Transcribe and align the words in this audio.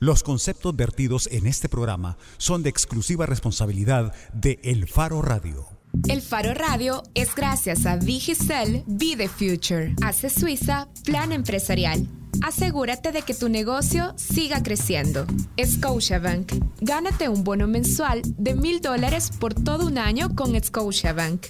Los 0.00 0.22
conceptos 0.22 0.76
vertidos 0.76 1.28
en 1.32 1.46
este 1.48 1.68
programa 1.68 2.18
son 2.36 2.62
de 2.62 2.70
exclusiva 2.70 3.26
responsabilidad 3.26 4.14
de 4.32 4.60
El 4.62 4.86
Faro 4.86 5.22
Radio. 5.22 5.66
El 6.08 6.22
Faro 6.22 6.54
Radio 6.54 7.02
es 7.14 7.34
gracias 7.34 7.84
a 7.84 7.96
Digicel 7.96 8.84
Be 8.86 9.16
the 9.16 9.28
Future. 9.28 9.96
Hace 10.00 10.30
Suiza 10.30 10.88
Plan 11.04 11.32
Empresarial. 11.32 12.06
Asegúrate 12.42 13.10
de 13.10 13.22
que 13.22 13.34
tu 13.34 13.48
negocio 13.48 14.14
siga 14.16 14.62
creciendo. 14.62 15.26
Scotiabank. 15.60 16.52
Gánate 16.80 17.28
un 17.28 17.42
bono 17.42 17.66
mensual 17.66 18.22
de 18.24 18.54
mil 18.54 18.80
dólares 18.80 19.32
por 19.40 19.52
todo 19.52 19.86
un 19.88 19.98
año 19.98 20.32
con 20.36 20.54
Scotiabank. 20.62 21.46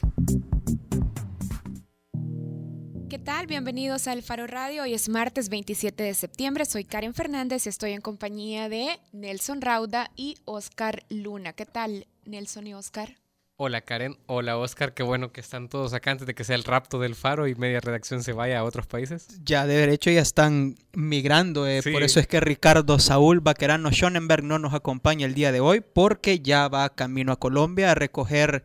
¿Qué 3.09 3.19
tal? 3.19 3.47
Bienvenidos 3.47 4.07
al 4.07 4.23
Faro 4.23 4.47
Radio. 4.47 4.83
Hoy 4.83 4.93
es 4.93 5.09
martes 5.09 5.49
27 5.49 6.03
de 6.03 6.13
septiembre. 6.13 6.67
Soy 6.67 6.85
Karen 6.85 7.15
Fernández 7.15 7.65
y 7.65 7.71
estoy 7.71 7.93
en 7.93 8.03
compañía 8.03 8.69
de 8.69 8.99
Nelson 9.13 9.63
Rauda 9.63 10.11
y 10.15 10.37
Oscar 10.45 11.05
Luna. 11.09 11.55
¿Qué 11.55 11.65
tal, 11.65 12.07
Nelson 12.27 12.67
y 12.67 12.75
Oscar? 12.75 13.17
Hola 13.57 13.81
Karen, 13.81 14.19
hola 14.27 14.59
Oscar, 14.59 14.93
qué 14.93 15.03
bueno 15.03 15.33
que 15.33 15.41
están 15.41 15.71
todos 15.71 15.95
acá 15.95 16.11
antes 16.11 16.27
de 16.27 16.35
que 16.35 16.45
sea 16.45 16.55
el 16.55 16.65
rapto 16.65 17.01
del 17.01 17.15
faro 17.15 17.49
y 17.49 17.55
media 17.55 17.81
redacción 17.81 18.23
se 18.23 18.35
vaya 18.35 18.59
a 18.59 18.65
otros 18.65 18.87
países. 18.87 19.27
Ya 19.43 19.67
de 19.67 19.75
derecho 19.75 20.11
ya 20.11 20.21
están 20.21 20.77
migrando, 20.93 21.67
eh, 21.67 21.81
por 21.83 22.03
eso 22.03 22.21
es 22.21 22.27
que 22.27 22.41
Ricardo 22.41 22.99
Saúl 22.99 23.41
Baquerano 23.41 23.91
Schonenberg 23.91 24.45
no 24.45 24.59
nos 24.59 24.75
acompaña 24.75 25.25
el 25.25 25.33
día 25.33 25.51
de 25.51 25.61
hoy 25.61 25.81
porque 25.81 26.41
ya 26.41 26.69
va 26.69 26.95
camino 26.95 27.33
a 27.33 27.37
Colombia 27.37 27.91
a 27.91 27.95
recoger 27.95 28.65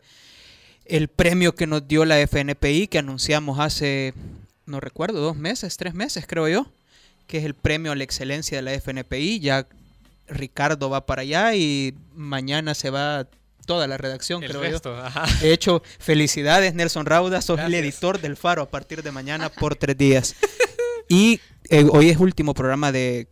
el 0.84 1.08
premio 1.08 1.54
que 1.54 1.66
nos 1.66 1.86
dio 1.88 2.04
la 2.04 2.18
FNPI 2.26 2.88
que 2.88 2.98
anunciamos 2.98 3.58
hace, 3.58 4.14
no 4.66 4.80
recuerdo, 4.80 5.20
dos 5.20 5.36
meses, 5.36 5.76
tres 5.76 5.94
meses 5.94 6.26
creo 6.26 6.48
yo, 6.48 6.72
que 7.26 7.38
es 7.38 7.44
el 7.44 7.54
premio 7.54 7.92
a 7.92 7.96
la 7.96 8.04
excelencia 8.04 8.58
de 8.58 8.62
la 8.62 8.72
FNPI. 8.72 9.40
Ya 9.40 9.66
Ricardo 10.26 10.90
va 10.90 11.06
para 11.06 11.22
allá 11.22 11.54
y 11.54 11.94
mañana 12.14 12.74
se 12.74 12.90
va 12.90 13.26
toda 13.66 13.86
la 13.86 13.96
redacción, 13.96 14.42
creo 14.42 14.64
yo. 14.64 14.80
De 15.40 15.52
hecho, 15.52 15.82
felicidades 15.98 16.74
Nelson 16.74 17.06
Rauda, 17.06 17.40
sos 17.40 17.60
el 17.60 17.74
editor 17.74 18.20
del 18.20 18.36
Faro 18.36 18.62
a 18.62 18.70
partir 18.70 19.02
de 19.02 19.10
mañana 19.10 19.48
por 19.48 19.76
tres 19.76 19.96
días. 19.96 20.36
y 21.08 21.40
eh, 21.70 21.86
hoy 21.90 22.10
es 22.10 22.18
último 22.18 22.54
programa 22.54 22.92
de, 22.92 23.28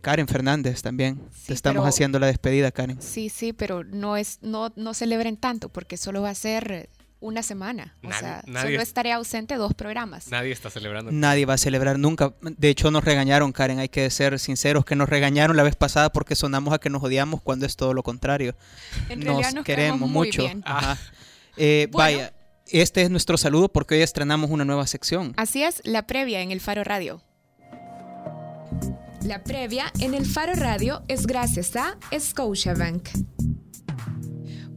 Karen 0.00 0.26
Fernández 0.26 0.82
también. 0.82 1.20
Te 1.46 1.52
estamos 1.52 1.86
haciendo 1.86 2.18
la 2.18 2.26
despedida, 2.26 2.72
Karen. 2.72 3.00
Sí, 3.00 3.28
sí, 3.28 3.52
pero 3.52 3.84
no 3.84 4.16
es, 4.16 4.38
no, 4.42 4.72
no 4.74 4.94
celebren 4.94 5.36
tanto, 5.36 5.68
porque 5.68 5.96
solo 5.96 6.22
va 6.22 6.30
a 6.30 6.34
ser 6.34 6.88
una 7.20 7.42
semana. 7.42 7.96
o 8.02 8.12
sea, 8.12 8.42
solo 8.44 8.80
estaré 8.80 9.12
ausente 9.12 9.56
dos 9.56 9.74
programas. 9.74 10.28
Nadie 10.28 10.52
está 10.52 10.70
celebrando. 10.70 11.10
Nadie 11.12 11.46
va 11.46 11.54
a 11.54 11.58
celebrar 11.58 11.98
nunca. 11.98 12.34
De 12.40 12.68
hecho, 12.68 12.90
nos 12.90 13.04
regañaron, 13.04 13.52
Karen, 13.52 13.78
hay 13.78 13.88
que 13.88 14.08
ser 14.10 14.38
sinceros, 14.38 14.84
que 14.84 14.96
nos 14.96 15.08
regañaron 15.08 15.56
la 15.56 15.62
vez 15.62 15.76
pasada 15.76 16.10
porque 16.10 16.34
sonamos 16.34 16.74
a 16.74 16.78
que 16.78 16.90
nos 16.90 17.02
odiamos 17.02 17.40
cuando 17.40 17.66
es 17.66 17.76
todo 17.76 17.94
lo 17.94 18.02
contrario. 18.02 18.54
nos, 19.16 19.54
queremos 19.64 20.08
mucho. 20.08 20.48
Eh, 21.58 21.88
vaya, 21.90 22.34
este 22.66 23.00
es 23.00 23.10
nuestro 23.10 23.38
saludo 23.38 23.70
porque 23.70 23.94
hoy 23.94 24.02
estrenamos 24.02 24.50
una 24.50 24.64
nueva 24.64 24.86
sección. 24.86 25.32
Así 25.36 25.62
es, 25.62 25.80
la 25.84 26.06
previa 26.06 26.42
en 26.42 26.50
el 26.50 26.60
Faro 26.60 26.84
Radio. 26.84 27.22
La 29.22 29.42
previa 29.42 29.92
en 29.98 30.14
el 30.14 30.26
Faro 30.26 30.52
Radio 30.54 31.02
es 31.08 31.26
gracias 31.26 31.74
a 31.76 31.96
Scotiabank. 32.16 33.08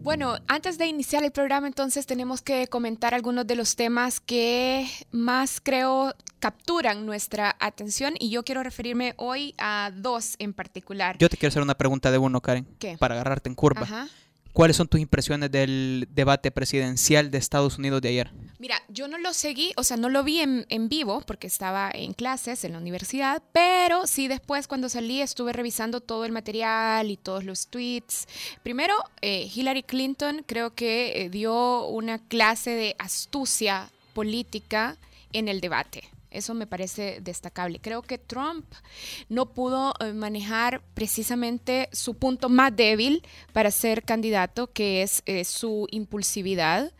Bueno, 0.02 0.38
antes 0.48 0.78
de 0.78 0.88
iniciar 0.88 1.24
el 1.24 1.32
programa 1.32 1.68
entonces 1.68 2.06
tenemos 2.06 2.42
que 2.42 2.68
comentar 2.68 3.14
algunos 3.14 3.46
de 3.46 3.56
los 3.56 3.76
temas 3.76 4.20
que 4.20 4.90
más 5.12 5.60
creo 5.62 6.16
capturan 6.40 7.06
nuestra 7.06 7.56
atención 7.60 8.14
y 8.18 8.30
yo 8.30 8.44
quiero 8.44 8.64
referirme 8.64 9.14
hoy 9.18 9.54
a 9.58 9.92
dos 9.94 10.36
en 10.40 10.54
particular. 10.54 11.18
Yo 11.20 11.30
te 11.30 11.38
quiero 11.38 11.50
hacer 11.50 11.62
una 11.62 11.76
pregunta 11.76 12.12
de 12.12 12.18
uno, 12.18 12.42
Karen. 12.42 12.66
¿Qué? 12.80 12.98
Para 12.98 13.16
agarrarte 13.16 13.50
en 13.50 13.56
curva. 13.56 13.82
Ajá. 13.82 14.08
¿Cuáles 14.54 14.78
son 14.78 14.88
tus 14.88 15.00
impresiones 15.00 15.52
del 15.52 16.08
debate 16.12 16.52
presidencial 16.52 17.32
de 17.32 17.38
Estados 17.38 17.78
Unidos 17.78 18.02
de 18.02 18.10
ayer? 18.10 18.32
Mira, 18.58 18.82
yo 18.90 19.08
no 19.08 19.18
lo 19.18 19.34
seguí, 19.34 19.72
o 19.78 19.84
sea, 19.84 19.96
no 19.96 20.10
lo 20.10 20.24
vi 20.24 20.42
en, 20.42 20.90
vivo 20.90 21.22
porque 21.26 21.48
estaba 21.48 21.92
en 21.94 22.14
clases 22.14 22.64
en 22.64 22.74
la 22.74 22.80
universidad, 22.80 23.42
pero 23.54 24.06
sí 24.06 24.28
después 24.28 24.68
cuando 24.68 24.90
salí 24.90 25.22
estuve 25.22 25.54
revisando 25.54 26.02
todo 26.02 26.26
el 26.26 26.32
material 26.32 27.10
y 27.10 27.16
todos 27.16 27.46
los 27.46 27.68
tweets. 27.68 28.28
Primero, 28.64 28.96
eh, 29.22 29.50
Hillary 29.54 29.84
Clinton 29.84 30.44
creo 30.46 30.74
que 30.74 31.22
eh, 31.22 31.30
dio 31.30 31.86
una 31.88 32.20
clase 32.20 32.72
de 32.72 32.96
astucia 33.00 33.92
política 34.14 34.98
en 35.32 35.48
el 35.48 35.62
debate. 35.62 36.10
Eso 36.32 36.54
me 36.54 36.68
parece 36.68 37.20
destacable. 37.22 37.80
Creo 37.80 38.04
que 38.04 38.18
Trump 38.18 38.66
no 39.30 39.54
pudo 39.54 39.94
eh, 40.00 40.14
manejar 40.14 40.84
precisamente 40.94 41.90
su 41.92 42.16
punto 42.16 42.50
más 42.50 42.76
débil 42.76 43.24
para 43.52 43.72
ser 43.72 44.04
candidato, 44.04 44.72
que 44.72 45.02
es 45.02 45.24
eh, 45.26 45.44
su 45.44 45.88
impulsividad. 45.92 46.94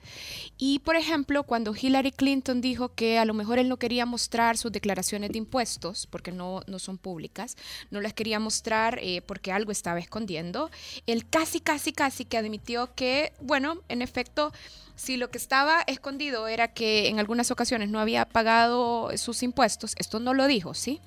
Y, 0.58 0.80
por 0.80 0.96
ejemplo, 0.96 1.44
cuando 1.44 1.76
Hillary 1.80 2.12
Clinton 2.12 2.60
dijo 2.60 2.90
que 2.96 3.20
a 3.20 3.26
lo 3.26 3.34
mejor 3.34 3.60
él 3.60 3.70
no 3.70 3.78
quería 3.78 4.06
mostrar 4.06 4.58
sus 4.58 4.72
declaraciones 4.72 5.32
de 5.32 5.38
impuestos, 5.38 6.08
porque 6.08 6.32
no, 6.32 6.62
no 6.68 6.80
son 6.80 6.98
públicas, 6.98 7.56
no 7.92 8.02
las 8.02 8.14
quería 8.14 8.40
mostrar 8.40 9.00
eh, 9.02 9.22
porque 9.22 9.52
algo 9.52 9.72
estaba 9.72 10.00
escondiendo, 10.00 10.72
él 11.06 11.30
casi, 11.30 11.60
casi, 11.60 11.94
casi 11.94 12.26
que 12.26 12.38
admitió 12.38 12.94
que, 12.96 13.32
bueno, 13.40 13.82
en 13.90 14.02
efecto, 14.02 14.52
si 15.00 15.16
lo 15.16 15.32
que 15.32 15.38
estaba 15.38 15.82
escondido 15.88 16.50
era 16.50 16.68
que 16.68 17.08
en 17.08 17.20
algunas 17.20 17.52
ocasiones 17.52 17.90
no 17.90 18.00
había 18.00 18.26
pagado 18.26 19.10
sus 19.18 19.44
impuestos, 19.44 19.96
esto 19.98 20.20
no 20.20 20.34
lo 20.34 20.46
dijo, 20.46 20.74
¿sí? 20.74 21.00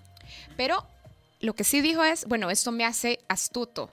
Pero 0.57 0.87
lo 1.41 1.55
que 1.55 1.63
sí 1.63 1.83
dijo 1.83 2.03
es, 2.03 2.25
bueno, 2.25 2.51
esto 2.51 2.73
me 2.73 2.87
hace 2.87 3.19
astuto. 3.29 3.91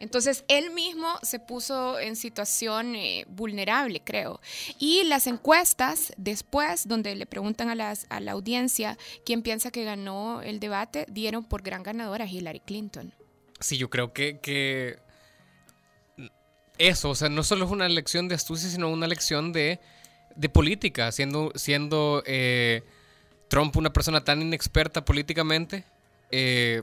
Entonces, 0.00 0.44
él 0.48 0.70
mismo 0.70 1.18
se 1.22 1.40
puso 1.40 1.98
en 1.98 2.16
situación 2.16 2.96
eh, 2.96 3.26
vulnerable, 3.28 4.00
creo. 4.02 4.40
Y 4.78 5.02
las 5.04 5.26
encuestas 5.26 6.14
después, 6.16 6.88
donde 6.88 7.14
le 7.14 7.26
preguntan 7.26 7.68
a, 7.68 7.74
las, 7.74 8.06
a 8.08 8.20
la 8.20 8.32
audiencia 8.32 8.96
quién 9.26 9.42
piensa 9.42 9.70
que 9.70 9.84
ganó 9.84 10.40
el 10.40 10.58
debate, 10.58 11.04
dieron 11.10 11.44
por 11.44 11.60
gran 11.60 11.82
ganadora 11.82 12.24
a 12.24 12.28
Hillary 12.28 12.60
Clinton. 12.60 13.12
Sí, 13.60 13.76
yo 13.76 13.90
creo 13.90 14.14
que, 14.14 14.38
que 14.40 15.03
eso, 16.78 17.10
o 17.10 17.14
sea, 17.14 17.28
no 17.28 17.42
solo 17.42 17.64
es 17.64 17.70
una 17.70 17.88
lección 17.88 18.28
de 18.28 18.34
astucia, 18.34 18.68
sino 18.68 18.90
una 18.90 19.06
lección 19.06 19.52
de, 19.52 19.80
política, 20.52 21.12
siendo, 21.12 21.52
siendo 21.54 22.22
eh, 22.26 22.82
Trump 23.48 23.76
una 23.76 23.92
persona 23.92 24.24
tan 24.24 24.42
inexperta 24.42 25.04
políticamente, 25.04 25.84
eh, 26.30 26.82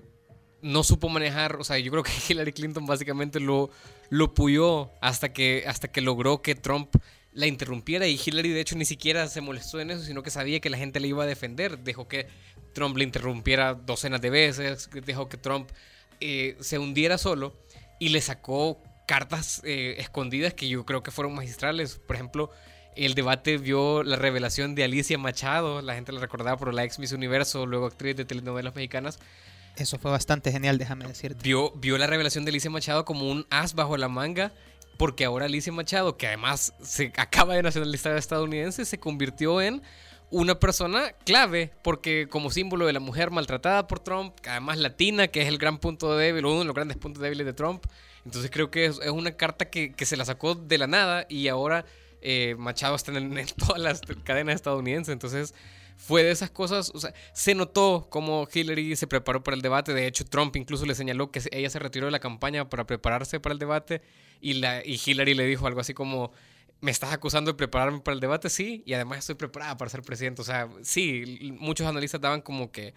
no 0.61 0.83
supo 0.83 1.09
manejar, 1.09 1.57
o 1.57 1.63
sea, 1.63 1.77
yo 1.79 1.91
creo 1.91 2.03
que 2.03 2.11
Hillary 2.29 2.53
Clinton 2.53 2.85
básicamente 2.85 3.39
lo, 3.39 3.69
lo 4.09 4.33
puyó 4.33 4.91
hasta 5.01 5.33
que, 5.33 5.63
hasta 5.67 5.89
que 5.89 6.01
logró 6.01 6.41
que 6.41 6.55
Trump 6.55 6.95
la 7.33 7.47
interrumpiera. 7.47 8.07
Y 8.07 8.19
Hillary 8.23 8.49
de 8.49 8.61
hecho 8.61 8.75
ni 8.75 8.85
siquiera 8.85 9.27
se 9.27 9.41
molestó 9.41 9.79
en 9.79 9.91
eso, 9.91 10.03
sino 10.03 10.23
que 10.23 10.29
sabía 10.29 10.59
que 10.59 10.69
la 10.69 10.77
gente 10.77 10.99
le 10.99 11.07
iba 11.07 11.23
a 11.23 11.27
defender, 11.27 11.79
dejó 11.79 12.07
que 12.07 12.27
Trump 12.73 12.97
le 12.97 13.03
interrumpiera 13.03 13.73
docenas 13.73 14.21
de 14.21 14.29
veces, 14.29 14.89
dejó 15.05 15.27
que 15.27 15.37
Trump 15.37 15.69
eh, 16.19 16.55
se 16.59 16.77
hundiera 16.77 17.17
solo 17.17 17.53
y 17.99 18.09
le 18.09 18.21
sacó 18.21 18.81
cartas 19.11 19.61
eh, 19.65 19.95
escondidas 19.97 20.53
que 20.53 20.69
yo 20.69 20.85
creo 20.85 21.03
que 21.03 21.11
fueron 21.11 21.35
magistrales. 21.35 21.99
Por 22.07 22.15
ejemplo, 22.15 22.49
el 22.95 23.13
debate 23.13 23.57
vio 23.57 24.03
la 24.03 24.15
revelación 24.15 24.73
de 24.73 24.85
Alicia 24.85 25.17
Machado, 25.17 25.81
la 25.81 25.95
gente 25.95 26.13
la 26.13 26.21
recordaba 26.21 26.55
por 26.55 26.73
la 26.73 26.85
ex 26.85 26.97
Miss 26.97 27.11
Universo, 27.11 27.65
luego 27.65 27.87
actriz 27.87 28.15
de 28.15 28.23
telenovelas 28.23 28.73
mexicanas. 28.73 29.19
Eso 29.75 29.99
fue 29.99 30.11
bastante 30.11 30.49
genial, 30.53 30.77
déjame 30.77 31.09
decirte. 31.09 31.43
Vio, 31.43 31.71
vio 31.71 31.97
la 31.97 32.07
revelación 32.07 32.45
de 32.45 32.51
Alicia 32.51 32.71
Machado 32.71 33.03
como 33.03 33.29
un 33.29 33.45
as 33.49 33.75
bajo 33.75 33.97
la 33.97 34.07
manga, 34.07 34.53
porque 34.95 35.25
ahora 35.25 35.47
Alicia 35.47 35.73
Machado, 35.73 36.15
que 36.15 36.27
además 36.27 36.73
se 36.81 37.11
acaba 37.17 37.55
de 37.55 37.63
nacionalizar 37.63 38.15
estadounidense, 38.15 38.85
se 38.85 38.97
convirtió 38.97 39.59
en 39.61 39.81
una 40.29 40.57
persona 40.57 41.11
clave, 41.25 41.73
porque 41.83 42.27
como 42.29 42.49
símbolo 42.49 42.85
de 42.85 42.93
la 42.93 43.01
mujer 43.01 43.29
maltratada 43.29 43.87
por 43.87 43.99
Trump, 43.99 44.35
además 44.47 44.77
latina, 44.77 45.27
que 45.27 45.41
es 45.41 45.49
el 45.49 45.57
gran 45.57 45.79
punto 45.79 46.15
débil, 46.15 46.45
uno 46.45 46.59
de 46.59 46.65
los 46.65 46.75
grandes 46.75 46.95
puntos 46.95 47.21
débiles 47.21 47.45
de 47.45 47.51
Trump, 47.51 47.83
entonces 48.25 48.51
creo 48.51 48.69
que 48.69 48.85
es, 48.85 48.99
una 48.99 49.31
carta 49.31 49.69
que, 49.69 49.93
se 50.05 50.17
la 50.17 50.25
sacó 50.25 50.55
de 50.55 50.77
la 50.77 50.87
nada 50.87 51.25
y 51.29 51.47
ahora 51.47 51.85
eh, 52.21 52.55
Machado 52.57 52.95
está 52.95 53.11
en, 53.17 53.45
todas 53.57 53.81
las 53.81 54.01
cadenas 54.23 54.55
estadounidenses. 54.55 55.13
Entonces 55.13 55.53
fue 55.97 56.23
de 56.23 56.31
esas 56.31 56.49
cosas, 56.49 56.91
se 57.33 57.55
notó 57.55 58.07
cómo 58.09 58.47
Hillary 58.51 58.95
se 58.95 59.07
preparó 59.07 59.43
para 59.43 59.55
el 59.55 59.61
debate. 59.61 59.93
De 59.93 60.07
hecho, 60.07 60.25
Trump 60.25 60.55
incluso 60.55 60.85
le 60.85 60.95
señaló 60.95 61.31
que 61.31 61.41
ella 61.51 61.69
se 61.69 61.79
retiró 61.79 62.05
de 62.05 62.11
la 62.11 62.19
campaña 62.19 62.69
para 62.69 62.85
prepararse 62.85 63.39
para 63.39 63.53
el 63.53 63.59
debate 63.59 64.01
y, 64.39 64.53
la, 64.53 64.85
y 64.85 64.99
Hillary 65.03 65.33
le 65.33 65.45
dijo 65.45 65.67
algo 65.67 65.79
así 65.79 65.93
como, 65.93 66.31
¿me 66.79 66.91
estás 66.91 67.13
acusando 67.13 67.51
de 67.51 67.57
prepararme 67.57 67.99
para 67.99 68.13
el 68.15 68.19
debate? 68.19 68.49
Sí, 68.49 68.83
y 68.85 68.93
además 68.93 69.19
estoy 69.19 69.35
preparada 69.35 69.77
para 69.77 69.89
ser 69.89 70.01
presidente. 70.01 70.41
O 70.41 70.45
sea, 70.45 70.69
sí, 70.81 71.55
muchos 71.59 71.87
analistas 71.87 72.19
daban 72.19 72.41
como 72.41 72.71
que 72.71 72.93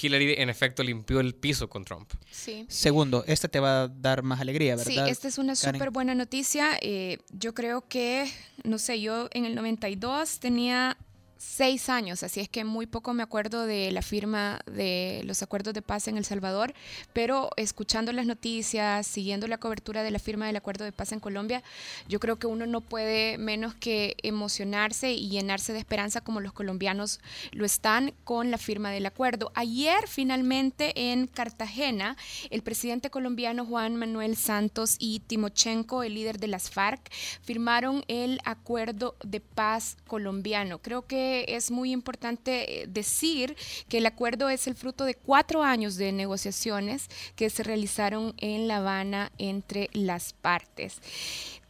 Hillary 0.00 0.34
en 0.38 0.50
efecto 0.50 0.82
limpió 0.82 1.20
el 1.20 1.34
piso 1.34 1.68
con 1.68 1.84
Trump. 1.84 2.12
Sí. 2.30 2.66
Segundo, 2.68 3.24
este 3.26 3.48
te 3.48 3.60
va 3.60 3.82
a 3.82 3.88
dar 3.88 4.22
más 4.22 4.40
alegría, 4.40 4.76
¿verdad? 4.76 5.04
Sí, 5.06 5.10
esta 5.10 5.28
es 5.28 5.38
una 5.38 5.54
súper 5.54 5.90
buena 5.90 6.14
noticia. 6.14 6.76
Eh, 6.80 7.18
yo 7.30 7.54
creo 7.54 7.86
que, 7.88 8.30
no 8.64 8.78
sé, 8.78 9.00
yo 9.00 9.28
en 9.32 9.44
el 9.44 9.54
92 9.54 10.40
tenía 10.40 10.96
seis 11.44 11.88
años, 11.88 12.22
así 12.22 12.40
es 12.40 12.48
que 12.48 12.64
muy 12.64 12.86
poco 12.86 13.12
me 13.12 13.22
acuerdo 13.22 13.66
de 13.66 13.92
la 13.92 14.02
firma 14.02 14.60
de 14.66 15.22
los 15.24 15.42
acuerdos 15.42 15.74
de 15.74 15.82
paz 15.82 16.08
en 16.08 16.16
El 16.16 16.24
Salvador, 16.24 16.74
pero 17.12 17.50
escuchando 17.56 18.12
las 18.12 18.26
noticias, 18.26 19.06
siguiendo 19.06 19.46
la 19.46 19.58
cobertura 19.58 20.02
de 20.02 20.10
la 20.10 20.18
firma 20.18 20.46
del 20.46 20.56
acuerdo 20.56 20.84
de 20.84 20.92
paz 20.92 21.12
en 21.12 21.20
Colombia, 21.20 21.62
yo 22.08 22.18
creo 22.18 22.36
que 22.36 22.46
uno 22.46 22.66
no 22.66 22.80
puede 22.80 23.38
menos 23.38 23.74
que 23.74 24.16
emocionarse 24.22 25.12
y 25.12 25.28
llenarse 25.28 25.72
de 25.72 25.78
esperanza 25.78 26.22
como 26.22 26.40
los 26.40 26.52
colombianos 26.52 27.20
lo 27.52 27.64
están 27.64 28.14
con 28.24 28.50
la 28.50 28.58
firma 28.58 28.90
del 28.90 29.06
acuerdo. 29.06 29.52
Ayer 29.54 30.08
finalmente 30.08 31.12
en 31.12 31.26
Cartagena, 31.26 32.16
el 32.50 32.62
presidente 32.62 33.10
colombiano 33.10 33.66
Juan 33.66 33.96
Manuel 33.96 34.36
Santos 34.36 34.96
y 34.98 35.20
Timochenko, 35.20 36.02
el 36.02 36.14
líder 36.14 36.38
de 36.38 36.48
las 36.48 36.70
FARC, 36.70 37.12
firmaron 37.42 38.02
el 38.08 38.40
acuerdo 38.44 39.14
de 39.22 39.40
paz 39.40 39.96
colombiano. 40.06 40.78
Creo 40.78 41.06
que 41.06 41.33
es 41.42 41.70
muy 41.70 41.92
importante 41.92 42.82
eh, 42.82 42.86
decir 42.86 43.56
que 43.88 43.98
el 43.98 44.06
acuerdo 44.06 44.48
es 44.48 44.66
el 44.66 44.74
fruto 44.74 45.04
de 45.04 45.14
cuatro 45.14 45.62
años 45.62 45.96
de 45.96 46.12
negociaciones 46.12 47.08
que 47.36 47.50
se 47.50 47.62
realizaron 47.62 48.34
en 48.38 48.68
La 48.68 48.76
Habana 48.76 49.32
entre 49.38 49.90
las 49.92 50.32
partes. 50.32 51.00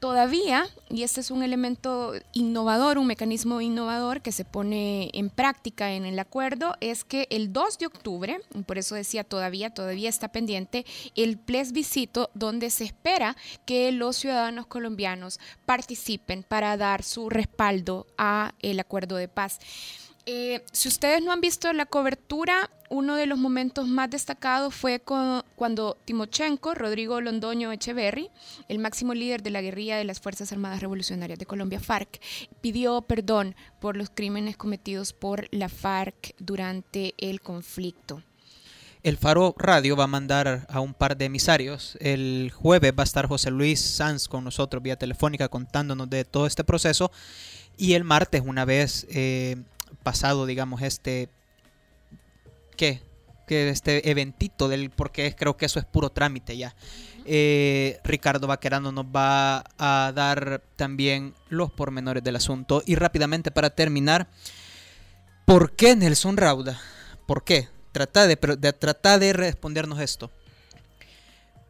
Todavía, 0.04 0.66
y 0.90 1.02
este 1.02 1.22
es 1.22 1.30
un 1.30 1.42
elemento 1.42 2.12
innovador, 2.34 2.98
un 2.98 3.06
mecanismo 3.06 3.62
innovador 3.62 4.20
que 4.20 4.32
se 4.32 4.44
pone 4.44 5.08
en 5.14 5.30
práctica 5.30 5.92
en 5.92 6.04
el 6.04 6.18
acuerdo, 6.18 6.74
es 6.82 7.04
que 7.04 7.26
el 7.30 7.54
2 7.54 7.78
de 7.78 7.86
octubre, 7.86 8.38
por 8.66 8.76
eso 8.76 8.96
decía 8.96 9.24
todavía, 9.24 9.70
todavía 9.70 10.10
está 10.10 10.28
pendiente, 10.28 10.84
el 11.16 11.38
plebiscito 11.38 12.28
donde 12.34 12.68
se 12.68 12.84
espera 12.84 13.34
que 13.64 13.92
los 13.92 14.16
ciudadanos 14.16 14.66
colombianos 14.66 15.40
participen 15.64 16.42
para 16.42 16.76
dar 16.76 17.02
su 17.02 17.30
respaldo 17.30 18.06
a 18.18 18.52
el 18.60 18.80
acuerdo 18.80 19.16
de 19.16 19.28
paz. 19.28 19.58
Eh, 20.26 20.64
si 20.72 20.88
ustedes 20.88 21.22
no 21.22 21.32
han 21.32 21.42
visto 21.42 21.70
la 21.74 21.84
cobertura, 21.84 22.70
uno 22.88 23.16
de 23.16 23.26
los 23.26 23.38
momentos 23.38 23.86
más 23.86 24.08
destacados 24.08 24.74
fue 24.74 25.00
cuando 25.00 25.98
Timochenko, 26.06 26.74
Rodrigo 26.74 27.20
Londoño 27.20 27.72
Echeverry, 27.72 28.30
el 28.68 28.78
máximo 28.78 29.12
líder 29.12 29.42
de 29.42 29.50
la 29.50 29.60
guerrilla 29.60 29.98
de 29.98 30.04
las 30.04 30.20
Fuerzas 30.20 30.50
Armadas 30.52 30.80
Revolucionarias 30.80 31.38
de 31.38 31.44
Colombia, 31.44 31.78
FARC, 31.78 32.20
pidió 32.62 33.02
perdón 33.02 33.54
por 33.80 33.96
los 33.96 34.08
crímenes 34.08 34.56
cometidos 34.56 35.12
por 35.12 35.46
la 35.50 35.68
FARC 35.68 36.34
durante 36.38 37.14
el 37.18 37.42
conflicto. 37.42 38.22
El 39.02 39.18
Faro 39.18 39.54
Radio 39.58 39.96
va 39.96 40.04
a 40.04 40.06
mandar 40.06 40.66
a 40.70 40.80
un 40.80 40.94
par 40.94 41.18
de 41.18 41.26
emisarios. 41.26 41.98
El 42.00 42.50
jueves 42.54 42.94
va 42.98 43.02
a 43.02 43.04
estar 43.04 43.26
José 43.26 43.50
Luis 43.50 43.78
Sanz 43.78 44.28
con 44.28 44.44
nosotros 44.44 44.82
vía 44.82 44.96
telefónica 44.96 45.50
contándonos 45.50 46.08
de 46.08 46.24
todo 46.24 46.46
este 46.46 46.64
proceso. 46.64 47.12
Y 47.76 47.92
el 47.92 48.04
martes, 48.04 48.42
una 48.46 48.64
vez 48.64 49.06
eh, 49.10 49.56
pasado, 50.04 50.46
digamos, 50.46 50.82
este, 50.82 51.28
¿qué? 52.76 53.02
Que 53.48 53.68
este 53.70 54.08
eventito 54.10 54.68
del, 54.68 54.90
porque 54.90 55.34
creo 55.34 55.56
que 55.56 55.66
eso 55.66 55.80
es 55.80 55.84
puro 55.84 56.10
trámite 56.10 56.56
ya. 56.56 56.76
Eh, 57.26 57.98
Ricardo 58.04 58.46
Vaquerano 58.46 58.92
nos 58.92 59.06
va 59.06 59.64
a 59.78 60.12
dar 60.14 60.62
también 60.76 61.34
los 61.48 61.72
pormenores 61.72 62.22
del 62.22 62.36
asunto. 62.36 62.82
Y 62.86 62.94
rápidamente 62.94 63.50
para 63.50 63.70
terminar, 63.70 64.28
¿por 65.44 65.74
qué 65.74 65.96
Nelson 65.96 66.36
Rauda? 66.36 66.78
¿Por 67.26 67.42
qué? 67.42 67.68
Trata 67.92 68.26
de, 68.26 68.36
de, 68.36 69.18
de 69.18 69.32
respondernos 69.32 70.00
esto. 70.00 70.30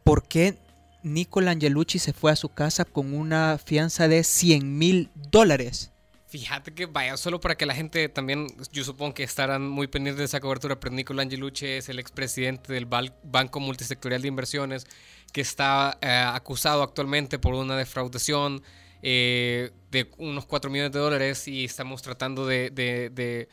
¿Por 0.03 0.27
qué 0.27 0.57
Nicola 1.03 1.51
Angelucci 1.51 1.99
se 1.99 2.13
fue 2.13 2.31
a 2.31 2.35
su 2.35 2.49
casa 2.49 2.83
con 2.85 3.13
una 3.13 3.57
fianza 3.63 4.07
de 4.07 4.23
100 4.23 4.77
mil 4.77 5.09
dólares? 5.15 5.91
Fíjate 6.35 6.73
que 6.73 6.85
vaya, 6.85 7.15
solo 7.15 7.39
para 7.39 7.55
que 7.55 7.65
la 7.65 7.73
gente 7.73 8.09
también, 8.09 8.47
yo 8.73 8.83
supongo 8.83 9.13
que 9.13 9.23
estarán 9.23 9.69
muy 9.69 9.87
pendientes 9.87 10.19
de 10.19 10.25
esa 10.25 10.41
cobertura, 10.41 10.77
pero 10.77 10.93
Nicolás 10.93 11.27
Angelucci 11.27 11.65
es 11.65 11.87
el 11.87 11.97
expresidente 11.97 12.73
del 12.73 12.87
Banco 12.87 13.61
Multisectorial 13.61 14.21
de 14.21 14.27
Inversiones 14.27 14.85
que 15.31 15.39
está 15.39 15.97
eh, 16.01 16.09
acusado 16.09 16.83
actualmente 16.83 17.39
por 17.39 17.53
una 17.53 17.77
defraudación 17.77 18.61
eh, 19.01 19.71
de 19.91 20.11
unos 20.17 20.45
4 20.45 20.69
millones 20.69 20.91
de 20.91 20.99
dólares 20.99 21.47
y 21.47 21.63
estamos 21.63 22.01
tratando 22.01 22.45
de, 22.45 22.69
de 22.69 23.47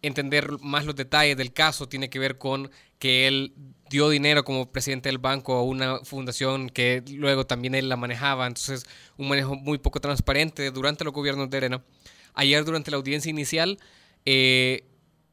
entender 0.00 0.50
más 0.60 0.86
los 0.86 0.96
detalles 0.96 1.36
del 1.36 1.52
caso. 1.52 1.86
Tiene 1.86 2.08
que 2.08 2.18
ver 2.18 2.38
con 2.38 2.70
que 2.98 3.28
él 3.28 3.54
dio 3.90 4.08
dinero 4.08 4.44
como 4.44 4.70
presidente 4.70 5.08
del 5.08 5.18
banco 5.18 5.54
a 5.54 5.62
una 5.62 5.98
fundación 6.04 6.70
que 6.70 7.02
luego 7.08 7.46
también 7.46 7.74
él 7.74 7.88
la 7.88 7.96
manejaba. 7.96 8.46
Entonces, 8.46 8.84
un 9.16 9.28
manejo 9.28 9.54
muy 9.54 9.78
poco 9.78 10.00
transparente 10.00 10.70
durante 10.70 11.04
los 11.04 11.12
gobiernos 11.12 11.50
de 11.50 11.56
Arena. 11.56 11.84
Ayer 12.34 12.64
durante 12.64 12.90
la 12.90 12.96
audiencia 12.96 13.30
inicial, 13.30 13.78
eh, 14.24 14.84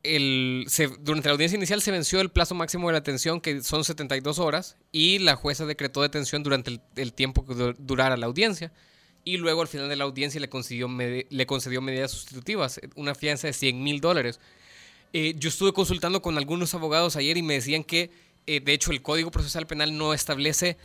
el, 0.03 0.67
durante 1.01 1.27
la 1.27 1.33
audiencia 1.33 1.57
inicial 1.57 1.81
se 1.81 1.91
venció 1.91 2.21
el 2.21 2.29
plazo 2.29 2.55
máximo 2.55 2.87
de 2.87 2.93
la 2.93 2.99
atención, 2.99 3.41
que 3.41 3.61
son 3.61 3.83
72 3.83 4.39
horas, 4.39 4.77
y 4.91 5.19
la 5.19 5.35
jueza 5.35 5.65
decretó 5.65 6.01
detención 6.01 6.43
durante 6.43 6.79
el, 6.95 7.13
tiempo 7.13 7.45
que 7.45 7.75
durara 7.77 8.17
la 8.17 8.25
audiencia. 8.25 8.71
Y 9.25 9.37
luego 9.37 9.61
al 9.61 9.67
final 9.67 9.89
de 9.89 9.95
la 9.95 10.05
audiencia 10.05 10.39
le 10.39 10.49
concedió, 10.49 10.87
medidas 10.87 12.11
sustitutivas, 12.11 12.79
una 12.95 13.15
fianza 13.15 13.47
de 13.47 13.53
100 13.53 13.83
mil 13.83 13.99
dólares. 13.99 14.39
Eh, 15.11 15.35
yo 15.37 15.49
estuve 15.49 15.73
consultando 15.73 16.21
con 16.21 16.37
algunos 16.37 16.73
abogados 16.73 17.15
ayer 17.15 17.35
y 17.37 17.41
me 17.41 17.55
decían 17.55 17.83
que, 17.83 18.11
eh, 18.47 18.61
de 18.61 18.73
hecho, 18.73 18.91
el 18.91 19.01
Código 19.01 19.31
Procesal 19.31 19.67
Penal 19.67 19.97
no 19.97 20.13
establece 20.13 20.77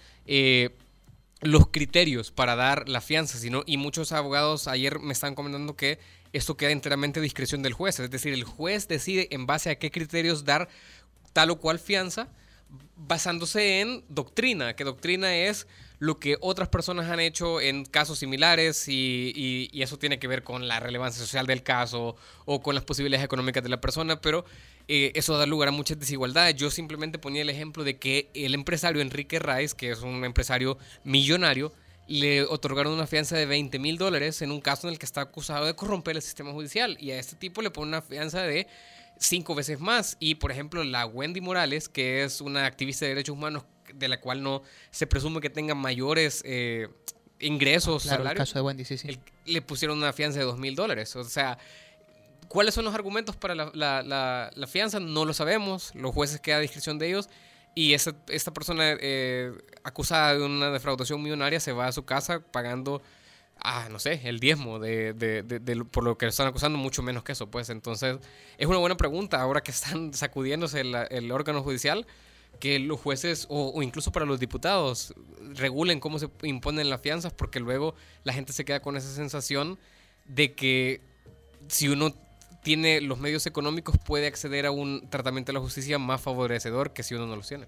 los 1.45 1.69
criterios 1.69 2.31
para 2.31 2.57
dar 2.57 2.89
la 2.89 3.03
fianza, 3.03 3.39
sino, 3.39 3.63
y 3.67 3.77
muchos 3.77 4.13
abogados 4.13 4.67
ayer 4.67 4.99
me 4.99 5.13
están 5.13 5.35
comentando 5.35 5.77
que 5.77 5.99
esto 6.33 6.57
queda 6.57 6.71
enteramente 6.71 7.21
a 7.21 7.23
discreción 7.23 7.63
del 7.63 7.75
juez, 7.75 8.01
es 8.01 8.11
decir, 8.11 8.33
el 8.33 8.45
juez 8.45 8.89
decide 8.89 9.29
en 9.31 9.47
base 9.47 9.71
a 9.71 9.79
qué 9.79 9.91
criterios 9.91 10.45
dar 10.45 10.69
tal 11.35 11.51
o 11.51 11.61
cual 11.61 11.79
fianza, 11.79 12.29
basándose 12.97 13.81
en 13.81 14.05
doctrina, 14.09 14.75
que 14.75 14.85
doctrina 14.85 15.37
es 15.37 15.67
lo 15.99 16.19
que 16.19 16.37
otras 16.41 16.69
personas 16.69 17.11
han 17.11 17.21
hecho 17.21 17.61
en 17.61 17.85
casos 17.85 18.19
similares 18.19 18.89
y, 18.89 19.71
eso 19.75 19.99
tiene 19.99 20.19
que 20.19 20.27
ver 20.27 20.43
con 20.43 20.67
la 20.67 20.81
relevancia 20.81 21.21
social 21.21 21.47
del 21.47 21.63
caso 21.63 22.17
o 22.47 22.63
con 22.63 22.75
las 22.75 22.85
posibilidades 22.85 23.25
económicas 23.25 23.63
de 23.63 23.69
la 23.69 23.81
persona, 23.81 24.21
pero 24.21 24.45
eh, 24.89 25.13
eso 25.15 25.37
da 25.37 25.47
lugar 25.47 25.69
a 25.69 25.73
muchas 25.73 25.99
desigualdades. 25.99 26.57
Yo 26.57 26.71
simplemente 26.71 27.19
ponía 27.19 27.43
el 27.43 27.51
ejemplo 27.51 27.85
de 27.85 27.99
que 27.99 28.31
el 28.35 28.55
empresario 28.55 29.03
Enrique 29.03 29.39
Rice, 29.39 29.77
que 29.77 29.91
es 29.91 30.01
un 30.01 30.25
empresario 30.25 30.79
millonario, 31.05 31.73
le 32.07 32.43
otorgaron 32.43 32.93
una 32.93 33.07
fianza 33.07 33.37
de 33.37 33.47
20 33.47 33.79
mil 33.79 33.97
dólares 33.97 34.43
en 34.43 34.51
un 34.51 34.61
caso 34.61 34.87
en 34.89 34.95
el 34.95 34.99
que 34.99 35.07
está 35.07 35.23
acusado 35.23 35.67
de 35.67 35.75
corromper 35.75 36.17
el 36.17 36.23
sistema 36.23 36.53
judicial 36.53 36.99
y 37.01 37.13
a 37.13 37.19
este 37.19 37.37
tipo 37.37 37.63
le 37.63 37.71
pone 37.71 37.89
una 37.89 38.03
fianza 38.03 38.43
de 38.43 38.67
cinco 39.19 39.55
veces 39.55 39.81
más. 39.81 40.17
Y 40.21 40.37
por 40.37 40.51
ejemplo, 40.51 40.85
la 40.85 41.07
Wendy 41.07 41.41
Morales, 41.41 41.89
que 41.89 42.25
es 42.25 42.41
una 42.41 42.67
activista 42.67 43.05
de 43.05 43.11
derechos 43.11 43.35
humanos 43.35 43.65
de 43.93 44.09
la 44.09 44.21
cual 44.21 44.43
no 44.43 44.63
se 44.91 45.07
presume 45.07 45.41
que 45.41 45.51
tenga 45.51 45.75
mayores 45.75 46.43
eh, 46.45 46.89
ingresos, 47.41 48.05
claro, 48.05 48.29
El 48.29 48.37
caso 48.37 48.55
de 48.55 48.63
Wendy, 48.63 48.85
sí, 48.85 48.99
sí. 48.99 49.19
le 49.45 49.63
pusieron 49.63 49.99
una 49.99 50.13
fianza 50.13 50.39
de 50.39 50.45
dos 50.45 50.59
mil 50.59 50.75
dólares. 50.75 51.15
O 51.17 51.25
sea, 51.25 51.59
¿cuáles 52.49 52.75
son 52.75 52.85
los 52.85 52.95
argumentos 52.95 53.37
para 53.37 53.55
la, 53.55 54.67
fianza? 54.69 55.01
No 55.01 55.25
lo 55.25 55.35
sabemos. 55.35 55.95
Los 55.95 56.15
jueces 56.15 56.41
queda 56.41 56.57
a 56.57 56.61
discreción 56.61 56.99
de 56.99 57.09
ellos. 57.09 57.29
Y 57.75 57.95
esta, 57.95 58.15
esta 58.29 58.53
persona 58.53 58.97
eh, 59.01 59.53
acusada 59.83 60.35
de 60.35 60.45
una 60.45 60.71
defraudación 60.71 61.21
millonaria 61.21 61.59
se 61.59 61.73
va 61.73 61.89
a 61.89 61.93
su 61.93 62.05
casa 62.05 62.39
pagando, 62.39 63.03
ah, 63.57 63.89
no 63.91 63.99
sé, 63.99 64.21
el 64.25 64.39
diezmo 64.39 64.79
de, 64.79 65.13
de, 65.13 65.85
por 65.91 66.05
lo 66.05 66.17
que 66.17 66.27
están 66.27 66.47
acusando, 66.47 66.79
mucho 66.79 67.03
menos 67.03 67.25
que 67.25 67.33
eso. 67.33 67.51
Pues 67.51 67.71
entonces, 67.71 68.19
es 68.59 68.67
una 68.69 68.79
buena 68.79 68.97
pregunta 68.97 69.41
ahora 69.41 69.61
que 69.61 69.73
están 69.73 70.15
sacudiéndose 70.15 70.81
el, 70.81 70.95
el 71.11 71.33
órgano 71.33 71.63
judicial 71.65 72.07
que 72.59 72.79
los 72.79 73.01
jueces 73.01 73.47
o, 73.49 73.83
incluso 73.83 74.13
para 74.13 74.27
los 74.27 74.41
diputados 74.41 75.15
regulen 75.55 76.01
cómo 76.01 76.19
se 76.19 76.29
imponen 76.43 76.91
las 76.91 77.01
fianzas 77.01 77.33
porque 77.33 77.61
luego 77.61 77.95
la 78.25 78.33
gente 78.33 78.53
se 78.53 78.65
queda 78.65 78.81
con 78.81 78.97
esa 78.97 79.13
sensación 79.15 79.79
de 80.25 80.55
que 80.55 81.01
si 81.69 81.89
uno 81.89 82.15
tiene 82.63 83.01
los 83.01 83.19
medios 83.19 83.47
económicos 83.47 83.97
puede 83.99 84.27
acceder 84.27 84.67
a 84.67 84.71
un 84.71 85.09
tratamiento 85.11 85.53
de 85.53 85.55
la 85.55 85.61
justicia 85.61 85.99
más 85.99 86.21
favorecedor 86.21 86.93
que 86.93 87.03
si 87.03 87.15
uno 87.15 87.27
no 87.27 87.37
los 87.37 87.49
tiene. 87.49 87.67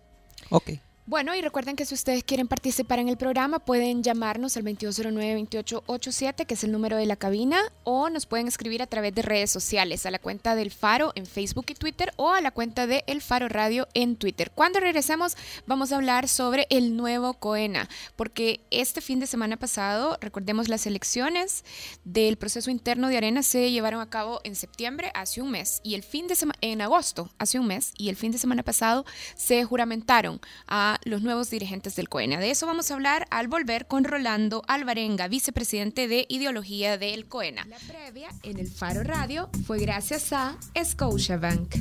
Ok. 0.51 0.71
Bueno, 1.09 1.37
y 1.37 1.41
recuerden 1.41 1.77
que 1.77 1.87
si 1.87 1.95
ustedes 1.95 2.25
quieren 2.25 2.49
participar 2.49 2.99
en 2.99 3.09
el 3.09 3.17
programa, 3.17 3.61
pueden 3.61 4.03
llamarnos 4.03 4.57
al 4.57 4.65
2209-2887, 4.65 6.47
que 6.47 6.55
es 6.55 6.65
el 6.65 6.73
número 6.73 6.97
de 6.97 7.07
la 7.07 7.15
cabina, 7.15 7.61
o 7.85 8.11
nos 8.11 8.27
pueden 8.27 8.49
escribir 8.49 8.83
a 8.83 8.89
través 8.89 9.15
de 9.15 9.23
redes 9.23 9.53
sociales, 9.53 10.05
a 10.05 10.11
la 10.11 10.19
cuenta 10.19 10.57
del 10.57 10.73
Faro 10.73 11.13
en 11.15 11.25
Facebook 11.25 11.67
y 11.69 11.75
Twitter, 11.75 12.13
o 12.17 12.33
a 12.33 12.41
la 12.41 12.51
cuenta 12.51 12.89
de 12.89 13.05
El 13.07 13.23
Faro 13.23 13.49
Radio 13.49 13.87
en 13.95 14.17
Twitter. 14.17 14.51
Cuando 14.53 14.81
regresemos, 14.81 15.37
vamos 15.65 15.93
a 15.93 15.97
hablar 15.97 16.27
sobre 16.27 16.67
el 16.71 16.97
nuevo 16.97 17.35
COENA, 17.35 17.89
porque 18.17 18.59
este 18.73 19.01
fin 19.01 19.21
de 19.21 19.29
semana 19.29 19.57
pasado, 19.57 20.19
recordemos 20.21 20.69
las 20.69 20.89
elecciones 20.89 21.65
del 22.05 22.37
proceso 22.37 22.69
interno 22.69 23.07
de 23.07 23.17
Arena 23.17 23.45
se 23.45 23.71
llevaron 23.71 24.01
a 24.01 24.11
cabo 24.11 24.41
en 24.43 24.57
septiembre, 24.57 25.13
hace 25.15 25.41
un 25.41 25.53
mes, 25.53 25.81
y 25.85 25.95
el 25.95 26.03
fin 26.03 26.27
de 26.27 26.35
semana, 26.35 26.59
en 26.63 26.81
agosto, 26.81 27.31
hace 27.39 27.61
un 27.61 27.69
mes, 27.69 27.93
y 27.97 28.09
el 28.09 28.17
fin 28.17 28.33
de 28.33 28.39
semana 28.39 28.65
pasado 28.65 29.07
se 29.37 29.63
juramentaron 29.63 30.41
a 30.67 30.96
a 30.97 31.09
los 31.09 31.23
nuevos 31.23 31.51
dirigentes 31.51 31.97
del 31.97 32.09
COENA. 32.09 32.39
De 32.39 32.51
eso 32.51 32.67
vamos 32.67 32.91
a 32.91 32.95
hablar 32.95 33.27
al 33.31 33.49
volver 33.49 33.87
con 33.87 34.05
Rolando 34.05 34.63
Alvarenga, 34.69 35.29
vicepresidente 35.29 36.09
de 36.09 36.27
ideología 36.29 36.99
del 36.99 37.27
COENA. 37.27 37.67
La 37.67 37.79
previa 37.79 38.29
en 38.43 38.59
el 38.59 38.69
Faro 38.69 39.03
Radio 39.03 39.51
fue 39.67 39.79
gracias 39.79 40.33
a 40.33 40.59
Scotiabank. 40.83 41.75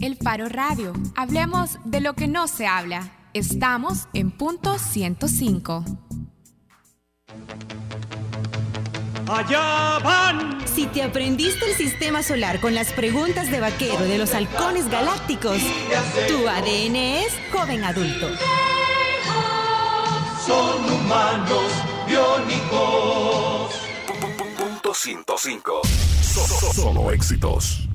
El 0.00 0.16
Faro 0.16 0.48
Radio. 0.48 0.92
Hablemos 1.16 1.78
de 1.84 2.00
lo 2.00 2.14
que 2.14 2.26
no 2.26 2.48
se 2.48 2.66
habla. 2.66 3.12
Estamos 3.34 4.08
en 4.14 4.30
punto 4.30 4.78
105. 4.78 6.09
Allá 9.30 10.00
van. 10.02 10.58
Si 10.66 10.86
te 10.86 11.04
aprendiste 11.04 11.64
el 11.64 11.76
sistema 11.76 12.20
solar 12.20 12.58
con 12.58 12.74
las 12.74 12.92
preguntas 12.92 13.48
de 13.48 13.60
vaquero 13.60 14.00
de 14.00 14.18
los 14.18 14.34
halcones 14.34 14.90
galácticos, 14.90 15.58
tu 16.26 16.48
ADN 16.48 16.96
es 16.96 17.32
joven 17.52 17.84
adulto. 17.84 18.28
Son 20.44 20.84
humanos 20.84 21.72
biónicos. 22.08 23.80
Punto 24.58 24.94
105. 24.94 25.82
Solo 26.74 27.12
éxitos. 27.12 27.86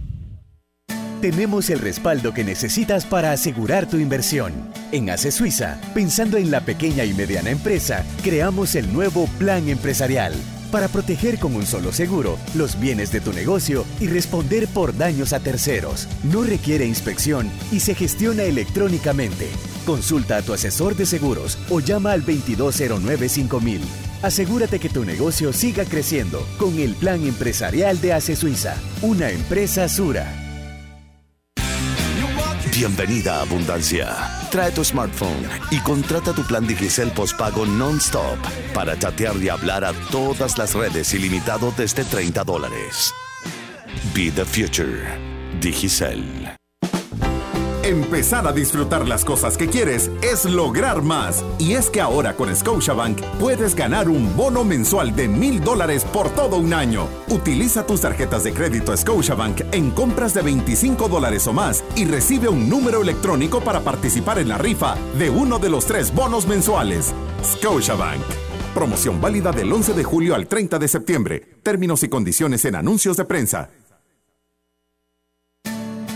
Tenemos 1.19 1.69
el 1.69 1.79
respaldo 1.79 2.33
que 2.33 2.45
necesitas 2.45 3.05
para 3.05 3.33
asegurar 3.33 3.89
tu 3.89 3.97
inversión. 3.97 4.53
En 4.93 5.09
ACE 5.09 5.31
Suiza, 5.31 5.81
pensando 5.93 6.37
en 6.37 6.49
la 6.49 6.61
pequeña 6.61 7.03
y 7.03 7.13
mediana 7.13 7.49
empresa, 7.49 8.05
creamos 8.23 8.75
el 8.75 8.93
nuevo 8.93 9.27
Plan 9.37 9.67
Empresarial 9.67 10.33
para 10.71 10.87
proteger 10.87 11.39
con 11.39 11.55
un 11.55 11.65
solo 11.65 11.91
seguro 11.91 12.37
los 12.53 12.79
bienes 12.79 13.11
de 13.11 13.21
tu 13.21 13.33
negocio 13.33 13.85
y 13.99 14.07
responder 14.07 14.67
por 14.67 14.97
daños 14.97 15.33
a 15.33 15.39
terceros. 15.39 16.07
No 16.23 16.43
requiere 16.43 16.85
inspección 16.85 17.49
y 17.71 17.79
se 17.79 17.95
gestiona 17.95 18.43
electrónicamente. 18.43 19.49
Consulta 19.85 20.37
a 20.37 20.41
tu 20.41 20.53
asesor 20.53 20.95
de 20.95 21.05
seguros 21.05 21.57
o 21.69 21.79
llama 21.79 22.11
al 22.11 22.25
2209-5000. 22.25 23.79
Asegúrate 24.21 24.79
que 24.79 24.89
tu 24.89 25.05
negocio 25.05 25.53
siga 25.53 25.85
creciendo 25.85 26.45
con 26.57 26.79
el 26.79 26.95
plan 26.95 27.23
empresarial 27.25 28.01
de 28.01 28.13
ACE 28.13 28.35
Suiza, 28.35 28.75
una 29.01 29.29
empresa 29.29 29.87
Sura. 29.87 30.41
Bienvenida 32.75 33.37
a 33.37 33.41
Abundancia. 33.43 34.44
Trae 34.55 34.71
tu 34.71 34.85
smartphone 34.85 35.49
y 35.69 35.79
contrata 35.79 36.31
tu 36.31 36.41
plan 36.43 36.65
Digicel 36.65 37.11
postpago 37.11 37.65
non-stop 37.65 38.39
para 38.73 38.97
chatear 38.97 39.35
y 39.43 39.49
hablar 39.49 39.83
a 39.83 39.91
todas 40.09 40.57
las 40.57 40.73
redes 40.73 41.13
ilimitado 41.13 41.73
desde 41.75 42.05
30 42.05 42.45
dólares. 42.45 43.13
Be 44.13 44.31
the 44.31 44.45
future. 44.45 45.19
Digicel. 45.59 46.54
Empezar 47.85 48.47
a 48.47 48.51
disfrutar 48.51 49.07
las 49.07 49.23
cosas 49.23 49.59
que 49.59 49.67
quieres 49.67 50.09
es 50.23 50.45
lograr 50.45 51.03
más. 51.03 51.45
Y 51.59 51.73
es 51.73 51.91
que 51.91 52.01
ahora 52.01 52.35
con 52.35 52.53
Scotiabank 52.55 53.21
puedes 53.39 53.75
ganar 53.75 54.09
un 54.09 54.35
bono 54.35 54.63
mensual 54.63 55.15
de 55.15 55.27
mil 55.27 55.63
dólares 55.63 56.03
por 56.03 56.31
todo 56.31 56.57
un 56.57 56.73
año. 56.73 57.07
Utiliza 57.29 57.85
tus 57.85 58.01
tarjetas 58.01 58.43
de 58.43 58.53
crédito 58.53 58.97
Scotiabank 58.97 59.61
en 59.71 59.91
compras 59.91 60.33
de 60.33 60.41
25 60.41 61.07
dólares 61.07 61.45
o 61.45 61.53
más 61.53 61.83
y 61.95 62.05
recibe 62.05 62.47
un 62.47 62.67
número 62.67 63.03
electrónico 63.03 63.61
para 63.61 63.81
participar 63.81 64.39
en 64.39 64.49
la 64.49 64.57
rifa 64.57 64.95
de 65.19 65.29
uno 65.29 65.59
de 65.59 65.69
los 65.69 65.85
tres 65.85 66.11
bonos 66.11 66.47
mensuales. 66.47 67.13
Scotiabank. 67.43 68.23
Promoción 68.73 69.21
válida 69.21 69.51
del 69.51 69.71
11 69.71 69.93
de 69.93 70.03
julio 70.03 70.33
al 70.33 70.47
30 70.47 70.79
de 70.79 70.87
septiembre. 70.87 71.43
Términos 71.61 72.01
y 72.01 72.09
condiciones 72.09 72.65
en 72.65 72.77
anuncios 72.77 73.15
de 73.15 73.25
prensa. 73.25 73.69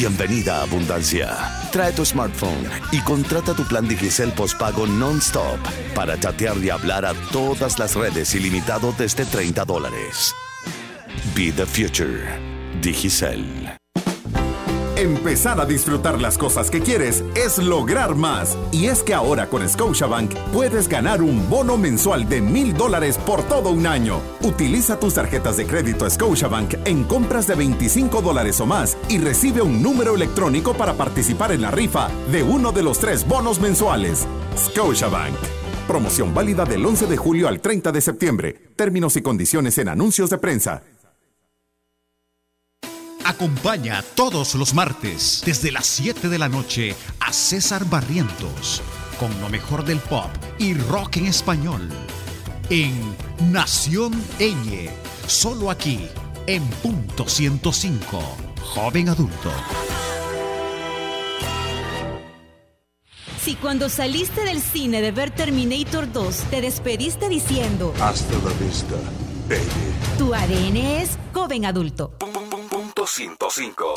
Bienvenida 0.00 0.60
a 0.60 0.62
Abundancia. 0.62 1.36
Trae 1.70 1.92
tu 1.92 2.06
smartphone 2.06 2.64
y 2.90 3.00
contrata 3.00 3.52
tu 3.52 3.64
plan 3.64 3.86
Digicel 3.86 4.32
postpago 4.32 4.86
non-stop 4.86 5.60
para 5.94 6.18
chatear 6.18 6.56
y 6.56 6.70
hablar 6.70 7.04
a 7.04 7.12
todas 7.30 7.78
las 7.78 7.94
redes 7.96 8.34
ilimitado 8.34 8.94
desde 8.96 9.26
30 9.26 9.62
dólares. 9.66 10.34
Be 11.36 11.52
the 11.52 11.66
future. 11.66 12.24
Digicel. 12.80 13.79
Empezar 15.00 15.58
a 15.58 15.64
disfrutar 15.64 16.20
las 16.20 16.36
cosas 16.36 16.70
que 16.70 16.82
quieres 16.82 17.24
es 17.34 17.56
lograr 17.56 18.16
más. 18.16 18.58
Y 18.70 18.84
es 18.84 19.02
que 19.02 19.14
ahora 19.14 19.46
con 19.46 19.66
Scotiabank 19.66 20.34
puedes 20.52 20.88
ganar 20.88 21.22
un 21.22 21.48
bono 21.48 21.78
mensual 21.78 22.28
de 22.28 22.42
mil 22.42 22.74
dólares 22.74 23.16
por 23.16 23.42
todo 23.44 23.70
un 23.70 23.86
año. 23.86 24.20
Utiliza 24.42 25.00
tus 25.00 25.14
tarjetas 25.14 25.56
de 25.56 25.64
crédito 25.64 26.08
Scotiabank 26.10 26.74
en 26.84 27.04
compras 27.04 27.46
de 27.46 27.54
25 27.54 28.20
dólares 28.20 28.60
o 28.60 28.66
más 28.66 28.98
y 29.08 29.16
recibe 29.16 29.62
un 29.62 29.82
número 29.82 30.14
electrónico 30.14 30.74
para 30.74 30.92
participar 30.92 31.52
en 31.52 31.62
la 31.62 31.70
rifa 31.70 32.10
de 32.30 32.42
uno 32.42 32.70
de 32.70 32.82
los 32.82 32.98
tres 32.98 33.26
bonos 33.26 33.58
mensuales. 33.58 34.26
Scotiabank. 34.54 35.34
Promoción 35.88 36.34
válida 36.34 36.66
del 36.66 36.84
11 36.84 37.06
de 37.06 37.16
julio 37.16 37.48
al 37.48 37.62
30 37.62 37.90
de 37.90 38.00
septiembre. 38.02 38.54
Términos 38.76 39.16
y 39.16 39.22
condiciones 39.22 39.78
en 39.78 39.88
anuncios 39.88 40.28
de 40.28 40.36
prensa. 40.36 40.82
Acompaña 43.30 44.02
todos 44.16 44.56
los 44.56 44.74
martes 44.74 45.40
desde 45.46 45.70
las 45.70 45.86
7 45.86 46.28
de 46.28 46.36
la 46.36 46.48
noche 46.48 46.96
a 47.20 47.32
César 47.32 47.84
Barrientos 47.84 48.82
con 49.20 49.30
lo 49.40 49.48
mejor 49.48 49.84
del 49.84 50.00
pop 50.00 50.30
y 50.58 50.74
rock 50.74 51.18
en 51.18 51.26
español 51.26 51.88
en 52.70 52.92
Nación 53.52 54.20
Eñe, 54.40 54.90
solo 55.28 55.70
aquí 55.70 56.08
en 56.48 56.66
punto 56.82 57.28
105, 57.28 58.20
joven 58.64 59.08
adulto. 59.08 59.52
Si 63.40 63.54
cuando 63.54 63.88
saliste 63.88 64.44
del 64.44 64.60
cine 64.60 65.02
de 65.02 65.12
ver 65.12 65.30
Terminator 65.30 66.12
2 66.12 66.36
te 66.50 66.60
despediste 66.60 67.28
diciendo 67.28 67.94
Hasta 68.00 68.34
la 68.38 68.52
vista, 68.54 68.96
baby. 69.48 70.18
tu 70.18 70.34
ADN 70.34 70.76
es 70.76 71.10
joven 71.32 71.64
adulto. 71.64 72.16
Punto 73.00 73.50
105. 73.50 73.94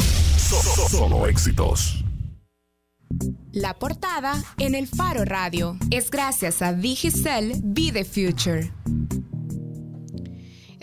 Solo 0.90 1.28
éxitos. 1.28 2.06
La 3.52 3.74
portada 3.74 4.42
en 4.58 4.76
el 4.76 4.88
Faro 4.88 5.26
Radio 5.26 5.76
es 5.92 6.10
gracias 6.10 6.62
a 6.62 6.72
Digicel 6.72 7.54
Be 7.62 7.92
the 7.92 8.06
Future. 8.06 8.72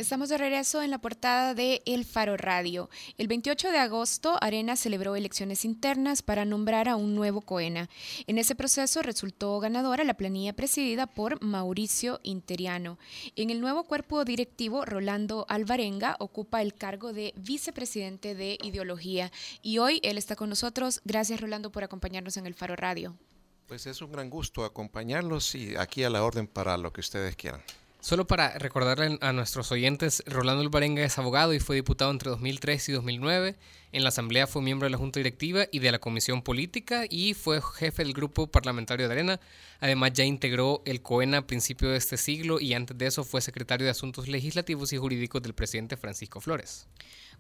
Estamos 0.01 0.31
de 0.31 0.39
regreso 0.39 0.81
en 0.81 0.91
la 0.91 0.97
portada 0.97 1.53
de 1.53 1.83
El 1.85 2.07
Faro 2.07 2.39
Radio. 2.39 2.89
El 3.19 3.29
28 3.29 3.71
de 3.71 3.77
agosto, 3.77 4.39
Arena 4.41 4.75
celebró 4.75 5.15
elecciones 5.15 5.67
internas 5.67 6.23
para 6.23 6.47
nombrar 6.47 6.89
a 6.89 6.97
un 6.97 7.15
nuevo 7.15 7.43
COENA. 7.43 7.91
En 8.27 8.39
ese 8.39 8.55
proceso 8.55 9.03
resultó 9.03 9.61
ganadora 9.61 10.03
la 10.05 10.15
planilla 10.15 10.55
presidida 10.55 11.07
por 11.07 11.45
Mauricio 11.45 12.19
Interiano. 12.23 12.99
En 13.37 13.51
el 13.51 13.61
nuevo 13.61 13.85
cuerpo 13.85 14.25
directivo, 14.25 14.87
Rolando 14.87 15.45
Alvarenga 15.51 16.17
ocupa 16.19 16.63
el 16.63 16.73
cargo 16.73 17.13
de 17.13 17.35
vicepresidente 17.37 18.35
de 18.35 18.57
ideología. 18.63 19.31
Y 19.61 19.77
hoy 19.81 20.01
él 20.03 20.17
está 20.17 20.35
con 20.35 20.49
nosotros. 20.49 21.03
Gracias, 21.05 21.43
Rolando, 21.43 21.71
por 21.71 21.85
acompañarnos 21.85 22.39
en 22.39 22.47
El 22.47 22.55
Faro 22.55 22.75
Radio. 22.75 23.19
Pues 23.67 23.85
es 23.85 24.01
un 24.01 24.13
gran 24.13 24.31
gusto 24.31 24.65
acompañarlos 24.65 25.55
y 25.55 25.77
aquí 25.77 26.05
a 26.05 26.09
la 26.09 26.25
orden 26.25 26.47
para 26.47 26.79
lo 26.79 26.91
que 26.91 27.03
ustedes 27.03 27.37
quieran. 27.37 27.61
Solo 28.01 28.27
para 28.27 28.59
recordarle 28.59 29.19
a 29.21 29.33
nuestros 29.35 29.71
oyentes, 29.73 30.23
Rolando 30.27 30.63
Alvarenga 30.63 31.05
es 31.05 31.19
abogado 31.19 31.53
y 31.53 31.61
fue 31.61 31.77
diputado 31.77 32.11
entre 32.11 32.31
2003 32.31 32.89
y 32.89 32.93
2009. 32.93 33.57
En 33.93 34.03
la 34.05 34.09
Asamblea 34.09 34.47
fue 34.47 34.63
miembro 34.63 34.87
de 34.87 34.91
la 34.91 34.97
Junta 34.97 35.21
Directiva 35.21 35.67
y 35.71 35.81
de 35.81 35.93
la 35.93 35.99
Comisión 35.99 36.41
Política 36.41 37.05
y 37.11 37.35
fue 37.35 37.61
jefe 37.61 38.03
del 38.03 38.15
Grupo 38.15 38.47
Parlamentario 38.47 39.07
de 39.07 39.13
Arena. 39.13 39.41
Además 39.81 40.15
ya 40.15 40.25
integró 40.25 40.81
el 40.87 41.03
COENA 41.03 41.39
a 41.39 41.47
principios 41.47 41.93
de 41.93 41.99
este 41.99 42.17
siglo 42.17 42.59
y 42.59 42.73
antes 42.73 42.97
de 42.97 43.07
eso 43.07 43.23
fue 43.23 43.43
secretario 43.43 43.85
de 43.85 43.91
Asuntos 43.91 44.29
Legislativos 44.29 44.95
y 44.95 44.97
Jurídicos 44.97 45.43
del 45.43 45.53
presidente 45.53 45.99
Francisco 45.99 46.41
Flores. 46.41 46.89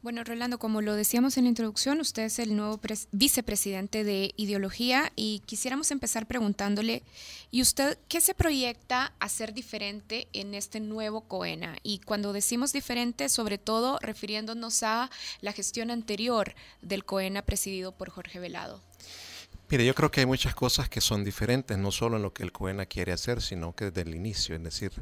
Bueno, 0.02 0.24
Rolando, 0.24 0.58
como 0.58 0.80
lo 0.80 0.94
decíamos 0.94 1.36
en 1.36 1.44
la 1.44 1.50
introducción, 1.50 2.00
usted 2.00 2.22
es 2.22 2.38
el 2.38 2.56
nuevo 2.56 2.80
vicepresidente 3.12 4.02
de 4.02 4.32
Ideología 4.38 5.12
y 5.14 5.42
quisiéramos 5.44 5.90
empezar 5.90 6.26
preguntándole, 6.26 7.02
¿y 7.50 7.60
usted 7.60 7.98
qué 8.08 8.22
se 8.22 8.32
proyecta 8.32 9.12
a 9.18 9.28
ser 9.28 9.52
diferente 9.52 10.26
en 10.32 10.54
este 10.54 10.80
nuevo 10.80 11.20
COENA? 11.28 11.76
Y 11.82 11.98
cuando 11.98 12.32
decimos 12.32 12.72
diferente, 12.72 13.28
sobre 13.28 13.58
todo 13.58 13.98
refiriéndonos 14.00 14.82
a 14.84 15.10
la 15.42 15.52
gestión 15.52 15.90
anterior 15.90 16.54
del 16.80 17.04
COENA 17.04 17.42
presidido 17.42 17.92
por 17.92 18.08
Jorge 18.08 18.40
Velado. 18.40 18.80
Mire, 19.68 19.84
yo 19.84 19.94
creo 19.94 20.10
que 20.10 20.20
hay 20.20 20.26
muchas 20.26 20.54
cosas 20.54 20.88
que 20.88 21.02
son 21.02 21.24
diferentes, 21.24 21.76
no 21.76 21.92
solo 21.92 22.16
en 22.16 22.22
lo 22.22 22.32
que 22.32 22.42
el 22.42 22.52
COENA 22.52 22.86
quiere 22.86 23.12
hacer, 23.12 23.42
sino 23.42 23.74
que 23.74 23.90
desde 23.90 24.00
el 24.08 24.14
inicio, 24.14 24.56
es 24.56 24.62
decir, 24.62 24.92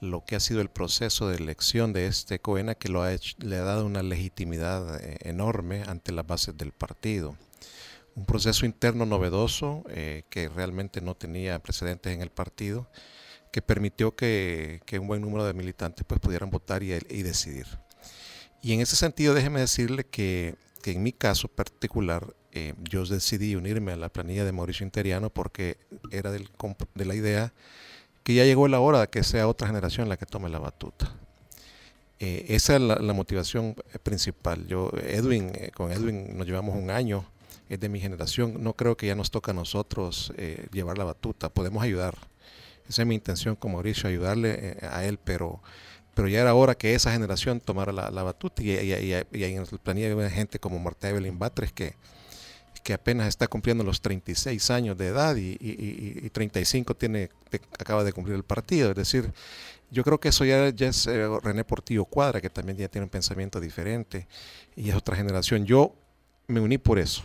lo 0.00 0.24
que 0.24 0.36
ha 0.36 0.40
sido 0.40 0.60
el 0.60 0.68
proceso 0.68 1.28
de 1.28 1.36
elección 1.36 1.92
de 1.92 2.06
este 2.06 2.38
COENA 2.38 2.74
que 2.74 2.88
lo 2.88 3.02
ha 3.02 3.10
le 3.38 3.56
ha 3.56 3.62
dado 3.62 3.84
una 3.84 4.02
legitimidad 4.02 5.02
eh, 5.02 5.18
enorme 5.22 5.82
ante 5.86 6.12
las 6.12 6.26
bases 6.26 6.56
del 6.56 6.72
partido. 6.72 7.36
Un 8.14 8.24
proceso 8.24 8.66
interno 8.66 9.06
novedoso 9.06 9.84
eh, 9.88 10.24
que 10.30 10.48
realmente 10.48 11.00
no 11.00 11.14
tenía 11.14 11.58
precedentes 11.60 12.12
en 12.12 12.20
el 12.20 12.30
partido, 12.30 12.88
que 13.52 13.62
permitió 13.62 14.14
que, 14.14 14.80
un 15.00 15.06
buen 15.06 15.22
número 15.22 15.44
de 15.44 15.54
militantes 15.54 16.04
pues, 16.06 16.20
pudieran 16.20 16.50
votar 16.50 16.82
y, 16.82 16.88
decidir. 17.22 17.66
Y 18.60 18.72
en 18.72 18.80
ese 18.80 18.96
sentido, 18.96 19.34
déjeme 19.34 19.60
decirle 19.60 20.04
que, 20.04 20.56
en 20.84 21.02
mi 21.02 21.12
caso 21.12 21.48
particular, 21.48 22.34
eh, 22.52 22.74
yo 22.90 23.04
decidí 23.04 23.54
unirme 23.54 23.92
a 23.92 23.96
la 23.96 24.08
planilla 24.08 24.44
de 24.44 24.52
Mauricio 24.52 24.84
Interiano 24.84 25.30
porque 25.30 25.78
era 26.10 26.32
del, 26.32 26.48
de 26.94 27.04
la 27.04 27.14
idea 27.14 27.52
que 28.28 28.34
ya 28.34 28.44
llegó 28.44 28.68
la 28.68 28.78
hora 28.78 29.00
de 29.00 29.08
que 29.08 29.24
sea 29.24 29.48
otra 29.48 29.68
generación 29.68 30.06
la 30.06 30.18
que 30.18 30.26
tome 30.26 30.50
la 30.50 30.58
batuta. 30.58 31.10
Eh, 32.18 32.44
esa 32.50 32.76
es 32.76 32.82
la, 32.82 33.14
motivación 33.14 33.74
principal. 34.02 34.66
Yo, 34.66 34.90
Edwin, 35.02 35.50
eh, 35.54 35.70
con 35.74 35.90
Edwin 35.90 36.36
nos 36.36 36.46
llevamos 36.46 36.76
un 36.76 36.90
año, 36.90 37.24
es 37.70 37.80
de 37.80 37.88
mi 37.88 38.00
generación. 38.00 38.62
No 38.62 38.74
creo 38.74 38.98
que 38.98 39.06
ya 39.06 39.14
nos 39.14 39.30
toca 39.30 39.52
a 39.52 39.54
nosotros 39.54 40.34
eh, 40.36 40.66
llevar 40.72 40.98
la 40.98 41.04
batuta. 41.04 41.48
Podemos 41.48 41.82
ayudar. 41.82 42.18
Esa 42.86 43.00
es 43.00 43.08
mi 43.08 43.14
intención 43.14 43.56
con 43.56 43.72
Mauricio, 43.72 44.10
ayudarle 44.10 44.76
a 44.82 45.06
él, 45.06 45.18
pero, 45.24 45.62
pero 46.12 46.28
ya 46.28 46.42
era 46.42 46.52
hora 46.52 46.74
que 46.74 46.94
esa 46.94 47.10
generación 47.12 47.60
tomara 47.60 47.92
la, 47.92 48.22
batuta. 48.22 48.62
Y, 48.62 48.72
y, 48.72 49.42
en 49.42 49.56
el 49.56 49.78
planilla 49.82 50.08
hay 50.08 50.30
gente 50.30 50.58
como 50.58 50.78
Marta 50.78 51.08
Evelyn 51.08 51.38
Batres 51.38 51.72
que, 51.72 51.94
que 52.80 52.92
apenas 52.92 53.28
está 53.28 53.46
cumpliendo 53.46 53.84
los 53.84 54.00
36 54.00 54.70
años 54.70 54.96
de 54.96 55.08
edad 55.08 55.36
y, 55.36 56.28
35 56.30 56.94
tiene, 56.94 57.30
acaba 57.78 58.04
de 58.04 58.12
cumplir 58.12 58.36
el 58.36 58.44
partido. 58.44 58.90
Es 58.90 58.96
decir, 58.96 59.32
yo 59.90 60.04
creo 60.04 60.18
que 60.18 60.28
eso 60.28 60.44
ya, 60.44 60.66
es 60.68 61.06
eh, 61.06 61.28
René 61.42 61.64
Portillo 61.64 62.04
Cuadra, 62.04 62.40
que 62.40 62.50
también 62.50 62.78
ya 62.78 62.88
tiene 62.88 63.04
un 63.04 63.10
pensamiento 63.10 63.60
diferente 63.60 64.28
y 64.76 64.90
es 64.90 64.94
otra 64.94 65.16
generación. 65.16 65.64
Yo 65.64 65.94
me 66.46 66.60
uní 66.60 66.78
por 66.78 66.98
eso. 66.98 67.22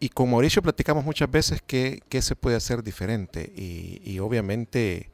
Y 0.00 0.10
con 0.10 0.30
Mauricio 0.30 0.62
platicamos 0.62 1.04
muchas 1.04 1.30
veces 1.30 1.60
que, 1.66 2.02
se 2.20 2.36
puede 2.36 2.56
hacer 2.56 2.82
diferente 2.82 3.52
y 3.54 4.18
obviamente 4.20 5.10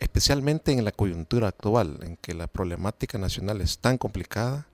especialmente 0.00 0.72
en 0.72 0.84
la 0.84 0.92
coyuntura 0.92 1.48
actual, 1.48 1.98
en 2.02 2.16
que 2.16 2.32
la 2.34 2.46
problemática 2.46 3.18
nacional 3.18 3.60
es 3.60 3.78
tan 3.78 3.98
complicada, 3.98 4.66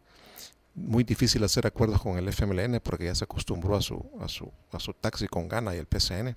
muy 0.76 1.04
difícil 1.04 1.42
hacer 1.42 1.66
acuerdos 1.66 2.00
con 2.02 2.18
el 2.18 2.28
FMLN 2.28 2.80
porque 2.80 3.06
ya 3.06 3.14
se 3.14 3.24
acostumbró 3.24 3.76
a 3.76 3.82
su, 3.82 4.04
a 4.20 4.28
su, 4.28 4.52
a 4.70 4.78
su 4.78 4.92
taxi 4.92 5.26
con 5.26 5.48
gana 5.48 5.74
y 5.74 5.78
el 5.78 5.86
PCN. 5.86 6.36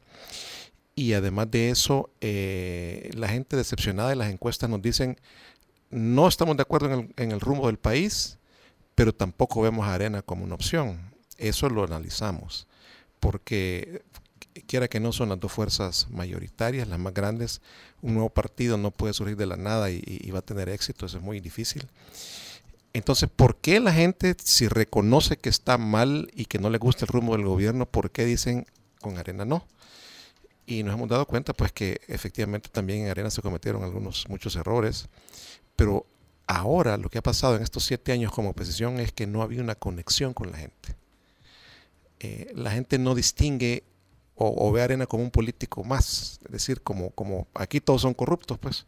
Y 0.95 1.13
además 1.13 1.51
de 1.51 1.69
eso, 1.69 2.09
eh, 2.21 3.11
la 3.13 3.27
gente 3.27 3.55
decepcionada 3.55 4.09
de 4.09 4.15
las 4.15 4.31
encuestas 4.31 4.69
nos 4.69 4.81
dicen, 4.81 5.19
no 5.89 6.27
estamos 6.27 6.55
de 6.57 6.63
acuerdo 6.63 6.91
en 6.91 6.99
el, 6.99 7.13
en 7.17 7.31
el 7.31 7.39
rumbo 7.39 7.67
del 7.67 7.77
país, 7.77 8.37
pero 8.95 9.13
tampoco 9.13 9.61
vemos 9.61 9.85
a 9.85 9.93
Arena 9.93 10.21
como 10.21 10.45
una 10.45 10.55
opción. 10.55 10.99
Eso 11.37 11.69
lo 11.69 11.83
analizamos, 11.83 12.67
porque 13.19 14.03
quiera 14.67 14.87
que 14.87 14.99
no 14.99 15.11
son 15.11 15.29
las 15.29 15.39
dos 15.39 15.51
fuerzas 15.51 16.07
mayoritarias, 16.09 16.87
las 16.87 16.99
más 16.99 17.13
grandes, 17.13 17.61
un 18.01 18.15
nuevo 18.15 18.29
partido 18.29 18.77
no 18.77 18.91
puede 18.91 19.13
surgir 19.13 19.37
de 19.37 19.45
la 19.45 19.57
nada 19.57 19.89
y, 19.89 20.01
y 20.05 20.31
va 20.31 20.39
a 20.39 20.43
tener 20.43 20.69
éxito, 20.69 21.05
eso 21.05 21.17
es 21.17 21.23
muy 21.23 21.39
difícil. 21.39 21.87
Entonces, 22.93 23.29
¿por 23.29 23.57
qué 23.57 23.79
la 23.79 23.93
gente, 23.93 24.35
si 24.43 24.67
reconoce 24.67 25.37
que 25.37 25.49
está 25.49 25.77
mal 25.77 26.31
y 26.33 26.45
que 26.45 26.59
no 26.59 26.69
le 26.69 26.79
gusta 26.79 27.05
el 27.05 27.09
rumbo 27.09 27.35
del 27.35 27.45
gobierno, 27.45 27.85
por 27.85 28.11
qué 28.11 28.25
dicen 28.25 28.65
con 28.99 29.17
arena 29.17 29.45
no? 29.45 29.65
Y 30.65 30.83
nos 30.83 30.93
hemos 30.93 31.09
dado 31.09 31.25
cuenta, 31.25 31.53
pues, 31.53 31.71
que 31.71 32.01
efectivamente 32.07 32.69
también 32.71 33.03
en 33.03 33.09
arena 33.09 33.29
se 33.29 33.41
cometieron 33.41 33.83
algunos, 33.83 34.27
muchos 34.27 34.55
errores, 34.55 35.07
pero 35.75 36.05
ahora 36.47 36.97
lo 36.97 37.09
que 37.09 37.19
ha 37.19 37.23
pasado 37.23 37.55
en 37.55 37.63
estos 37.63 37.83
siete 37.83 38.11
años 38.11 38.31
como 38.31 38.49
oposición 38.49 38.99
es 38.99 39.11
que 39.11 39.27
no 39.27 39.43
había 39.43 39.61
una 39.61 39.75
conexión 39.75 40.33
con 40.33 40.51
la 40.51 40.57
gente. 40.57 40.95
Eh, 42.19 42.51
la 42.55 42.71
gente 42.71 42.97
no 42.97 43.15
distingue 43.15 43.83
o, 44.41 44.71
ve 44.71 44.81
a 44.81 44.85
Arena 44.85 45.05
como 45.05 45.23
un 45.23 45.31
político 45.31 45.83
más, 45.83 46.39
es 46.45 46.51
decir, 46.51 46.81
como, 46.81 47.09
como 47.11 47.47
aquí 47.53 47.81
todos 47.81 48.01
son 48.01 48.13
corruptos, 48.13 48.57
pues 48.57 48.85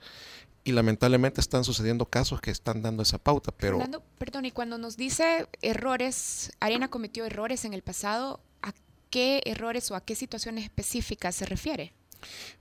y 0.63 0.71
lamentablemente 0.71 1.41
están 1.41 1.63
sucediendo 1.63 2.05
casos 2.05 2.41
que 2.41 2.51
están 2.51 2.81
dando 2.81 3.03
esa 3.03 3.17
pauta, 3.17 3.51
pero... 3.51 3.79
perdón, 4.17 4.45
y 4.45 4.51
cuando 4.51 4.77
nos 4.77 4.97
dice 4.97 5.47
errores, 5.61 6.51
Arena 6.59 6.89
cometió 6.89 7.25
errores 7.25 7.65
en 7.65 7.73
el 7.73 7.81
pasado, 7.81 8.41
¿a 8.61 8.73
qué 9.09 9.41
errores 9.45 9.89
o 9.91 9.95
a 9.95 10.01
qué 10.01 10.15
situaciones 10.15 10.63
específicas 10.63 11.35
se 11.35 11.45
refiere? 11.45 11.93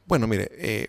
Bueno, 0.07 0.27
mire, 0.27 0.49
eh, 0.53 0.89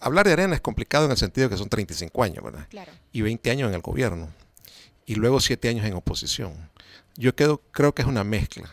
hablar 0.00 0.26
de 0.26 0.32
Arena 0.32 0.54
es 0.54 0.60
complicado 0.60 1.04
en 1.04 1.12
el 1.12 1.16
sentido 1.16 1.48
que 1.48 1.56
son 1.56 1.68
35 1.68 2.22
años, 2.22 2.42
¿verdad? 2.42 2.66
Claro. 2.68 2.92
Y 3.12 3.22
20 3.22 3.50
años 3.50 3.68
en 3.68 3.74
el 3.74 3.82
gobierno, 3.82 4.28
y 5.06 5.14
luego 5.14 5.40
7 5.40 5.68
años 5.68 5.86
en 5.86 5.94
oposición. 5.94 6.70
Yo 7.16 7.34
creo, 7.36 7.62
creo 7.70 7.94
que 7.94 8.02
es 8.02 8.08
una 8.08 8.24
mezcla 8.24 8.70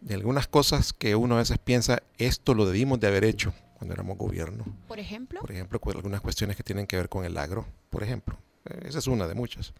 de 0.00 0.14
algunas 0.14 0.48
cosas 0.48 0.92
que 0.92 1.14
uno 1.14 1.36
a 1.36 1.38
veces 1.38 1.58
piensa, 1.58 2.02
esto 2.18 2.54
lo 2.54 2.66
debimos 2.66 2.98
de 3.00 3.06
haber 3.06 3.24
hecho, 3.24 3.54
cuando 3.82 3.94
éramos 3.94 4.16
gobierno. 4.16 4.64
¿Por 4.86 5.00
ejemplo? 5.00 5.40
Por 5.40 5.50
ejemplo, 5.50 5.80
algunas 5.86 6.20
cuestiones 6.20 6.56
que 6.56 6.62
tienen 6.62 6.86
que 6.86 6.94
ver 6.94 7.08
con 7.08 7.24
el 7.24 7.36
agro, 7.36 7.66
por 7.90 8.04
ejemplo. 8.04 8.38
Eh, 8.64 8.84
esa 8.84 9.00
es 9.00 9.08
una 9.08 9.26
de 9.26 9.34
muchas. 9.34 9.72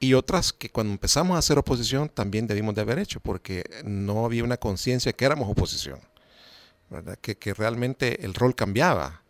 Y 0.00 0.14
otras 0.14 0.52
que 0.52 0.68
cuando 0.68 0.92
empezamos 0.92 1.36
a 1.36 1.38
hacer 1.38 1.56
oposición 1.56 2.08
también 2.08 2.48
debimos 2.48 2.74
de 2.74 2.80
haber 2.80 2.98
hecho, 2.98 3.20
porque 3.20 3.62
no 3.84 4.24
había 4.24 4.42
una 4.42 4.56
conciencia 4.56 5.12
que 5.12 5.24
éramos 5.24 5.48
oposición. 5.48 6.00
¿verdad? 6.90 7.16
Que, 7.20 7.36
que, 7.36 7.54
realmente 7.54 8.24
el 8.24 8.34
rol 8.34 8.56
cambiaba. 8.56 9.22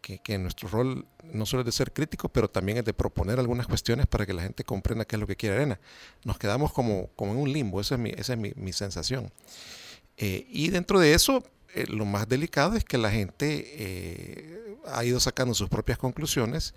Que, 0.00 0.20
que, 0.20 0.38
nuestro 0.38 0.68
rol 0.68 1.04
no 1.24 1.44
solo 1.44 1.62
es 1.62 1.66
de 1.66 1.72
ser 1.72 1.92
crítico, 1.92 2.28
pero 2.28 2.48
también 2.48 2.78
es 2.78 2.84
de 2.84 2.94
proponer 2.94 3.40
algunas 3.40 3.66
cuestiones 3.66 4.06
para 4.06 4.26
que 4.26 4.32
la 4.32 4.42
gente 4.42 4.62
comprenda 4.62 5.06
qué 5.06 5.16
es 5.16 5.20
lo 5.20 5.26
que 5.26 5.34
quiere 5.34 5.56
Arena. 5.56 5.80
Nos 6.24 6.38
quedamos 6.38 6.72
como, 6.72 7.08
como 7.16 7.32
en 7.32 7.38
un 7.38 7.52
limbo, 7.52 7.80
esa 7.80 7.96
es 7.96 8.00
mi, 8.00 8.10
esa 8.10 8.34
es 8.34 8.38
mi, 8.38 8.52
mi 8.54 8.72
sensación. 8.72 9.32
Eh, 10.18 10.46
y 10.48 10.70
dentro 10.70 11.00
de 11.00 11.14
eso, 11.14 11.42
eh, 11.74 11.86
lo 11.88 12.04
más 12.04 12.28
delicado 12.28 12.76
es 12.76 12.84
que 12.84 12.98
la 12.98 13.10
gente 13.10 13.64
eh, 13.76 14.76
ha 14.86 15.04
ido 15.04 15.18
sacando 15.20 15.54
sus 15.54 15.68
propias 15.68 15.98
conclusiones 15.98 16.74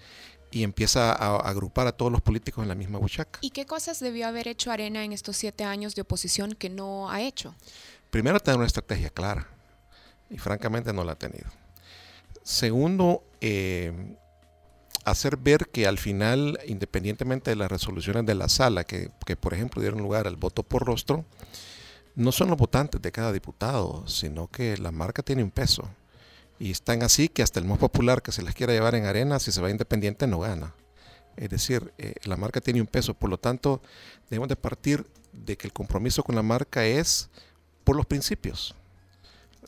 y 0.51 0.63
empieza 0.63 1.11
a, 1.11 1.37
agrupar 1.37 1.87
a 1.87 1.91
todos 1.91 2.11
los 2.11 2.21
políticos 2.21 2.63
en 2.63 2.69
la 2.69 2.75
misma 2.75 2.99
buchaca. 2.99 3.39
¿Y 3.41 3.51
qué 3.51 3.65
cosas 3.65 3.99
debió 3.99 4.27
haber 4.27 4.47
hecho 4.47 4.71
Arena 4.71 5.03
en 5.03 5.13
estos 5.13 5.37
siete 5.37 5.63
años 5.63 5.93
de 5.95 6.01
oposición 6.01 6.53
que 6.53 6.69
no 6.69 7.11
ha 7.11 7.21
hecho? 7.21 7.55
Primero, 8.09 8.39
tener 8.39 8.57
una 8.57 8.67
estrategia 8.67 9.09
clara 9.09 9.47
y 10.29 10.37
francamente 10.37 10.93
no 10.93 11.03
la 11.03 11.13
ha 11.13 11.17
tenido. 11.17 11.47
Segundo, 12.43 13.23
eh, 13.41 14.15
hacer 15.03 15.37
ver 15.37 15.67
que 15.67 15.85
al 15.85 15.97
final, 15.97 16.59
independientemente 16.65 17.51
de 17.51 17.55
las 17.55 17.69
resoluciones 17.69 18.25
de 18.25 18.35
la 18.35 18.49
sala, 18.49 18.85
que, 18.85 19.11
que 19.25 19.35
por 19.35 19.53
ejemplo 19.53 19.81
dieron 19.81 19.99
lugar 19.99 20.27
al 20.27 20.37
voto 20.37 20.63
por 20.63 20.85
rostro, 20.85 21.25
no 22.17 22.31
son 22.31 22.49
los 22.49 22.57
votantes 22.57 22.99
de 22.99 23.11
cada 23.11 23.31
diputado, 23.31 24.03
sino 24.07 24.47
que 24.47 24.75
la 24.77 24.91
marca 24.91 25.21
tiene 25.21 25.43
un 25.43 25.51
peso. 25.51 25.87
Y 26.57 26.71
están 26.71 27.03
así 27.03 27.29
que 27.29 27.43
hasta 27.43 27.59
el 27.59 27.65
más 27.67 27.77
popular 27.77 28.23
que 28.23 28.31
se 28.31 28.41
les 28.41 28.55
quiera 28.55 28.73
llevar 28.73 28.95
en 28.95 29.05
arena, 29.05 29.37
si 29.37 29.51
se 29.51 29.61
va 29.61 29.69
independiente, 29.69 30.25
no 30.25 30.39
gana. 30.39 30.73
Es 31.35 31.51
decir, 31.51 31.93
eh, 31.99 32.15
la 32.23 32.35
marca 32.35 32.59
tiene 32.59 32.81
un 32.81 32.87
peso. 32.87 33.13
Por 33.13 33.29
lo 33.29 33.37
tanto, 33.37 33.83
debemos 34.31 34.49
de 34.49 34.55
partir 34.55 35.05
de 35.31 35.57
que 35.57 35.67
el 35.67 35.73
compromiso 35.73 36.23
con 36.23 36.35
la 36.35 36.41
marca 36.41 36.83
es 36.87 37.29
por 37.83 37.95
los 37.95 38.07
principios. 38.07 38.73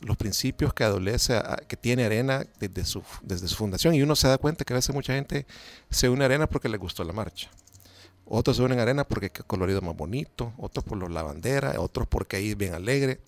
Los 0.00 0.16
principios 0.16 0.74
que 0.74 0.82
adolece, 0.82 1.40
que 1.68 1.76
tiene 1.76 2.04
Arena 2.04 2.44
desde 2.58 2.84
su, 2.84 3.04
desde 3.22 3.46
su 3.46 3.54
fundación. 3.54 3.94
Y 3.94 4.02
uno 4.02 4.16
se 4.16 4.26
da 4.26 4.38
cuenta 4.38 4.64
que 4.64 4.72
a 4.72 4.76
veces 4.76 4.92
mucha 4.92 5.14
gente 5.14 5.46
se 5.88 6.08
une 6.08 6.24
a 6.24 6.26
Arena 6.26 6.48
porque 6.48 6.68
le 6.68 6.78
gustó 6.78 7.04
la 7.04 7.12
marcha. 7.12 7.48
Otros 8.32 8.58
se 8.58 8.62
unen 8.62 8.78
a 8.78 8.82
arena 8.82 9.02
porque 9.02 9.26
el 9.26 9.44
colorido 9.44 9.80
más 9.82 9.96
bonito, 9.96 10.52
otros 10.56 10.84
por 10.84 11.10
la 11.10 11.22
bandera, 11.24 11.74
otros 11.80 12.06
porque 12.06 12.36
ahí 12.36 12.50
es 12.50 12.56
bien 12.56 12.74
alegre. 12.74 13.20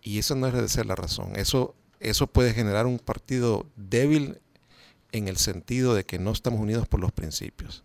Y 0.00 0.18
eso 0.18 0.34
no 0.34 0.46
es 0.46 0.54
de 0.54 0.66
ser 0.66 0.86
la 0.86 0.96
razón. 0.96 1.36
Eso, 1.36 1.74
eso 2.00 2.26
puede 2.26 2.54
generar 2.54 2.86
un 2.86 2.98
partido 2.98 3.66
débil 3.76 4.40
en 5.12 5.28
el 5.28 5.36
sentido 5.36 5.94
de 5.94 6.04
que 6.04 6.18
no 6.18 6.30
estamos 6.32 6.58
unidos 6.58 6.88
por 6.88 7.00
los 7.00 7.12
principios. 7.12 7.84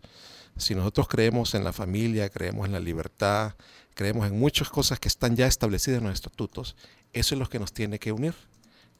Si 0.56 0.76
nosotros 0.76 1.10
creemos 1.10 1.56
en 1.56 1.66
la 1.66 1.74
familia, 1.74 2.30
creemos 2.30 2.66
en 2.66 2.72
la 2.72 2.80
libertad, 2.80 3.56
creemos 3.94 4.26
en 4.26 4.40
muchas 4.40 4.70
cosas 4.70 4.98
que 4.98 5.10
están 5.10 5.36
ya 5.36 5.48
establecidas 5.48 6.00
en 6.00 6.06
los 6.06 6.14
estatutos, 6.14 6.78
eso 7.12 7.36
es 7.36 7.40
lo 7.40 7.50
que 7.50 7.60
nos 7.60 7.74
tiene 7.74 8.00
que 8.00 8.14
unir. 8.14 8.34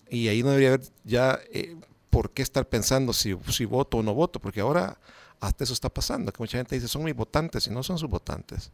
Y 0.10 0.28
ahí 0.28 0.44
no 0.44 0.50
debería 0.50 0.74
haber 0.74 0.86
ya 1.06 1.40
eh, 1.54 1.78
por 2.10 2.32
qué 2.32 2.42
estar 2.42 2.68
pensando 2.68 3.14
si, 3.14 3.34
si 3.50 3.64
voto 3.64 4.00
o 4.00 4.04
no 4.04 4.14
voto, 4.14 4.42
porque 4.42 4.60
ahora 4.60 5.00
hasta 5.40 5.64
eso 5.64 5.74
está 5.74 5.90
pasando, 5.90 6.32
que 6.32 6.42
mucha 6.42 6.58
gente 6.58 6.76
dice 6.76 6.88
son 6.88 7.04
mis 7.04 7.16
votantes 7.16 7.68
y 7.68 7.70
no 7.70 7.84
son 7.84 7.98
sus 7.98 8.10
votantes. 8.10 8.72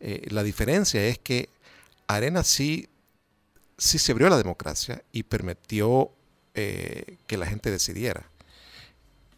Eh, 0.00 0.26
la 0.30 0.42
diferencia 0.42 1.04
es 1.06 1.18
que 1.18 1.48
Arena 2.06 2.42
sí, 2.42 2.88
sí 3.76 3.98
se 3.98 4.12
abrió 4.12 4.28
la 4.28 4.38
democracia 4.38 5.02
y 5.12 5.22
permitió 5.24 6.10
eh, 6.54 7.18
que 7.26 7.36
la 7.36 7.46
gente 7.46 7.70
decidiera. 7.70 8.26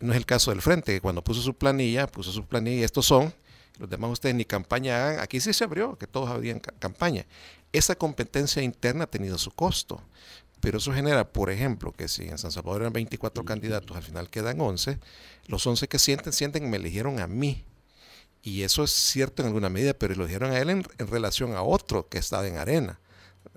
No 0.01 0.13
es 0.13 0.17
el 0.17 0.27
caso 0.27 0.51
del 0.51 0.63
Frente, 0.63 0.95
que 0.95 1.01
cuando 1.01 1.23
puso 1.23 1.43
su 1.43 1.55
planilla, 1.55 2.07
puso 2.07 2.33
su 2.33 2.47
planilla 2.47 2.85
estos 2.85 3.07
son, 3.07 3.35
los 3.79 3.89
demás 3.89 4.11
ustedes 4.11 4.35
ni 4.35 4.45
campaña 4.45 5.09
hagan, 5.09 5.21
aquí 5.21 5.41
sí 5.41 5.53
se 5.53 5.65
abrió, 5.65 5.97
que 5.97 6.07
todos 6.07 6.31
habían 6.31 6.61
campaña. 6.61 7.27
esa 7.73 7.95
competencia 7.95 8.63
interna 8.63 9.05
ha 9.05 9.07
tenido 9.07 9.39
su 9.39 9.51
costo. 9.51 10.01
Pero 10.61 10.79
eso 10.79 10.93
genera, 10.93 11.33
por 11.33 11.51
ejemplo, 11.51 11.93
que 11.93 12.09
si 12.09 12.25
en 12.29 12.39
San 12.39 12.53
Salvador 12.53 12.83
eran 12.83 12.93
24 12.93 13.45
candidatos, 13.45 13.97
al 13.97 14.03
final 14.03 14.29
quedan 14.29 14.61
11, 14.61 14.99
los 15.47 15.67
11 15.67 15.89
que 15.89 15.99
sienten, 15.99 16.33
sienten 16.33 16.65
que 16.65 16.69
me 16.69 16.77
eligieron 16.77 17.21
a 17.21 17.27
mí. 17.27 17.65
Y 18.43 18.63
eso 18.63 18.85
es 18.85 18.91
cierto 18.91 19.43
en 19.43 19.49
alguna 19.49 19.69
medida, 19.69 19.95
pero 19.95 20.15
lo 20.15 20.27
dijeron 20.27 20.53
a 20.53 20.59
él 20.59 20.71
en, 20.71 20.85
relación 20.99 21.55
a 21.55 21.63
otro 21.63 22.09
que 22.09 22.19
estaba 22.19 22.47
en 22.47 22.57
arena. 22.57 23.01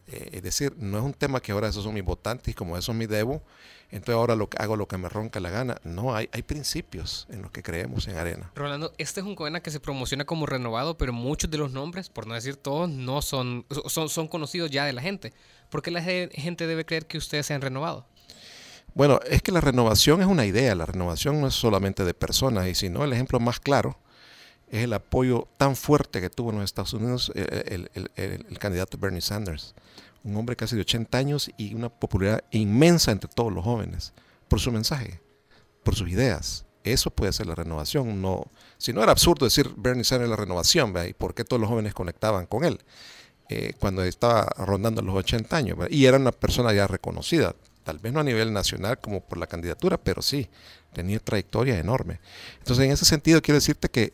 Eh, 0.07 0.31
es 0.33 0.43
decir, 0.43 0.73
no 0.77 0.97
es 0.97 1.03
un 1.03 1.13
tema 1.13 1.39
que 1.39 1.51
ahora 1.51 1.69
esos 1.69 1.83
son 1.83 1.93
mis 1.93 2.03
votantes 2.03 2.49
y 2.49 2.53
como 2.53 2.77
eso 2.77 2.91
es 2.91 2.97
mi 2.97 3.05
debo, 3.05 3.41
entonces 3.89 4.15
ahora 4.15 4.35
lo, 4.35 4.49
hago 4.57 4.75
lo 4.75 4.87
que 4.87 4.97
me 4.97 5.07
ronca 5.07 5.39
la 5.39 5.49
gana. 5.49 5.77
No, 5.83 6.15
hay, 6.15 6.29
hay 6.31 6.41
principios 6.41 7.27
en 7.29 7.41
los 7.41 7.51
que 7.51 7.63
creemos 7.63 8.07
en 8.07 8.17
Arena. 8.17 8.51
Rolando, 8.55 8.91
este 8.97 9.21
es 9.21 9.25
un 9.25 9.35
Coena 9.35 9.61
que 9.61 9.71
se 9.71 9.79
promociona 9.79 10.25
como 10.25 10.45
renovado, 10.45 10.97
pero 10.97 11.13
muchos 11.13 11.49
de 11.49 11.57
los 11.57 11.71
nombres, 11.71 12.09
por 12.09 12.27
no 12.27 12.33
decir 12.33 12.55
todos, 12.55 12.89
no 12.89 13.21
son, 13.21 13.65
son, 13.87 14.09
son 14.09 14.27
conocidos 14.27 14.71
ya 14.71 14.85
de 14.85 14.93
la 14.93 15.01
gente. 15.01 15.33
¿Por 15.69 15.81
qué 15.81 15.91
la 15.91 16.01
gente 16.01 16.67
debe 16.67 16.85
creer 16.85 17.05
que 17.05 17.17
ustedes 17.17 17.45
se 17.45 17.53
han 17.53 17.61
renovado? 17.61 18.05
Bueno, 18.95 19.19
es 19.27 19.41
que 19.41 19.51
la 19.51 19.61
renovación 19.61 20.21
es 20.21 20.27
una 20.27 20.45
idea, 20.45 20.75
la 20.75 20.85
renovación 20.85 21.41
no 21.41 21.47
es 21.47 21.55
solamente 21.55 22.03
de 22.03 22.13
personas, 22.13 22.67
y 22.67 22.75
si 22.75 22.89
no, 22.89 23.03
el 23.03 23.13
ejemplo 23.13 23.39
más 23.39 23.59
claro 23.59 23.97
es 24.69 24.83
el 24.83 24.93
apoyo 24.93 25.47
tan 25.57 25.75
fuerte 25.75 26.21
que 26.21 26.29
tuvo 26.29 26.49
en 26.49 26.57
los 26.57 26.65
Estados 26.65 26.93
Unidos 26.93 27.31
eh, 27.35 27.87
el, 27.91 28.11
el 28.15 28.59
candidato 28.59 28.97
Bernie 28.97 29.21
Sanders 29.21 29.75
un 30.23 30.37
hombre 30.37 30.55
casi 30.55 30.75
de 30.75 30.81
80 30.81 31.17
años 31.17 31.51
y 31.57 31.73
una 31.73 31.89
popularidad 31.89 32.43
inmensa 32.51 33.11
entre 33.11 33.29
todos 33.29 33.51
los 33.51 33.63
jóvenes, 33.63 34.13
por 34.47 34.59
su 34.59 34.71
mensaje, 34.71 35.21
por 35.83 35.95
sus 35.95 36.09
ideas. 36.09 36.65
Eso 36.83 37.11
puede 37.11 37.33
ser 37.33 37.47
la 37.47 37.55
renovación. 37.55 38.21
No, 38.21 38.45
si 38.77 38.93
no 38.93 39.03
era 39.03 39.11
absurdo 39.11 39.45
decir 39.45 39.69
Bernie 39.77 40.03
Sanders 40.03 40.29
la 40.29 40.35
renovación, 40.35 40.93
¿ve? 40.93 41.09
¿y 41.09 41.13
por 41.13 41.33
qué 41.33 41.43
todos 41.43 41.59
los 41.59 41.69
jóvenes 41.69 41.93
conectaban 41.93 42.45
con 42.45 42.63
él? 42.63 42.79
Eh, 43.49 43.73
cuando 43.79 44.03
estaba 44.03 44.47
rondando 44.57 45.01
los 45.01 45.15
80 45.15 45.55
años. 45.55 45.77
Y 45.89 46.05
era 46.05 46.17
una 46.17 46.31
persona 46.31 46.73
ya 46.73 46.87
reconocida, 46.87 47.55
tal 47.83 47.99
vez 47.99 48.13
no 48.13 48.21
a 48.21 48.23
nivel 48.23 48.53
nacional 48.53 48.99
como 48.99 49.21
por 49.21 49.37
la 49.37 49.47
candidatura, 49.47 49.97
pero 49.97 50.21
sí, 50.21 50.49
tenía 50.93 51.19
trayectoria 51.19 51.77
enorme. 51.77 52.19
Entonces, 52.59 52.85
en 52.85 52.91
ese 52.91 53.05
sentido, 53.05 53.41
quiero 53.41 53.57
decirte 53.57 53.89
que 53.89 54.13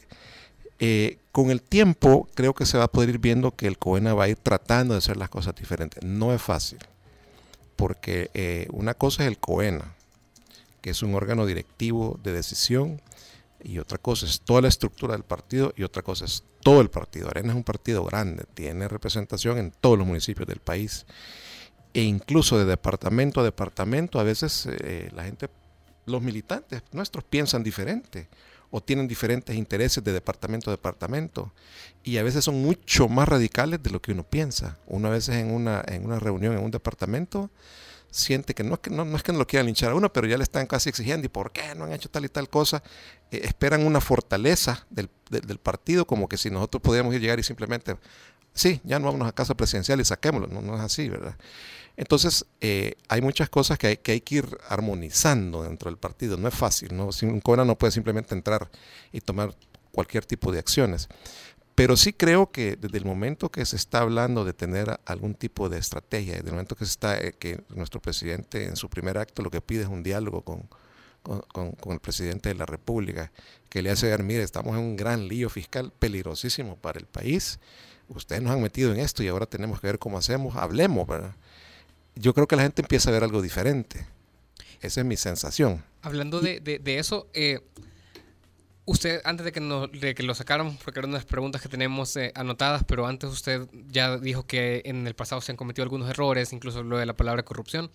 eh, 0.79 1.19
con 1.33 1.51
el 1.51 1.61
tiempo 1.61 2.27
creo 2.33 2.53
que 2.53 2.65
se 2.65 2.77
va 2.77 2.85
a 2.85 2.91
poder 2.91 3.09
ir 3.09 3.19
viendo 3.19 3.51
que 3.51 3.67
el 3.67 3.77
COENA 3.77 4.13
va 4.13 4.25
a 4.25 4.29
ir 4.29 4.37
tratando 4.37 4.93
de 4.93 4.99
hacer 4.99 5.17
las 5.17 5.29
cosas 5.29 5.55
diferentes. 5.55 6.03
No 6.03 6.33
es 6.33 6.41
fácil, 6.41 6.79
porque 7.75 8.31
eh, 8.33 8.67
una 8.71 8.93
cosa 8.93 9.23
es 9.23 9.27
el 9.27 9.37
COENA, 9.37 9.93
que 10.81 10.91
es 10.91 11.03
un 11.03 11.15
órgano 11.15 11.45
directivo 11.45 12.17
de 12.23 12.33
decisión, 12.33 13.01
y 13.61 13.79
otra 13.79 13.97
cosa 13.97 14.25
es 14.25 14.39
toda 14.39 14.61
la 14.61 14.69
estructura 14.69 15.13
del 15.13 15.23
partido, 15.23 15.73
y 15.75 15.83
otra 15.83 16.01
cosa 16.01 16.23
es 16.23 16.45
todo 16.61 16.79
el 16.79 16.89
partido. 16.89 17.27
Arena 17.27 17.49
es 17.49 17.55
un 17.55 17.63
partido 17.63 18.05
grande, 18.05 18.45
tiene 18.53 18.87
representación 18.87 19.57
en 19.57 19.71
todos 19.71 19.97
los 19.97 20.07
municipios 20.07 20.47
del 20.47 20.59
país, 20.59 21.05
e 21.93 22.03
incluso 22.03 22.57
de 22.57 22.65
departamento 22.65 23.41
a 23.41 23.43
departamento, 23.43 24.19
a 24.19 24.23
veces 24.23 24.65
eh, 24.71 25.09
la 25.13 25.25
gente, 25.25 25.49
los 26.05 26.21
militantes 26.21 26.83
nuestros 26.93 27.25
piensan 27.25 27.63
diferente 27.63 28.29
o 28.71 28.81
tienen 28.81 29.07
diferentes 29.07 29.55
intereses 29.55 30.03
de 30.03 30.13
departamento 30.13 30.69
a 30.69 30.73
departamento 30.73 31.51
y 32.03 32.17
a 32.17 32.23
veces 32.23 32.45
son 32.45 32.61
mucho 32.61 33.07
más 33.09 33.27
radicales 33.27 33.81
de 33.81 33.89
lo 33.89 34.01
que 34.01 34.11
uno 34.11 34.23
piensa. 34.23 34.77
Uno 34.87 35.07
a 35.07 35.11
veces 35.11 35.35
en 35.35 35.51
una, 35.51 35.83
en 35.87 36.05
una 36.05 36.19
reunión 36.19 36.53
en 36.55 36.63
un 36.63 36.71
departamento 36.71 37.49
siente 38.11 38.53
que 38.53 38.63
no 38.63 38.75
es 38.75 38.79
que 38.79 38.89
no, 38.89 39.03
es 39.15 39.23
que 39.23 39.31
no 39.31 39.39
lo 39.39 39.47
quieran 39.47 39.67
linchar 39.67 39.91
a 39.91 39.95
uno, 39.95 40.11
pero 40.11 40.27
ya 40.27 40.37
le 40.37 40.43
están 40.43 40.65
casi 40.65 40.89
exigiendo 40.89 41.25
y 41.25 41.29
por 41.29 41.51
qué 41.51 41.75
no 41.75 41.85
han 41.85 41.93
hecho 41.93 42.09
tal 42.09 42.25
y 42.25 42.29
tal 42.29 42.49
cosa. 42.49 42.83
Eh, 43.31 43.41
esperan 43.43 43.85
una 43.85 44.01
fortaleza 44.01 44.85
del, 44.89 45.09
del, 45.29 45.57
partido 45.59 46.05
como 46.05 46.27
que 46.27 46.37
si 46.37 46.49
nosotros 46.49 46.81
podíamos 46.81 47.13
llegar 47.13 47.39
y 47.39 47.43
simplemente, 47.43 47.97
sí, 48.53 48.81
ya 48.83 48.99
no 48.99 49.11
vamos 49.11 49.27
a 49.27 49.31
casa 49.31 49.55
presidencial 49.55 49.99
y 49.99 50.05
saquémoslo. 50.05 50.47
No, 50.47 50.61
no 50.61 50.75
es 50.75 50.81
así, 50.81 51.09
¿verdad? 51.09 51.35
Entonces, 51.99 52.45
eh, 52.61 52.93
hay 53.09 53.21
muchas 53.21 53.49
cosas 53.49 53.77
que 53.77 53.87
hay, 53.87 53.97
que 53.97 54.23
ir 54.29 54.57
armonizando 54.69 55.63
dentro 55.63 55.91
del 55.91 55.97
partido. 55.97 56.37
No 56.37 56.47
es 56.47 56.55
fácil, 56.55 56.95
¿no? 56.95 57.09
Un 57.23 57.41
CONA 57.41 57.65
no 57.65 57.77
puede 57.77 57.91
simplemente 57.91 58.33
entrar 58.33 58.69
y 59.11 59.19
tomar 59.19 59.53
cualquier 59.91 60.25
tipo 60.25 60.49
de 60.53 60.59
acciones. 60.59 61.09
Pero 61.75 61.97
sí 61.97 62.13
creo 62.13 62.53
que 62.53 62.77
desde 62.77 62.99
el 62.99 63.03
momento 63.03 63.49
que 63.49 63.65
se 63.65 63.75
está 63.75 63.99
hablando 63.99 64.45
de 64.45 64.53
tener 64.53 64.97
algún 65.03 65.35
tipo 65.35 65.67
de 65.67 65.77
estrategia, 65.77 66.35
desde 66.35 66.47
el 66.47 66.53
momento 66.53 66.77
que 66.77 66.85
se 66.85 66.91
está, 66.91 67.19
eh, 67.19 67.33
que 67.37 67.59
nuestro 67.67 68.01
presidente 68.01 68.63
en 68.63 68.77
su 68.77 68.89
primer 68.89 69.17
acto 69.17 69.41
lo 69.41 69.51
que 69.51 69.59
pide 69.59 69.81
es 69.81 69.89
un 69.89 70.01
diálogo 70.01 70.41
con, 70.41 70.69
con, 71.21 71.91
el 71.91 71.99
presidente 71.99 72.47
de 72.47 72.55
la 72.55 72.65
República, 72.65 73.29
que 73.67 73.81
le 73.81 73.91
hace 73.91 74.07
ver, 74.07 74.23
mire, 74.23 74.43
estamos 74.43 74.77
en 74.77 74.83
un 74.83 74.95
gran 74.95 75.27
lío 75.27 75.49
fiscal 75.49 75.91
peligrosísimo 75.99 76.77
para 76.77 76.97
el 76.97 77.07
país. 77.07 77.59
Ustedes 78.07 78.41
nos 78.41 78.53
han 78.53 78.61
metido 78.61 78.93
en 78.93 79.01
esto 79.01 79.21
y 79.21 79.27
ahora 79.27 79.47
tenemos 79.47 79.81
que 79.81 79.87
ver 79.87 79.99
cómo 79.99 80.17
hacemos. 80.17 80.55
Hablemos, 80.55 81.05
¿verdad? 81.05 81.35
Yo 82.19 82.33
creo 82.33 82.47
que 82.47 82.55
la 82.55 82.63
gente 82.63 82.81
empieza 82.81 83.09
a 83.09 83.13
ver 83.13 83.23
algo 83.23 83.41
diferente. 83.41 84.05
Esa 84.81 85.01
es 85.01 85.05
mi 85.05 85.17
sensación. 85.17 85.83
Hablando 86.01 86.41
de, 86.41 86.81
eso, 86.85 87.29
eh, 87.33 87.61
usted, 88.85 89.21
antes 89.23 89.45
de 89.45 89.51
que, 89.51 89.59
de 89.61 90.15
que 90.15 90.23
lo 90.23 90.35
sacaran, 90.35 90.77
porque 90.83 90.99
eran 90.99 91.11
unas 91.11 91.25
preguntas 91.25 91.61
que 91.61 91.69
tenemos 91.69 92.15
eh, 92.17 92.31
anotadas, 92.35 92.83
pero 92.83 93.07
antes 93.07 93.29
usted 93.29 93.67
ya 93.87 94.17
dijo 94.17 94.45
que 94.45 94.81
en 94.85 95.07
el 95.07 95.15
pasado 95.15 95.41
se 95.41 95.51
han 95.51 95.57
cometido 95.57 95.83
algunos 95.83 96.09
errores, 96.09 96.51
incluso 96.51 96.83
lo 96.83 96.97
de 96.97 97.05
la 97.05 97.15
palabra 97.15 97.43
corrupción. 97.43 97.89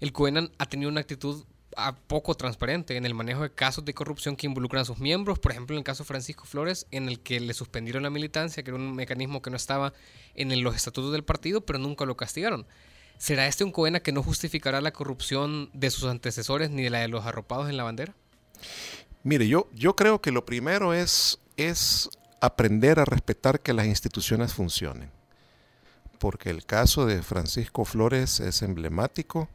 El 0.00 0.12
CUENAN 0.12 0.50
ha 0.58 0.66
tenido 0.66 0.90
una 0.90 1.00
actitud 1.00 1.44
ah, 1.76 1.96
poco 2.06 2.34
transparente 2.34 2.96
en 2.96 3.06
el 3.06 3.14
manejo 3.14 3.42
de 3.42 3.52
casos 3.52 3.84
de 3.86 3.94
corrupción 3.94 4.36
que 4.36 4.46
involucran 4.46 4.82
a 4.82 4.84
sus 4.84 4.98
miembros, 4.98 5.38
por 5.38 5.52
ejemplo 5.52 5.76
en 5.76 5.78
el 5.78 5.84
caso 5.84 6.04
Francisco 6.04 6.44
Flores, 6.44 6.86
en 6.90 7.08
el 7.08 7.20
que 7.20 7.40
le 7.40 7.54
suspendieron 7.54 8.02
la 8.02 8.10
militancia, 8.10 8.62
que 8.62 8.70
era 8.70 8.78
un 8.78 8.94
mecanismo 8.94 9.40
que 9.40 9.50
no 9.50 9.56
estaba 9.56 9.94
en 10.34 10.62
los 10.62 10.76
estatutos 10.76 11.12
del 11.12 11.24
partido, 11.24 11.62
pero 11.62 11.78
nunca 11.78 12.04
lo 12.04 12.16
castigaron. 12.16 12.66
¿Será 13.22 13.46
este 13.46 13.62
un 13.62 13.70
Coena 13.70 14.00
que 14.00 14.10
no 14.10 14.20
justificará 14.20 14.80
la 14.80 14.92
corrupción 14.92 15.70
de 15.74 15.92
sus 15.92 16.10
antecesores 16.10 16.70
ni 16.70 16.82
de 16.82 16.90
la 16.90 16.98
de 16.98 17.06
los 17.06 17.24
arropados 17.24 17.70
en 17.70 17.76
la 17.76 17.84
bandera? 17.84 18.16
Mire, 19.22 19.46
yo, 19.46 19.68
yo 19.72 19.94
creo 19.94 20.20
que 20.20 20.32
lo 20.32 20.44
primero 20.44 20.92
es, 20.92 21.38
es 21.56 22.10
aprender 22.40 22.98
a 22.98 23.04
respetar 23.04 23.60
que 23.60 23.74
las 23.74 23.86
instituciones 23.86 24.54
funcionen. 24.54 25.12
Porque 26.18 26.50
el 26.50 26.66
caso 26.66 27.06
de 27.06 27.22
Francisco 27.22 27.84
Flores 27.84 28.40
es 28.40 28.60
emblemático, 28.60 29.48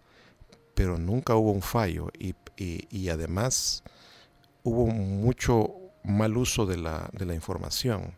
pero 0.74 0.98
nunca 0.98 1.36
hubo 1.36 1.52
un 1.52 1.62
fallo 1.62 2.08
y, 2.18 2.36
y, 2.56 3.10
además 3.10 3.84
hubo 4.64 4.88
mucho 4.88 5.74
mal 6.06 6.38
uso 6.38 6.66
de 6.66 6.78
la, 6.78 7.10
de 7.12 7.26
la 7.26 7.36
información. 7.36 8.16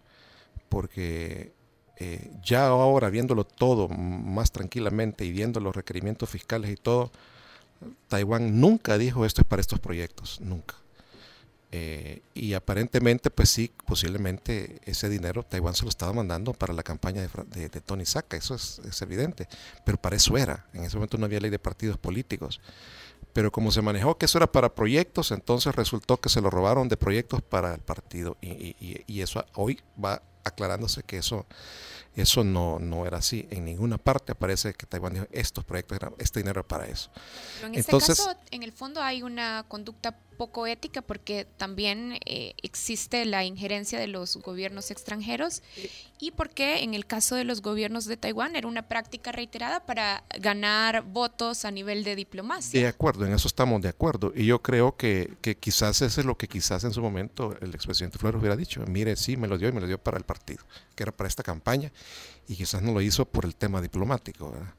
Porque 0.69 1.55
eh, 1.99 2.31
ya 2.41 2.67
ahora 2.67 3.09
viéndolo 3.09 3.43
todo 3.43 3.89
más 3.89 4.51
tranquilamente 4.51 5.25
y 5.25 5.31
viendo 5.31 5.59
los 5.59 5.75
requerimientos 5.75 6.29
fiscales 6.29 6.71
y 6.71 6.75
todo, 6.77 7.11
Taiwán 8.07 8.59
nunca 8.61 8.97
dijo 8.97 9.25
esto 9.25 9.41
es 9.41 9.47
para 9.47 9.59
estos 9.59 9.79
proyectos, 9.79 10.39
nunca. 10.39 10.75
Eh, 11.71 12.21
y 12.33 12.53
aparentemente, 12.53 13.29
pues 13.29 13.49
sí, 13.49 13.71
posiblemente 13.85 14.79
ese 14.85 15.07
dinero 15.07 15.43
Taiwán 15.43 15.75
se 15.75 15.83
lo 15.83 15.89
estaba 15.89 16.13
mandando 16.13 16.53
para 16.53 16.73
la 16.73 16.81
campaña 16.83 17.21
de, 17.21 17.69
Tony 17.81 18.05
Saca, 18.05 18.37
eso 18.37 18.55
es, 18.55 18.79
es, 18.89 19.01
evidente, 19.03 19.47
pero 19.85 19.99
para 19.99 20.15
eso 20.15 20.35
era, 20.35 20.65
en 20.73 20.85
ese 20.85 20.95
momento 20.95 21.17
no 21.19 21.25
había 21.25 21.39
ley 21.39 21.51
de 21.51 21.59
partidos 21.59 21.97
políticos. 21.97 22.61
Pero 23.33 23.51
como 23.51 23.71
se 23.71 23.81
manejó 23.81 24.17
que 24.17 24.25
eso 24.25 24.39
era 24.39 24.51
para 24.51 24.73
proyectos, 24.73 25.31
entonces 25.31 25.75
resultó 25.75 26.17
que 26.17 26.29
se 26.29 26.41
lo 26.41 26.49
robaron 26.49 26.87
de 26.87 26.97
proyectos 26.97 27.41
para 27.43 27.75
el 27.75 27.81
partido. 27.81 28.37
Y, 28.41 28.75
y, 28.79 29.03
y 29.05 29.21
eso 29.21 29.45
hoy 29.53 29.79
va 30.03 30.23
aclarándose 30.43 31.03
que 31.03 31.17
eso 31.17 31.45
eso 32.15 32.43
no, 32.43 32.79
no 32.79 33.05
era 33.05 33.17
así. 33.19 33.47
En 33.49 33.65
ninguna 33.65 33.97
parte 33.97 34.31
aparece 34.31 34.73
que 34.73 34.85
Taiwán 34.85 35.13
dijo 35.13 35.27
estos 35.31 35.63
proyectos 35.63 35.97
eran 35.97 36.13
este 36.17 36.39
dinero 36.39 36.67
para 36.67 36.85
eso. 36.87 37.09
Pero 37.55 37.67
en 37.67 37.75
este 37.75 37.97
caso, 37.97 38.35
en 38.51 38.63
el 38.63 38.71
fondo 38.71 39.01
hay 39.01 39.21
una 39.21 39.65
conducta 39.67 40.17
poco 40.39 40.67
ética 40.67 41.01
porque 41.01 41.45
también 41.57 42.17
eh, 42.25 42.53
existe 42.63 43.25
la 43.25 43.43
injerencia 43.43 43.99
de 43.99 44.07
los 44.07 44.37
gobiernos 44.37 44.89
extranjeros 44.89 45.61
y 46.17 46.31
porque 46.31 46.81
en 46.81 46.93
el 46.93 47.05
caso 47.05 47.35
de 47.35 47.43
los 47.43 47.61
gobiernos 47.61 48.05
de 48.05 48.15
Taiwán 48.15 48.55
era 48.55 48.65
una 48.65 48.87
práctica 48.87 49.33
reiterada 49.33 49.85
para 49.85 50.23
ganar 50.39 51.03
votos 51.03 51.65
a 51.65 51.71
nivel 51.71 52.05
de 52.05 52.15
diplomacia. 52.15 52.79
De 52.79 52.87
acuerdo, 52.87 53.25
en 53.25 53.33
eso 53.33 53.49
estamos 53.49 53.81
de 53.81 53.89
acuerdo. 53.89 54.31
Y 54.33 54.45
yo 54.45 54.61
creo 54.61 54.95
que, 54.95 55.33
que 55.41 55.57
quizás 55.57 56.01
ese 56.01 56.21
es 56.21 56.25
lo 56.25 56.37
que 56.37 56.47
quizás 56.47 56.85
en 56.85 56.93
su 56.93 57.01
momento 57.01 57.57
el 57.59 57.75
expresidente 57.75 58.17
Flores 58.17 58.39
hubiera 58.39 58.55
dicho. 58.55 58.81
Mire, 58.87 59.17
sí, 59.17 59.35
me 59.35 59.49
lo 59.49 59.57
dio 59.57 59.67
y 59.67 59.73
me 59.73 59.81
lo 59.81 59.87
dio 59.87 59.97
para 59.97 60.17
el 60.17 60.23
partido, 60.23 60.63
que 60.95 61.03
era 61.03 61.11
para 61.11 61.27
esta 61.27 61.43
campaña 61.43 61.91
y 62.47 62.55
quizás 62.55 62.81
no 62.81 62.93
lo 62.93 63.01
hizo 63.01 63.25
por 63.25 63.43
el 63.43 63.57
tema 63.57 63.81
diplomático. 63.81 64.51
¿verdad? 64.51 64.73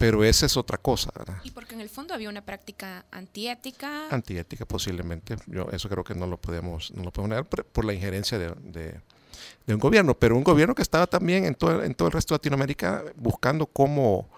Pero 0.00 0.24
esa 0.24 0.46
es 0.46 0.56
otra 0.56 0.78
cosa, 0.78 1.10
¿verdad? 1.14 1.36
Y 1.44 1.50
porque 1.50 1.74
en 1.74 1.82
el 1.82 1.90
fondo 1.90 2.14
había 2.14 2.30
una 2.30 2.40
práctica 2.40 3.04
antiética. 3.10 4.08
Antiética 4.08 4.64
posiblemente. 4.64 5.36
Yo 5.46 5.68
eso 5.72 5.90
creo 5.90 6.02
que 6.02 6.14
no 6.14 6.26
lo 6.26 6.38
podemos, 6.40 6.90
no 6.92 7.04
lo 7.04 7.12
podemos 7.12 7.28
negar 7.28 7.44
por, 7.44 7.84
la 7.84 7.92
injerencia 7.92 8.38
de, 8.38 8.54
de, 9.66 9.74
un 9.74 9.78
gobierno. 9.78 10.14
Pero 10.14 10.38
un 10.38 10.42
gobierno 10.42 10.74
que 10.74 10.80
estaba 10.80 11.06
también 11.06 11.44
en 11.44 11.54
todo, 11.54 11.84
en 11.84 11.94
todo 11.94 12.08
el 12.08 12.12
resto 12.12 12.32
de 12.32 12.38
Latinoamérica 12.38 13.04
buscando 13.14 13.66
cómo, 13.66 14.30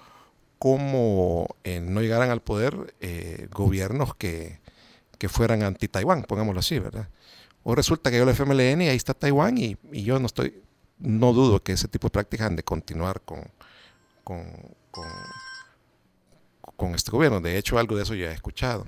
cómo 0.59 1.47
eh, 1.63 1.79
no 1.79 2.01
llegaran 2.01 2.31
al 2.31 2.43
poder 2.43 2.97
eh, 2.99 3.47
gobiernos 3.53 4.17
que, 4.17 4.59
que 5.17 5.29
fueran 5.29 5.63
anti-Taiwán, 5.63 6.25
pongámoslo 6.25 6.59
así, 6.59 6.81
¿verdad? 6.81 7.09
O 7.63 7.77
resulta 7.77 8.11
que 8.11 8.17
yo 8.17 8.25
el 8.25 8.31
FMLN 8.31 8.83
y 8.83 8.89
ahí 8.89 8.97
está 8.97 9.15
Taiwán 9.15 9.57
y, 9.59 9.77
y 9.93 10.03
yo 10.03 10.19
no 10.19 10.27
estoy, 10.27 10.61
no 10.99 11.33
dudo 11.33 11.63
que 11.63 11.71
ese 11.71 11.87
tipo 11.87 12.09
de 12.09 12.11
prácticas 12.11 12.49
han 12.49 12.57
de 12.57 12.65
continuar 12.65 13.21
con 13.21 13.45
con, 14.25 14.45
con, 14.91 15.05
este 16.95 17.11
gobierno. 17.11 17.41
De 17.41 17.57
hecho, 17.57 17.79
algo 17.79 17.97
de 17.97 18.03
eso 18.03 18.15
ya 18.15 18.31
he 18.31 18.35
escuchado. 18.35 18.87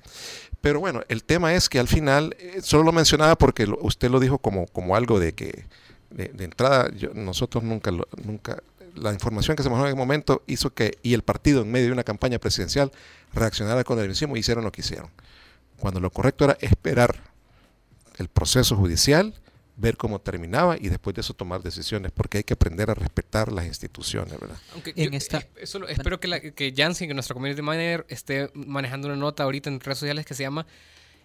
Pero 0.61 0.81
bueno, 0.81 1.03
el 1.09 1.25
tema 1.25 1.55
es 1.55 1.69
que 1.69 1.79
al 1.79 1.89
final, 1.89 2.37
eh, 2.39 2.61
solo 2.63 2.85
lo 2.85 2.93
mencionaba 2.93 3.37
porque 3.37 3.67
usted 3.81 4.11
lo 4.11 4.21
dijo 4.21 4.39
como, 4.39 4.67
como 4.67 4.97
algo 4.97 5.21
de 5.21 5.35
que 5.35 5.67
de, 6.11 6.45
entrada 6.45 6.91
nosotros 7.15 7.65
nunca, 7.65 7.91
nunca, 8.25 8.63
la 8.95 9.13
información 9.13 9.57
que 9.57 9.63
se 9.63 9.69
manejó 9.69 9.87
en 9.87 9.91
el 9.93 9.97
momento 9.99 10.43
hizo 10.47 10.73
que, 10.73 10.99
y 11.03 11.15
el 11.15 11.23
partido 11.23 11.63
en 11.63 11.71
medio 11.71 11.87
de 11.87 11.93
una 11.93 12.05
campaña 12.05 12.39
presidencial 12.39 12.93
reaccionara 13.33 13.85
con 13.85 13.99
el 13.99 14.09
mismo 14.09 14.37
y 14.37 14.41
hicieron 14.41 14.65
lo 14.65 14.73
que 14.73 14.81
hicieron. 14.81 15.11
Cuando 15.79 16.01
lo 16.01 16.11
correcto 16.11 16.45
era 16.45 16.57
esperar 16.61 17.17
el 18.17 18.29
proceso 18.29 18.77
judicial, 18.77 19.35
ver 19.77 19.97
cómo 19.97 20.21
terminaba 20.21 20.77
y 20.79 20.89
después 20.89 21.15
de 21.15 21.21
eso 21.21 21.35
tomar 21.35 21.63
decisiones, 21.63 22.13
porque 22.13 22.39
hay 22.39 22.45
que 22.45 22.55
aprender 22.55 22.91
a 22.91 22.95
respetar 22.95 23.53
las 23.53 23.67
instituciones, 23.67 24.39
¿verdad? 24.39 24.57
en 24.85 25.15
esta... 25.15 25.39
Eh, 25.39 25.67
espero 25.89 26.21
que, 26.21 26.29
la, 26.29 26.41
que 26.41 26.73
Jansen, 26.77 27.09
que 27.09 27.15
nuestra 27.15 27.35
community 27.35 27.63
manager, 27.63 28.07
esté 28.09 28.51
manejando 28.55 29.09
una 29.09 29.17
nota 29.17 29.43
ahorita 29.43 29.71
en 29.71 29.81
redes 29.81 29.99
sociales 29.99 30.27
que 30.27 30.35
se 30.35 30.43
llama 30.43 30.67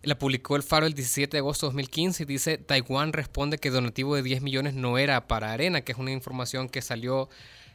la 0.01 0.17
publicó 0.17 0.55
el 0.55 0.63
Faro 0.63 0.85
el 0.85 0.93
17 0.93 1.31
de 1.31 1.39
agosto 1.39 1.65
de 1.65 1.71
2015 1.71 2.23
y 2.23 2.25
dice, 2.25 2.57
Taiwán 2.57 3.13
responde 3.13 3.57
que 3.57 3.69
donativo 3.69 4.15
de 4.15 4.23
10 4.23 4.41
millones 4.41 4.73
no 4.73 4.97
era 4.97 5.27
para 5.27 5.51
Arena, 5.51 5.81
que 5.81 5.91
es 5.91 5.97
una 5.97 6.11
información 6.11 6.69
que 6.69 6.81
salió 6.81 7.29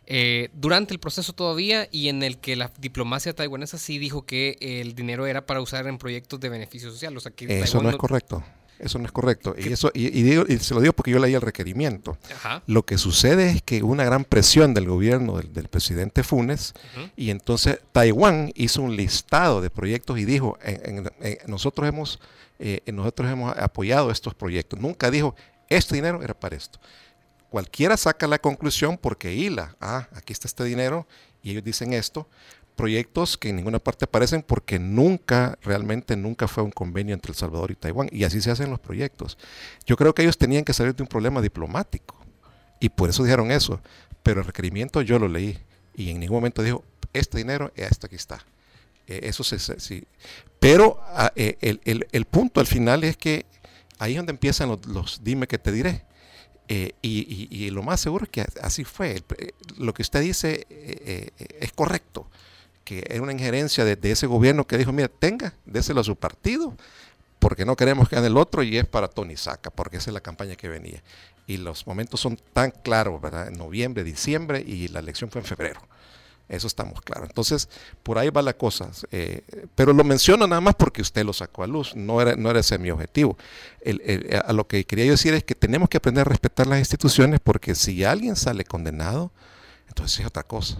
eh, 0.06 0.50
durante 0.54 0.92
el 0.92 1.00
proceso 1.00 1.32
todavía 1.32 1.88
y 1.90 2.08
en 2.08 2.22
el 2.22 2.38
que 2.38 2.56
la 2.56 2.70
diplomacia 2.78 3.34
taiwanesa 3.34 3.78
sí 3.78 3.98
dijo 3.98 4.24
que 4.24 4.56
el 4.60 4.94
dinero 4.94 5.26
era 5.26 5.46
para 5.46 5.60
usar 5.60 5.86
en 5.86 5.98
proyectos 5.98 6.40
de 6.40 6.48
beneficio 6.48 6.90
social. 6.90 7.16
O 7.16 7.20
sea, 7.20 7.32
que 7.32 7.60
Eso 7.60 7.82
no 7.82 7.90
es 7.90 7.96
correcto. 7.96 8.42
Eso 8.78 8.98
no 8.98 9.06
es 9.06 9.12
correcto. 9.12 9.54
Y, 9.56 9.72
eso, 9.72 9.90
y, 9.94 10.10
digo, 10.22 10.44
y, 10.48 10.58
se 10.58 10.74
lo 10.74 10.80
digo 10.80 10.92
porque 10.92 11.10
yo 11.10 11.18
leí 11.18 11.34
el 11.34 11.40
requerimiento. 11.40 12.18
Lo 12.66 12.84
que 12.84 12.98
sucede 12.98 13.50
es 13.50 13.62
que 13.62 13.82
hubo 13.82 13.92
una 13.92 14.04
gran 14.04 14.24
presión 14.24 14.74
del 14.74 14.86
gobierno 14.86 15.38
del, 15.38 15.68
presidente 15.68 16.22
Funes 16.22 16.74
y 17.16 17.30
entonces 17.30 17.78
Taiwán 17.92 18.52
hizo 18.54 18.82
un 18.82 18.96
listado 18.96 19.60
de 19.60 19.70
proyectos 19.70 20.18
y 20.18 20.24
dijo, 20.24 20.58
nosotros, 21.46 21.88
hemos, 21.88 22.20
eh, 22.58 22.80
nosotros 22.92 23.30
hemos 23.30 23.56
apoyado 23.56 24.10
estos 24.10 24.34
proyectos. 24.34 24.80
Nunca 24.80 25.10
dijo, 25.10 25.34
este 25.68 25.94
dinero 25.94 26.22
era 26.22 26.34
para 26.34 26.56
esto. 26.56 26.78
Cualquiera 27.50 27.96
saca 27.96 28.26
la 28.26 28.38
conclusión 28.38 28.98
porque 28.98 29.32
ILA, 29.32 29.76
ah, 29.80 30.08
aquí 30.14 30.32
está 30.32 30.48
este 30.48 30.64
dinero 30.64 31.06
y 31.42 31.50
ellos 31.50 31.62
dicen 31.62 31.92
esto, 31.92 32.28
proyectos 32.74 33.38
que 33.38 33.50
en 33.50 33.56
ninguna 33.56 33.78
parte 33.78 34.04
aparecen 34.04 34.42
porque 34.42 34.78
nunca, 34.78 35.58
realmente 35.62 36.16
nunca 36.16 36.48
fue 36.48 36.62
un 36.62 36.70
convenio 36.70 37.14
entre 37.14 37.32
El 37.32 37.36
Salvador 37.36 37.70
y 37.70 37.74
Taiwán. 37.74 38.08
Y 38.12 38.24
así 38.24 38.40
se 38.40 38.50
hacen 38.50 38.70
los 38.70 38.80
proyectos. 38.80 39.38
Yo 39.86 39.96
creo 39.96 40.14
que 40.14 40.22
ellos 40.22 40.38
tenían 40.38 40.64
que 40.64 40.72
salir 40.72 40.94
de 40.94 41.02
un 41.02 41.08
problema 41.08 41.40
diplomático. 41.40 42.16
Y 42.80 42.88
por 42.88 43.08
eso 43.08 43.22
dijeron 43.22 43.50
eso. 43.50 43.80
Pero 44.22 44.40
el 44.40 44.46
requerimiento 44.46 45.02
yo 45.02 45.18
lo 45.18 45.28
leí. 45.28 45.58
Y 45.94 46.10
en 46.10 46.20
ningún 46.20 46.36
momento 46.36 46.62
dijo, 46.62 46.84
este 47.12 47.38
dinero, 47.38 47.72
esto 47.76 48.06
aquí 48.06 48.16
está. 48.16 48.44
Eh, 49.06 49.20
eso 49.24 49.44
se, 49.44 49.58
sí. 49.58 50.04
Pero 50.58 51.00
ah, 51.08 51.32
eh, 51.36 51.78
el, 52.10 52.24
punto 52.24 52.60
al 52.60 52.66
final 52.66 53.04
es 53.04 53.16
que 53.16 53.46
ahí 53.98 54.12
es 54.12 54.16
donde 54.16 54.32
empiezan 54.32 54.68
los, 54.88 55.22
dime 55.22 55.46
que 55.46 55.58
te 55.58 55.72
diré. 55.72 56.04
Eh, 56.66 56.92
y, 57.02 57.68
lo 57.70 57.82
más 57.82 58.00
seguro 58.00 58.24
es 58.24 58.30
que 58.30 58.44
así 58.62 58.84
fue. 58.84 59.22
Lo 59.76 59.92
que 59.94 60.02
usted 60.02 60.22
dice 60.22 60.66
es 61.60 61.72
correcto 61.72 62.28
que 62.84 63.04
era 63.08 63.22
una 63.22 63.32
injerencia 63.32 63.84
de, 63.84 63.98
ese 64.10 64.26
gobierno 64.26 64.66
que 64.66 64.78
dijo, 64.78 64.92
mira, 64.92 65.08
tenga, 65.08 65.54
déselo 65.64 66.00
a 66.00 66.04
su 66.04 66.16
partido, 66.16 66.74
porque 67.38 67.64
no 67.64 67.76
queremos 67.76 68.08
que 68.08 68.16
gane 68.16 68.28
el 68.28 68.36
otro 68.36 68.62
y 68.62 68.76
es 68.78 68.86
para 68.86 69.08
Tony 69.08 69.36
Saca, 69.36 69.70
porque 69.70 69.96
esa 69.96 70.10
es 70.10 70.14
la 70.14 70.20
campaña 70.20 70.56
que 70.56 70.68
venía. 70.68 71.02
Y 71.46 71.58
los 71.58 71.86
momentos 71.86 72.20
son 72.20 72.38
tan 72.52 72.70
claros, 72.70 73.20
¿verdad? 73.20 73.48
En 73.48 73.54
noviembre, 73.54 74.04
diciembre 74.04 74.62
y 74.66 74.88
la 74.88 75.00
elección 75.00 75.30
fue 75.30 75.40
en 75.40 75.46
febrero. 75.46 75.80
Eso 76.48 76.66
estamos 76.66 77.00
claros. 77.00 77.28
Entonces, 77.28 77.68
por 78.02 78.18
ahí 78.18 78.28
va 78.28 78.42
la 78.42 78.52
cosa. 78.52 78.90
Eh, 79.10 79.42
pero 79.74 79.94
lo 79.94 80.04
menciono 80.04 80.46
nada 80.46 80.60
más 80.60 80.74
porque 80.74 81.00
usted 81.00 81.24
lo 81.24 81.32
sacó 81.32 81.62
a 81.62 81.66
luz. 81.66 81.96
No 81.96 82.20
era, 82.20 82.36
no 82.36 82.50
era 82.50 82.60
ese 82.60 82.78
mi 82.78 82.90
objetivo. 82.90 83.36
a 84.44 84.52
lo 84.52 84.66
que 84.66 84.84
quería 84.84 85.10
decir 85.10 85.32
es 85.32 85.42
que 85.42 85.54
tenemos 85.54 85.88
que 85.88 85.96
aprender 85.96 86.22
a 86.22 86.30
respetar 86.30 86.66
las 86.66 86.78
instituciones 86.78 87.40
porque 87.42 87.74
si 87.74 88.04
alguien 88.04 88.36
sale 88.36 88.64
condenado, 88.64 89.32
entonces 89.88 90.20
es 90.20 90.26
otra 90.26 90.42
cosa. 90.42 90.78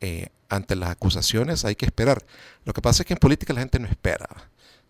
Eh, 0.00 0.28
ante 0.54 0.76
las 0.76 0.90
acusaciones 0.90 1.64
hay 1.64 1.74
que 1.76 1.86
esperar. 1.86 2.24
Lo 2.64 2.72
que 2.72 2.82
pasa 2.82 3.02
es 3.02 3.06
que 3.06 3.14
en 3.14 3.18
política 3.18 3.52
la 3.52 3.60
gente 3.60 3.78
no 3.78 3.88
espera. 3.88 4.28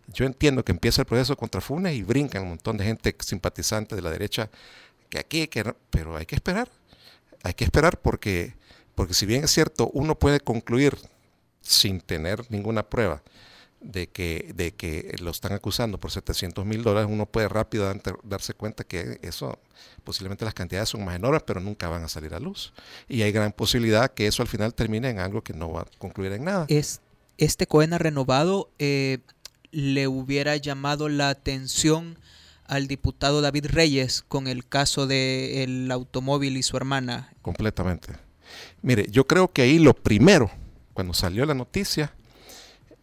Yo 0.07 0.25
entiendo 0.25 0.63
que 0.63 0.71
empieza 0.71 1.01
el 1.01 1.07
proceso 1.07 1.35
contra 1.35 1.61
Funes 1.61 1.95
y 1.95 2.03
brincan 2.03 2.43
un 2.43 2.49
montón 2.49 2.77
de 2.77 2.85
gente 2.85 3.15
simpatizante 3.19 3.95
de 3.95 4.01
la 4.01 4.11
derecha 4.11 4.49
que 5.09 5.19
aquí, 5.19 5.47
que 5.47 5.73
pero 5.89 6.15
hay 6.15 6.25
que 6.25 6.35
esperar. 6.35 6.69
Hay 7.43 7.53
que 7.53 7.63
esperar 7.63 7.99
porque, 7.99 8.55
porque 8.95 9.13
si 9.13 9.25
bien 9.25 9.43
es 9.43 9.51
cierto, 9.51 9.89
uno 9.93 10.17
puede 10.17 10.39
concluir 10.39 10.97
sin 11.61 12.01
tener 12.01 12.45
ninguna 12.49 12.83
prueba 12.83 13.21
de 13.85 14.07
que, 14.07 14.51
de 14.55 14.73
que 14.73 15.15
lo 15.19 15.31
están 15.31 15.53
acusando 15.53 15.99
por 15.99 16.11
700 16.11 16.65
mil 16.65 16.83
dólares, 16.83 17.09
uno 17.11 17.25
puede 17.25 17.47
rápido 17.47 17.93
darse 18.23 18.53
cuenta 18.53 18.83
que 18.83 19.19
eso, 19.21 19.59
posiblemente 20.03 20.43
las 20.43 20.53
cantidades 20.53 20.89
son 20.89 21.05
más 21.05 21.15
enormes, 21.15 21.43
pero 21.45 21.59
nunca 21.59 21.87
van 21.87 22.03
a 22.03 22.07
salir 22.07 22.33
a 22.33 22.39
luz. 22.39 22.73
Y 23.07 23.21
hay 23.21 23.31
gran 23.31 23.51
posibilidad 23.51 24.11
que 24.11 24.27
eso 24.27 24.41
al 24.41 24.47
final 24.47 24.73
termine 24.73 25.09
en 25.09 25.19
algo 25.19 25.43
que 25.43 25.53
no 25.53 25.71
va 25.71 25.81
a 25.81 25.87
concluir 25.99 26.31
en 26.33 26.45
nada. 26.45 26.65
Es, 26.67 27.01
este 27.37 27.67
Coena 27.67 27.97
renovado 27.97 28.69
eh, 28.79 29.19
le 29.71 30.07
hubiera 30.07 30.55
llamado 30.57 31.09
la 31.09 31.29
atención 31.29 32.17
al 32.67 32.87
diputado 32.87 33.41
David 33.41 33.67
Reyes 33.67 34.23
con 34.27 34.47
el 34.47 34.67
caso 34.67 35.05
del 35.05 35.91
automóvil 35.91 36.57
y 36.57 36.63
su 36.63 36.77
hermana. 36.77 37.31
Completamente. 37.41 38.13
Mire, 38.81 39.07
yo 39.11 39.27
creo 39.27 39.51
que 39.51 39.61
ahí 39.61 39.79
lo 39.79 39.93
primero, 39.93 40.49
cuando 40.93 41.13
salió 41.13 41.45
la 41.45 41.53
noticia, 41.53 42.13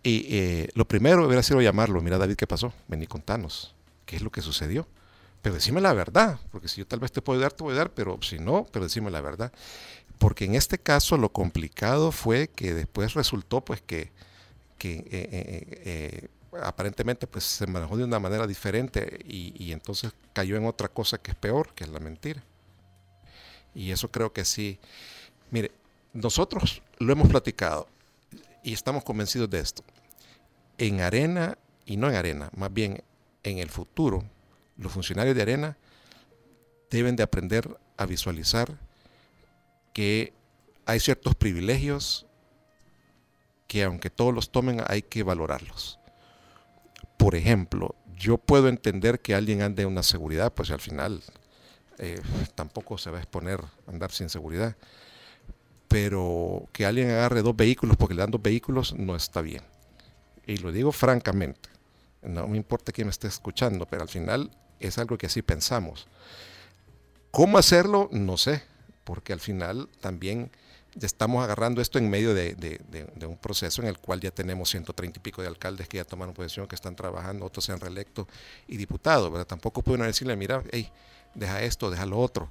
y 0.02 0.26
eh, 0.36 0.68
lo 0.74 0.86
primero 0.86 1.26
hubiera 1.26 1.42
sido 1.42 1.60
llamarlo, 1.60 2.00
mira 2.00 2.18
David, 2.18 2.36
¿qué 2.36 2.46
pasó? 2.46 2.72
Vení, 2.88 3.06
contanos, 3.06 3.74
¿qué 4.04 4.16
es 4.16 4.22
lo 4.22 4.30
que 4.30 4.42
sucedió? 4.42 4.86
Pero 5.42 5.54
decime 5.54 5.80
la 5.80 5.92
verdad, 5.92 6.38
porque 6.50 6.68
si 6.68 6.78
yo 6.78 6.86
tal 6.86 7.00
vez 7.00 7.12
te 7.12 7.22
puedo 7.22 7.40
dar, 7.40 7.52
te 7.52 7.64
voy 7.64 7.74
a 7.74 7.78
dar, 7.78 7.90
pero 7.90 8.18
si 8.22 8.38
no, 8.38 8.66
pero 8.72 8.84
decime 8.84 9.10
la 9.10 9.20
verdad. 9.20 9.52
Porque 10.18 10.44
en 10.44 10.54
este 10.54 10.78
caso 10.78 11.16
lo 11.16 11.32
complicado 11.32 12.12
fue 12.12 12.48
que 12.48 12.74
después 12.74 13.14
resultó 13.14 13.60
pues 13.64 13.80
que, 13.80 14.12
que 14.78 14.98
eh, 14.98 15.06
eh, 15.10 16.28
aparentemente 16.62 17.26
pues 17.26 17.44
se 17.44 17.66
manejó 17.66 17.96
de 17.96 18.04
una 18.04 18.20
manera 18.20 18.46
diferente 18.46 19.18
y, 19.26 19.52
y 19.56 19.72
entonces 19.72 20.12
cayó 20.32 20.56
en 20.56 20.66
otra 20.66 20.88
cosa 20.88 21.18
que 21.18 21.32
es 21.32 21.36
peor, 21.36 21.74
que 21.74 21.84
es 21.84 21.90
la 21.90 21.98
mentira. 21.98 22.42
Y 23.74 23.90
eso 23.90 24.10
creo 24.10 24.32
que 24.32 24.44
sí. 24.44 24.78
Mire, 25.50 25.72
nosotros 26.12 26.82
lo 26.98 27.12
hemos 27.12 27.28
platicado 27.28 27.88
y 28.62 28.72
estamos 28.72 29.02
convencidos 29.02 29.50
de 29.50 29.60
esto. 29.60 29.82
En 30.78 31.00
arena, 31.00 31.58
y 31.84 31.96
no 31.96 32.08
en 32.08 32.16
arena, 32.16 32.50
más 32.56 32.72
bien 32.72 33.02
en 33.42 33.58
el 33.58 33.68
futuro, 33.68 34.24
los 34.76 34.92
funcionarios 34.92 35.36
de 35.36 35.42
arena 35.42 35.76
deben 36.90 37.16
de 37.16 37.22
aprender 37.22 37.78
a 37.96 38.06
visualizar 38.06 38.78
que 39.92 40.32
hay 40.86 41.00
ciertos 41.00 41.34
privilegios 41.34 42.26
que 43.66 43.84
aunque 43.84 44.10
todos 44.10 44.34
los 44.34 44.50
tomen 44.50 44.82
hay 44.86 45.02
que 45.02 45.22
valorarlos. 45.22 45.98
Por 47.16 47.34
ejemplo, 47.34 47.94
yo 48.16 48.36
puedo 48.38 48.68
entender 48.68 49.20
que 49.20 49.34
alguien 49.34 49.62
ande 49.62 49.86
una 49.86 50.02
seguridad, 50.02 50.52
pues 50.52 50.70
al 50.70 50.80
final 50.80 51.22
eh, 51.98 52.20
tampoco 52.54 52.98
se 52.98 53.10
va 53.10 53.18
a 53.18 53.22
exponer 53.22 53.60
a 53.60 53.90
andar 53.90 54.10
sin 54.10 54.28
seguridad 54.28 54.76
pero 55.92 56.70
que 56.72 56.86
alguien 56.86 57.10
agarre 57.10 57.42
dos 57.42 57.54
vehículos 57.54 57.98
porque 57.98 58.14
le 58.14 58.22
dan 58.22 58.30
dos 58.30 58.40
vehículos 58.40 58.94
no 58.94 59.14
está 59.14 59.42
bien. 59.42 59.62
Y 60.46 60.56
lo 60.58 60.72
digo 60.72 60.92
francamente, 60.92 61.68
no 62.22 62.48
me 62.48 62.56
importa 62.56 62.92
quién 62.92 63.06
me 63.06 63.10
esté 63.10 63.28
escuchando, 63.28 63.86
pero 63.86 64.02
al 64.02 64.08
final 64.08 64.50
es 64.80 64.98
algo 64.98 65.16
que 65.18 65.26
así 65.26 65.42
pensamos. 65.42 66.06
¿Cómo 67.30 67.58
hacerlo? 67.58 68.08
No 68.12 68.36
sé, 68.36 68.62
porque 69.04 69.32
al 69.32 69.40
final 69.40 69.88
también 70.00 70.50
estamos 71.00 71.42
agarrando 71.42 71.80
esto 71.80 71.98
en 71.98 72.10
medio 72.10 72.34
de, 72.34 72.80
un 73.26 73.38
proceso 73.38 73.80
en 73.80 73.88
el 73.88 73.98
cual 73.98 74.20
ya 74.20 74.30
tenemos 74.30 74.70
130 74.70 75.18
y 75.18 75.22
pico 75.22 75.40
de 75.40 75.48
alcaldes 75.48 75.88
que 75.88 75.96
ya 75.96 76.04
tomaron 76.04 76.34
posesión, 76.34 76.66
que 76.66 76.74
están 76.74 76.96
trabajando, 76.96 77.46
otros 77.46 77.64
se 77.64 77.72
han 77.72 77.80
reelecto 77.80 78.28
y 78.68 78.76
diputados, 78.76 79.30
¿verdad? 79.30 79.46
Tampoco 79.46 79.82
pueden 79.82 80.02
decirle, 80.02 80.36
mira, 80.36 80.62
hey, 80.70 80.90
deja 81.34 81.62
esto, 81.62 81.90
deja 81.90 82.04
lo 82.04 82.18
otro 82.18 82.50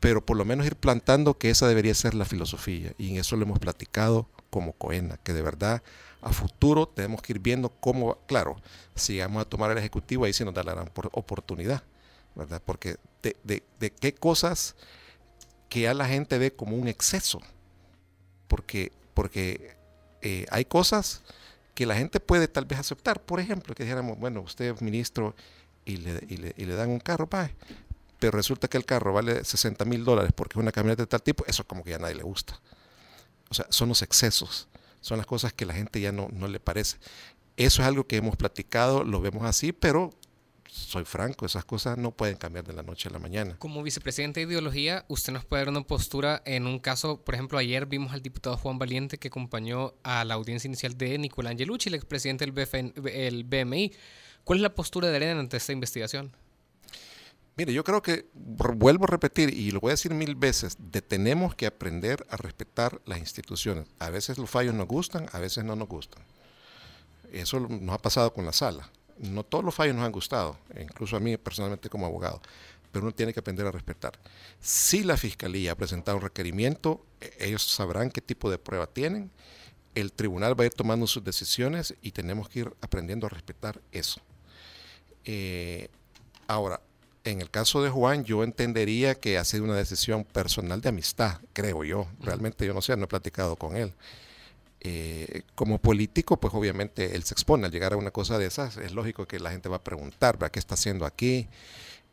pero 0.00 0.24
por 0.24 0.36
lo 0.36 0.44
menos 0.44 0.66
ir 0.66 0.76
plantando 0.76 1.38
que 1.38 1.50
esa 1.50 1.66
debería 1.66 1.94
ser 1.94 2.14
la 2.14 2.24
filosofía. 2.24 2.92
Y 2.98 3.10
en 3.10 3.16
eso 3.16 3.36
lo 3.36 3.42
hemos 3.42 3.58
platicado 3.58 4.28
como 4.50 4.72
Coena, 4.72 5.18
que 5.22 5.32
de 5.32 5.42
verdad 5.42 5.82
a 6.20 6.32
futuro 6.32 6.88
tenemos 6.88 7.22
que 7.22 7.32
ir 7.32 7.38
viendo 7.38 7.68
cómo, 7.68 8.18
claro, 8.26 8.56
si 8.94 9.18
vamos 9.18 9.42
a 9.42 9.44
tomar 9.44 9.70
el 9.70 9.78
Ejecutivo, 9.78 10.24
ahí 10.24 10.32
sí 10.32 10.44
nos 10.44 10.54
da 10.54 10.62
la 10.62 10.74
gran 10.74 10.90
oportunidad, 11.12 11.82
¿verdad? 12.34 12.62
Porque 12.64 12.96
de, 13.22 13.92
qué 14.00 14.14
cosas 14.14 14.76
que 15.68 15.88
a 15.88 15.94
la 15.94 16.06
gente 16.06 16.38
ve 16.38 16.52
como 16.52 16.76
un 16.76 16.88
exceso, 16.88 17.40
porque, 18.48 18.92
porque 19.14 19.76
eh, 20.22 20.46
hay 20.50 20.64
cosas 20.64 21.22
que 21.74 21.86
la 21.86 21.94
gente 21.94 22.18
puede 22.18 22.48
tal 22.48 22.64
vez 22.64 22.80
aceptar, 22.80 23.22
por 23.22 23.38
ejemplo, 23.38 23.74
que 23.74 23.84
dijéramos, 23.84 24.18
bueno, 24.18 24.40
usted 24.40 24.74
es 24.74 24.82
ministro 24.82 25.36
y 25.84 25.98
le, 25.98 26.24
y 26.28 26.36
le, 26.38 26.54
y 26.56 26.64
le 26.64 26.74
dan 26.74 26.90
un 26.90 26.98
carro, 26.98 27.28
pa, 27.28 27.50
pero 28.18 28.32
resulta 28.32 28.68
que 28.68 28.76
el 28.76 28.84
carro 28.84 29.12
vale 29.12 29.44
60 29.44 29.84
mil 29.84 30.04
dólares 30.04 30.32
porque 30.34 30.58
es 30.58 30.62
una 30.62 30.72
camioneta 30.72 31.02
de 31.02 31.06
tal 31.06 31.22
tipo, 31.22 31.44
eso 31.46 31.64
como 31.64 31.84
que 31.84 31.90
ya 31.90 31.96
a 31.96 32.00
nadie 32.00 32.16
le 32.16 32.24
gusta. 32.24 32.60
O 33.50 33.54
sea, 33.54 33.66
son 33.70 33.88
los 33.88 34.02
excesos, 34.02 34.67
son 35.00 35.18
las 35.18 35.26
cosas 35.26 35.52
que 35.52 35.66
la 35.66 35.74
gente 35.74 36.00
ya 36.00 36.12
no, 36.12 36.28
no 36.32 36.48
le 36.48 36.60
parece. 36.60 36.98
Eso 37.56 37.82
es 37.82 37.88
algo 37.88 38.06
que 38.06 38.16
hemos 38.16 38.36
platicado, 38.36 39.04
lo 39.04 39.20
vemos 39.20 39.44
así, 39.44 39.72
pero 39.72 40.10
soy 40.68 41.04
franco, 41.04 41.46
esas 41.46 41.64
cosas 41.64 41.98
no 41.98 42.12
pueden 42.12 42.36
cambiar 42.36 42.64
de 42.64 42.72
la 42.72 42.82
noche 42.82 43.08
a 43.08 43.12
la 43.12 43.18
mañana. 43.18 43.56
Como 43.58 43.82
vicepresidente 43.82 44.40
de 44.40 44.46
ideología, 44.46 45.04
usted 45.08 45.32
nos 45.32 45.44
puede 45.44 45.62
dar 45.62 45.70
una 45.70 45.82
postura 45.82 46.42
en 46.44 46.66
un 46.66 46.78
caso, 46.78 47.24
por 47.24 47.34
ejemplo, 47.34 47.58
ayer 47.58 47.86
vimos 47.86 48.12
al 48.12 48.22
diputado 48.22 48.56
Juan 48.56 48.78
Valiente 48.78 49.18
que 49.18 49.28
acompañó 49.28 49.94
a 50.02 50.24
la 50.24 50.34
audiencia 50.34 50.68
inicial 50.68 50.96
de 50.96 51.18
Nicolás 51.18 51.52
Angelucci, 51.52 51.88
el 51.88 51.94
expresidente 51.94 52.46
del 52.46 53.44
BMI. 53.44 53.92
¿Cuál 54.44 54.58
es 54.58 54.62
la 54.62 54.74
postura 54.74 55.08
de 55.08 55.16
Arena 55.16 55.40
ante 55.40 55.56
esta 55.56 55.72
investigación? 55.72 56.32
Mire, 57.58 57.74
yo 57.74 57.84
creo 57.84 58.00
que, 58.00 58.30
vuelvo 58.32 59.04
a 59.04 59.08
repetir, 59.08 59.52
y 59.52 59.70
lo 59.72 59.80
voy 59.80 59.90
a 59.90 59.92
decir 59.92 60.14
mil 60.14 60.36
veces, 60.36 60.76
de 60.78 61.02
tenemos 61.02 61.54
que 61.54 61.66
aprender 61.66 62.24
a 62.30 62.36
respetar 62.36 63.00
las 63.04 63.18
instituciones. 63.18 63.86
A 63.98 64.08
veces 64.08 64.38
los 64.38 64.48
fallos 64.48 64.74
nos 64.74 64.86
gustan, 64.86 65.26
a 65.32 65.38
veces 65.38 65.64
no 65.64 65.76
nos 65.76 65.88
gustan. 65.88 66.22
Eso 67.32 67.60
nos 67.60 67.94
ha 67.94 67.98
pasado 67.98 68.32
con 68.32 68.46
la 68.46 68.52
sala 68.52 68.88
no 69.18 69.44
todos 69.44 69.64
los 69.64 69.74
fallos 69.74 69.96
nos 69.96 70.04
han 70.04 70.12
gustado, 70.12 70.58
incluso 70.80 71.16
a 71.16 71.20
mí 71.20 71.36
personalmente 71.36 71.88
como 71.88 72.06
abogado, 72.06 72.40
pero 72.92 73.04
uno 73.04 73.14
tiene 73.14 73.32
que 73.32 73.40
aprender 73.40 73.66
a 73.66 73.70
respetar. 73.70 74.18
Si 74.60 75.02
la 75.04 75.16
fiscalía 75.16 75.72
ha 75.72 75.76
presentado 75.76 76.16
un 76.16 76.22
requerimiento, 76.22 77.04
e-, 77.20 77.32
ellos 77.40 77.62
sabrán 77.62 78.10
qué 78.10 78.20
tipo 78.20 78.50
de 78.50 78.58
prueba 78.58 78.86
tienen, 78.86 79.30
el 79.94 80.12
tribunal 80.12 80.58
va 80.58 80.64
a 80.64 80.66
ir 80.66 80.74
tomando 80.74 81.06
sus 81.06 81.24
decisiones 81.24 81.94
y 82.02 82.12
tenemos 82.12 82.48
que 82.48 82.60
ir 82.60 82.72
aprendiendo 82.80 83.26
a 83.26 83.30
respetar 83.30 83.80
eso. 83.90 84.20
Eh, 85.24 85.88
ahora, 86.46 86.80
en 87.30 87.40
el 87.40 87.50
caso 87.50 87.82
de 87.82 87.90
Juan, 87.90 88.24
yo 88.24 88.44
entendería 88.44 89.14
que 89.14 89.38
ha 89.38 89.44
sido 89.44 89.64
una 89.64 89.74
decisión 89.74 90.24
personal 90.24 90.80
de 90.80 90.88
amistad, 90.88 91.40
creo 91.52 91.84
yo. 91.84 92.06
Realmente 92.20 92.66
yo 92.66 92.74
no 92.74 92.82
sé, 92.82 92.96
no 92.96 93.04
he 93.04 93.08
platicado 93.08 93.56
con 93.56 93.76
él. 93.76 93.92
Eh, 94.80 95.42
como 95.56 95.78
político, 95.78 96.38
pues 96.38 96.54
obviamente 96.54 97.16
él 97.16 97.24
se 97.24 97.34
expone 97.34 97.66
al 97.66 97.72
llegar 97.72 97.92
a 97.92 97.96
una 97.96 98.10
cosa 98.10 98.38
de 98.38 98.46
esas. 98.46 98.76
Es 98.76 98.92
lógico 98.92 99.26
que 99.26 99.40
la 99.40 99.50
gente 99.50 99.68
va 99.68 99.76
a 99.76 99.84
preguntar, 99.84 100.38
¿qué 100.50 100.58
está 100.58 100.74
haciendo 100.74 101.04
aquí? 101.04 101.48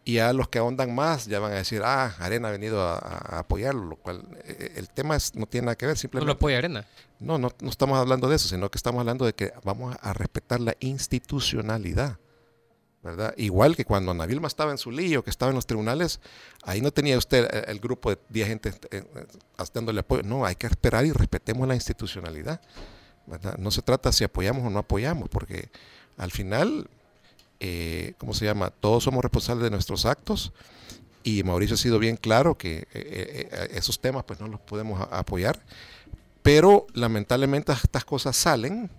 Y 0.03 0.19
a 0.19 0.33
los 0.33 0.49
que 0.49 0.59
ahondan 0.59 0.93
más 0.93 1.25
ya 1.25 1.39
van 1.39 1.53
a 1.53 1.55
decir, 1.55 1.81
ah, 1.83 2.15
Arena 2.19 2.49
ha 2.49 2.51
venido 2.51 2.81
a, 2.81 3.39
apoyarlo, 3.39 3.85
lo 3.85 3.95
cual 3.95 4.23
eh, 4.43 4.73
el 4.75 4.89
tema 4.89 5.17
no 5.33 5.47
tiene 5.47 5.65
nada 5.65 5.75
que 5.75 5.87
ver, 5.87 5.97
simplemente. 5.97 6.25
¿No 6.25 6.33
lo 6.33 6.37
apoya 6.37 6.59
Arena? 6.59 6.85
No, 7.19 7.37
no, 7.37 7.51
no 7.59 7.69
estamos 7.69 7.97
hablando 7.97 8.29
de 8.29 8.35
eso, 8.35 8.47
sino 8.47 8.69
que 8.69 8.77
estamos 8.77 8.99
hablando 8.99 9.25
de 9.25 9.33
que 9.33 9.53
vamos 9.63 9.95
a 10.01 10.13
respetar 10.13 10.59
la 10.59 10.75
institucionalidad. 10.79 12.19
Igual 13.37 13.75
que 13.75 13.85
cuando 13.85 14.11
Ana 14.11 14.25
Vilma 14.25 14.47
estaba 14.47 14.71
en 14.71 14.77
su 14.77 14.91
lío, 14.91 15.23
que 15.23 15.29
estaba 15.29 15.51
en 15.51 15.55
los 15.55 15.67
tribunales, 15.67 16.19
ahí 16.63 16.81
no 16.81 16.91
tenía 16.91 17.17
usted 17.17 17.47
el, 17.67 17.79
grupo 17.79 18.09
de 18.09 18.17
10 18.29 18.47
gente 18.47 18.69
eh, 18.69 19.03
eh, 19.15 19.63
dándole 19.73 19.99
apoyo. 19.99 20.23
No, 20.23 20.45
hay 20.45 20.55
que 20.55 20.67
esperar 20.67 21.05
y 21.05 21.11
respetemos 21.11 21.67
la 21.67 21.75
institucionalidad. 21.75 22.61
No 23.57 23.71
se 23.71 23.81
trata 23.81 24.11
si 24.11 24.23
apoyamos 24.23 24.65
o 24.65 24.69
no 24.69 24.79
apoyamos, 24.79 25.29
porque 25.29 25.69
al 26.17 26.31
final, 26.31 26.89
eh, 27.59 28.13
¿cómo 28.17 28.33
se 28.33 28.45
llama? 28.45 28.71
Todos 28.71 29.03
somos 29.03 29.23
responsables 29.23 29.63
de 29.63 29.71
nuestros 29.71 30.05
actos 30.05 30.51
y 31.23 31.43
Mauricio 31.43 31.75
ha 31.75 31.77
sido 31.77 31.99
bien 31.99 32.17
claro 32.17 32.57
que 32.57 32.87
esos 33.71 33.99
temas 33.99 34.23
pues 34.25 34.39
no 34.39 34.47
los 34.47 34.59
podemos 34.59 35.07
apoyar, 35.11 35.59
pero 36.43 36.85
lamentablemente 36.93 37.71
estas 37.71 38.05
cosas 38.05 38.35
salen 38.35 38.91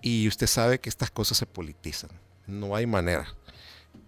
y 0.00 0.28
usted 0.28 0.46
sabe 0.46 0.80
que 0.80 0.88
estas 0.88 1.10
cosas 1.10 1.36
se 1.36 1.44
politizan 1.44 2.10
no 2.46 2.74
hay 2.74 2.86
manera. 2.86 3.34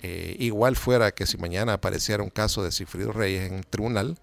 Eh, 0.01 0.37
igual 0.39 0.77
fuera 0.77 1.13
que 1.13 1.27
si 1.27 1.39
mañana 1.39 1.75
apareciera 1.75 2.23
un 2.23 2.31
caso 2.31 2.63
de 2.63 2.73
Cifrido 2.73 3.13
Reyes 3.13 3.51
en 3.51 3.55
un 3.55 3.63
tribunal, 3.63 4.19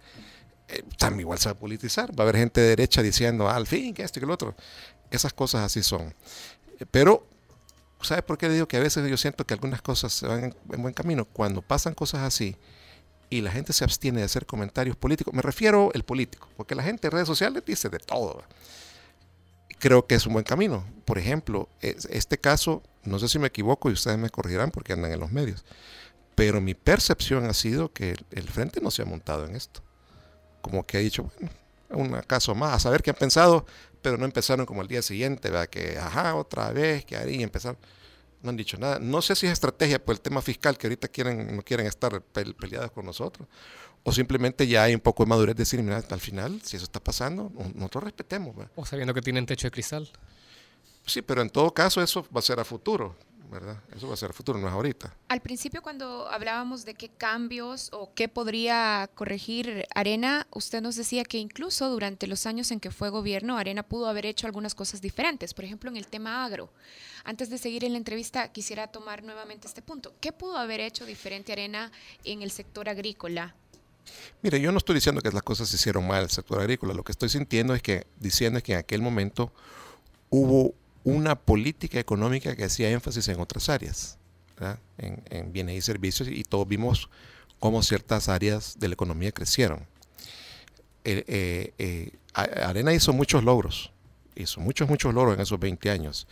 eh, 0.68 0.84
también 0.98 1.22
igual 1.22 1.40
se 1.40 1.50
va 1.50 1.54
a 1.54 1.58
politizar. 1.58 2.12
Va 2.12 2.24
a 2.24 2.28
haber 2.28 2.38
gente 2.38 2.62
de 2.62 2.68
derecha 2.68 3.02
diciendo, 3.02 3.50
al 3.50 3.68
fin, 3.68 3.94
que 3.94 4.04
esto 4.04 4.20
y 4.20 4.22
que 4.22 4.28
lo 4.28 4.34
otro. 4.34 4.56
Esas 5.10 5.34
cosas 5.34 5.62
así 5.62 5.82
son. 5.84 6.14
Eh, 6.80 6.86
pero, 6.90 7.28
¿sabe 8.02 8.22
por 8.22 8.38
qué 8.38 8.48
le 8.48 8.54
digo 8.56 8.68
que 8.68 8.78
a 8.78 8.80
veces 8.80 9.10
yo 9.10 9.18
siento 9.18 9.46
que 9.46 9.54
algunas 9.54 9.82
cosas 9.82 10.14
se 10.14 10.28
van 10.28 10.56
en, 10.72 10.82
buen 10.82 10.94
camino? 10.94 11.26
Cuando 11.26 11.62
pasan 11.62 11.94
cosas 11.94 12.22
así 12.22 12.56
y 13.30 13.42
la 13.42 13.52
gente 13.52 13.74
se 13.74 13.84
abstiene 13.84 14.20
de 14.20 14.26
hacer 14.26 14.46
comentarios 14.46 14.96
políticos, 14.98 15.34
me 15.34 15.42
refiero 15.42 15.90
al 15.96 16.04
político, 16.04 16.50
porque 16.58 16.76
la 16.76 16.84
gente 16.84 17.08
en 17.08 17.12
redes 17.12 17.28
sociales 17.28 17.64
dice 17.66 17.90
de 17.90 18.00
todo 18.00 18.44
creo 19.82 20.06
que 20.06 20.16
es 20.16 20.26
un 20.28 20.34
buen 20.34 20.46
camino. 20.46 20.86
Por 21.06 21.18
ejemplo, 21.18 21.68
este 21.82 22.38
caso, 22.38 22.84
no 23.04 23.20
sé 23.20 23.28
si 23.28 23.40
me 23.40 23.48
equivoco 23.48 23.90
y 23.90 23.94
ustedes 23.94 24.18
me 24.18 24.30
corregirán 24.30 24.72
porque 24.72 24.94
andan 24.94 25.12
en 25.12 25.20
los 25.20 25.32
medios, 25.32 25.66
pero 26.36 26.62
mi 26.62 26.76
percepción 26.76 27.46
ha 27.46 27.54
sido 27.54 27.92
que 27.92 28.16
el 28.32 28.48
frente 28.48 28.80
no 28.80 28.92
se 28.92 29.02
ha 29.02 29.06
montado 29.06 29.46
en 29.46 29.56
esto. 29.56 29.82
Como 30.62 30.86
que 30.86 30.98
ha 30.98 31.00
dicho, 31.02 31.30
bueno, 31.90 32.16
un 32.16 32.22
caso 32.22 32.54
más, 32.54 32.76
a 32.76 32.80
saber 32.80 33.02
qué 33.02 33.10
han 33.10 33.16
pensado, 33.16 33.66
pero 34.04 34.18
no 34.18 34.26
empezaron 34.26 34.66
como 34.68 34.84
el 34.84 34.88
día 34.88 35.02
siguiente, 35.02 35.50
¿verdad? 35.50 35.68
que, 35.68 35.98
ajá, 35.98 36.36
otra 36.36 36.72
vez, 36.72 37.04
que 37.04 37.18
haría, 37.18 37.42
empezar. 37.42 37.76
No 38.44 38.52
han 38.52 38.58
dicho 38.58 38.78
nada. 38.78 39.00
No 39.00 39.22
sé 39.22 39.36
si 39.36 39.48
es 39.48 39.54
estrategia 39.54 40.04
por 40.04 40.14
el 40.14 40.22
tema 40.22 40.42
fiscal, 40.42 40.78
que 40.78 40.88
ahorita 40.88 41.08
quieren, 41.08 41.56
no 41.56 41.64
quieren 41.64 41.88
estar 41.88 42.22
peleados 42.22 42.92
con 42.92 43.06
nosotros, 43.06 43.48
o 44.04 44.12
simplemente 44.12 44.68
ya 44.68 44.84
hay 44.84 44.96
un 44.96 45.02
poco 45.02 45.24
de 45.24 45.30
madurez 45.30 45.56
de 45.56 45.62
decir, 45.62 45.82
mira, 45.84 46.04
al 46.10 46.20
final, 46.20 46.62
si 46.64 46.76
eso 46.76 46.86
está 46.86 47.00
pasando, 47.00 47.52
nosotros 47.76 48.06
respetemos. 48.06 48.56
O 48.76 48.86
sabiendo 48.86 49.14
que 49.14 49.22
tienen 49.22 49.46
techo 49.46 49.68
de 49.68 49.72
cristal. 49.72 50.10
Sí, 51.06 51.22
pero 51.22 51.42
en 51.42 51.50
todo 51.50 51.74
caso 51.74 52.02
eso 52.02 52.26
va 52.36 52.40
a 52.40 52.44
ser 52.44 52.60
a 52.60 52.66
futuro, 52.66 53.16
¿verdad? 53.52 53.78
Eso 53.96 54.08
va 54.08 54.14
a 54.14 54.18
ser 54.18 54.32
a 54.32 54.34
futuro, 54.34 54.60
no 54.60 54.68
es 54.68 54.74
ahorita. 54.74 55.16
Al 55.28 55.42
principio 55.42 55.82
cuando 55.82 56.28
hablábamos 56.30 56.86
de 56.86 56.94
qué 56.94 57.10
cambios 57.10 57.90
o 57.92 58.14
qué 58.14 58.28
podría 58.28 59.10
corregir 59.14 59.86
Arena, 59.94 60.48
usted 60.52 60.82
nos 60.82 60.96
decía 60.96 61.24
que 61.24 61.38
incluso 61.38 61.90
durante 61.90 62.28
los 62.28 62.46
años 62.46 62.72
en 62.72 62.80
que 62.80 62.92
fue 62.92 63.10
gobierno, 63.10 63.58
Arena 63.58 63.84
pudo 63.84 64.08
haber 64.08 64.26
hecho 64.26 64.48
algunas 64.48 64.74
cosas 64.74 65.02
diferentes, 65.02 65.54
por 65.54 65.66
ejemplo 65.66 65.90
en 65.90 65.98
el 65.98 66.08
tema 66.08 66.44
agro. 66.44 66.72
Antes 67.24 67.50
de 67.50 67.60
seguir 67.60 67.84
en 67.84 67.92
la 67.92 67.98
entrevista, 67.98 68.52
quisiera 68.52 68.88
tomar 68.88 69.24
nuevamente 69.24 69.68
este 69.68 69.84
punto. 69.84 70.14
¿Qué 70.20 70.32
pudo 70.32 70.58
haber 70.58 70.80
hecho 70.80 71.06
diferente 71.06 71.52
Arena 71.52 71.92
en 72.24 72.42
el 72.42 72.50
sector 72.50 72.90
agrícola? 72.90 73.56
Mire, 74.42 74.60
yo 74.60 74.72
no 74.72 74.78
estoy 74.78 74.96
diciendo 74.96 75.22
que 75.22 75.32
las 75.32 75.44
cosas 75.44 75.70
se 75.70 75.76
hicieron 75.76 76.08
mal 76.08 76.24
el 76.24 76.30
sector 76.30 76.60
agrícola, 76.60 76.94
lo 76.94 77.04
que 77.04 77.12
estoy 77.12 77.30
sintiendo 77.30 77.74
es 77.74 77.82
que, 77.82 78.08
diciendo 78.20 78.58
es 78.58 78.64
que 78.64 78.74
en 78.74 78.80
aquel 78.80 79.02
momento 79.02 79.54
hubo 80.30 80.74
una 81.04 81.36
política 81.36 82.00
económica 82.00 82.56
que 82.56 82.64
hacía 82.64 82.90
énfasis 82.90 83.28
en 83.28 83.40
otras 83.40 83.70
áreas, 83.70 84.18
en, 84.98 85.52
bienes 85.52 85.78
y 85.78 85.82
servicios, 85.82 86.30
y 86.30 86.44
todos 86.44 86.68
vimos 86.68 87.10
cómo 87.60 87.82
ciertas 87.84 88.30
áreas 88.30 88.80
de 88.80 88.88
la 88.88 88.94
economía 88.94 89.32
crecieron. 89.32 89.88
Eh, 91.04 91.74
eh, 91.78 92.12
Arena 92.34 92.94
hizo 92.94 93.12
muchos 93.14 93.44
logros, 93.44 93.92
hizo 94.36 94.60
muchos, 94.60 94.88
muchos 94.88 95.14
logros 95.14 95.36
en 95.36 95.42
esos 95.42 95.60
20 95.60 95.90
años. 95.90 96.28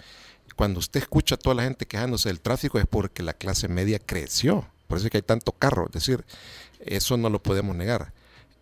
Cuando 0.56 0.80
usted 0.80 1.02
escucha 1.02 1.36
a 1.36 1.38
toda 1.38 1.56
la 1.56 1.64
gente 1.64 1.86
quejándose 1.86 2.30
del 2.30 2.42
tráfico 2.42 2.80
es 2.80 2.86
porque 2.86 3.24
la 3.24 3.34
clase 3.34 3.68
media 3.68 4.00
creció, 4.00 4.68
por 4.90 4.98
eso 4.98 5.06
es 5.06 5.12
que 5.12 5.18
hay 5.20 5.22
tanto 5.22 5.52
carro, 5.52 5.86
es 5.86 5.92
decir, 5.92 6.26
eso 6.80 7.16
no 7.16 7.30
lo 7.30 7.42
podemos 7.44 7.76
negar. 7.76 8.12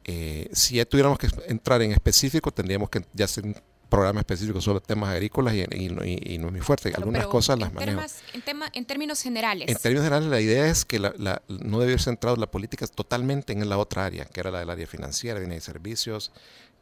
Eh, 0.03 0.49
si 0.51 0.75
ya 0.75 0.85
tuviéramos 0.85 1.17
que 1.17 1.29
entrar 1.47 1.81
en 1.81 1.93
específico, 1.93 2.51
tendríamos 2.51 2.89
que 2.89 3.05
ya 3.13 3.25
hacer 3.25 3.45
un 3.45 3.55
programa 3.87 4.19
específico 4.19 4.59
sobre 4.59 4.81
temas 4.81 5.09
agrícolas 5.09 5.53
y, 5.53 5.87
no 5.87 6.03
es 6.03 6.51
muy 6.51 6.59
fuerte. 6.59 6.91
Algunas 6.95 7.27
cosas 7.27 7.57
las 7.57 7.73
manejo. 7.73 8.01
en, 8.33 8.43
en, 8.73 8.85
términos 8.85 9.21
generales. 9.21 9.69
En 9.69 9.77
términos 9.77 10.03
generales, 10.03 10.29
la 10.29 10.41
idea 10.41 10.67
es 10.67 10.83
que 10.83 10.99
la, 10.99 11.41
no 11.47 11.79
debe 11.79 11.97
centrado 11.97 12.35
la 12.35 12.51
política 12.51 12.85
totalmente 12.87 13.53
en 13.53 13.69
la 13.69 13.77
otra 13.77 14.05
área, 14.05 14.25
que 14.25 14.41
era 14.41 14.51
la 14.51 14.59
del 14.59 14.69
área 14.69 14.85
financiera, 14.85 15.39
bienes 15.39 15.63
y 15.63 15.65
servicios, 15.65 16.33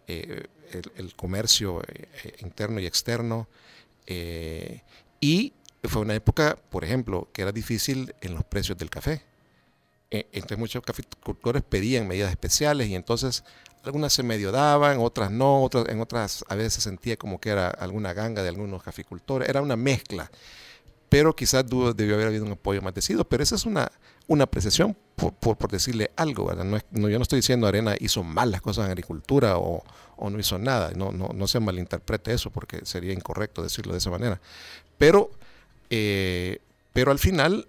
eh, 0.08 0.47
el, 0.97 1.15
comercio 1.15 1.84
eh, 1.88 2.36
interno 2.39 2.79
y 2.79 2.88
externo. 2.88 3.47
y 5.21 5.53
fue 5.84 6.01
una 6.01 6.15
época, 6.15 6.58
por 6.71 6.84
ejemplo, 6.84 7.29
que 7.31 7.43
era 7.43 7.51
difícil 7.51 8.15
en 8.21 8.34
los 8.34 8.43
precios 8.43 8.75
del 8.75 8.89
café 8.89 9.21
eh, 10.12 10.28
entre 10.32 10.58
muchos 10.58 10.84
caficultores 10.84 11.63
pedían 11.63 12.08
medidas 12.08 12.30
especiales 12.30 12.88
y 12.88 12.96
entonces 12.96 13.44
algunas 13.84 14.13
se 14.13 14.24
medio 14.24 14.52
daban, 14.52 15.00
otras 15.00 15.32
no, 15.32 15.63
otras, 15.63 15.88
en 15.89 16.02
otras 16.02 16.44
a 16.48 16.56
veces 16.56 16.74
se 16.74 16.82
sentía 16.82 17.18
como 17.18 17.39
que 17.39 17.50
era 17.50 17.70
alguna 17.70 18.13
ganga 18.13 18.41
de 18.41 18.50
algunos 18.50 18.84
caficultores, 18.84 19.48
era 19.48 19.62
una 19.62 19.76
mezcla, 19.76 20.30
pero 21.10 21.36
quizás 21.36 21.65
debió 21.96 22.15
haber 22.15 22.28
habido 22.28 22.46
un 22.46 22.54
apoyo 22.54 22.82
más 22.82 22.94
decidido, 22.94 23.26
pero 23.26 23.44
esa 23.44 23.56
es 23.56 23.65
una, 23.65 23.91
una 24.28 24.46
apreciación 24.46 24.98
por, 25.15 25.34
por, 25.34 25.72
decirle 25.72 26.12
algo, 26.15 26.46
¿verdad? 26.46 26.65
No, 26.91 27.10
yo 27.10 27.18
no 27.18 27.24
estoy 27.24 27.39
diciendo 27.39 27.68
Arena 27.68 27.96
hizo 28.00 28.24
mal 28.24 28.52
las 28.52 28.62
cosas 28.62 28.86
en 28.86 28.91
agricultura 28.91 29.58
o, 29.58 29.84
o 30.18 30.30
no 30.30 30.39
hizo 30.39 30.58
nada, 30.58 30.91
no, 30.95 31.12
no, 31.12 31.30
no, 31.34 31.47
se 31.47 31.60
malinterprete 31.60 32.34
eso 32.34 32.49
porque 32.49 32.86
sería 32.86 33.14
incorrecto 33.14 33.62
decirlo 33.62 33.93
de 33.93 33.99
esa 33.99 34.10
manera, 34.10 34.41
pero, 34.97 35.32
eh, 35.89 36.60
pero 36.91 37.12
al 37.12 37.20
final 37.20 37.68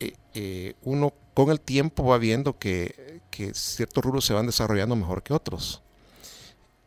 eh, 0.00 0.14
eh, 0.34 0.74
uno 0.82 1.12
con 1.34 1.50
el 1.50 1.60
tiempo 1.60 2.04
va 2.04 2.18
viendo 2.18 2.58
que, 2.58 3.20
ciertos 3.54 4.04
rubros 4.04 4.26
se 4.26 4.34
van 4.34 4.46
desarrollando 4.46 4.96
mejor 4.96 5.22
que 5.22 5.32
otros. 5.32 5.82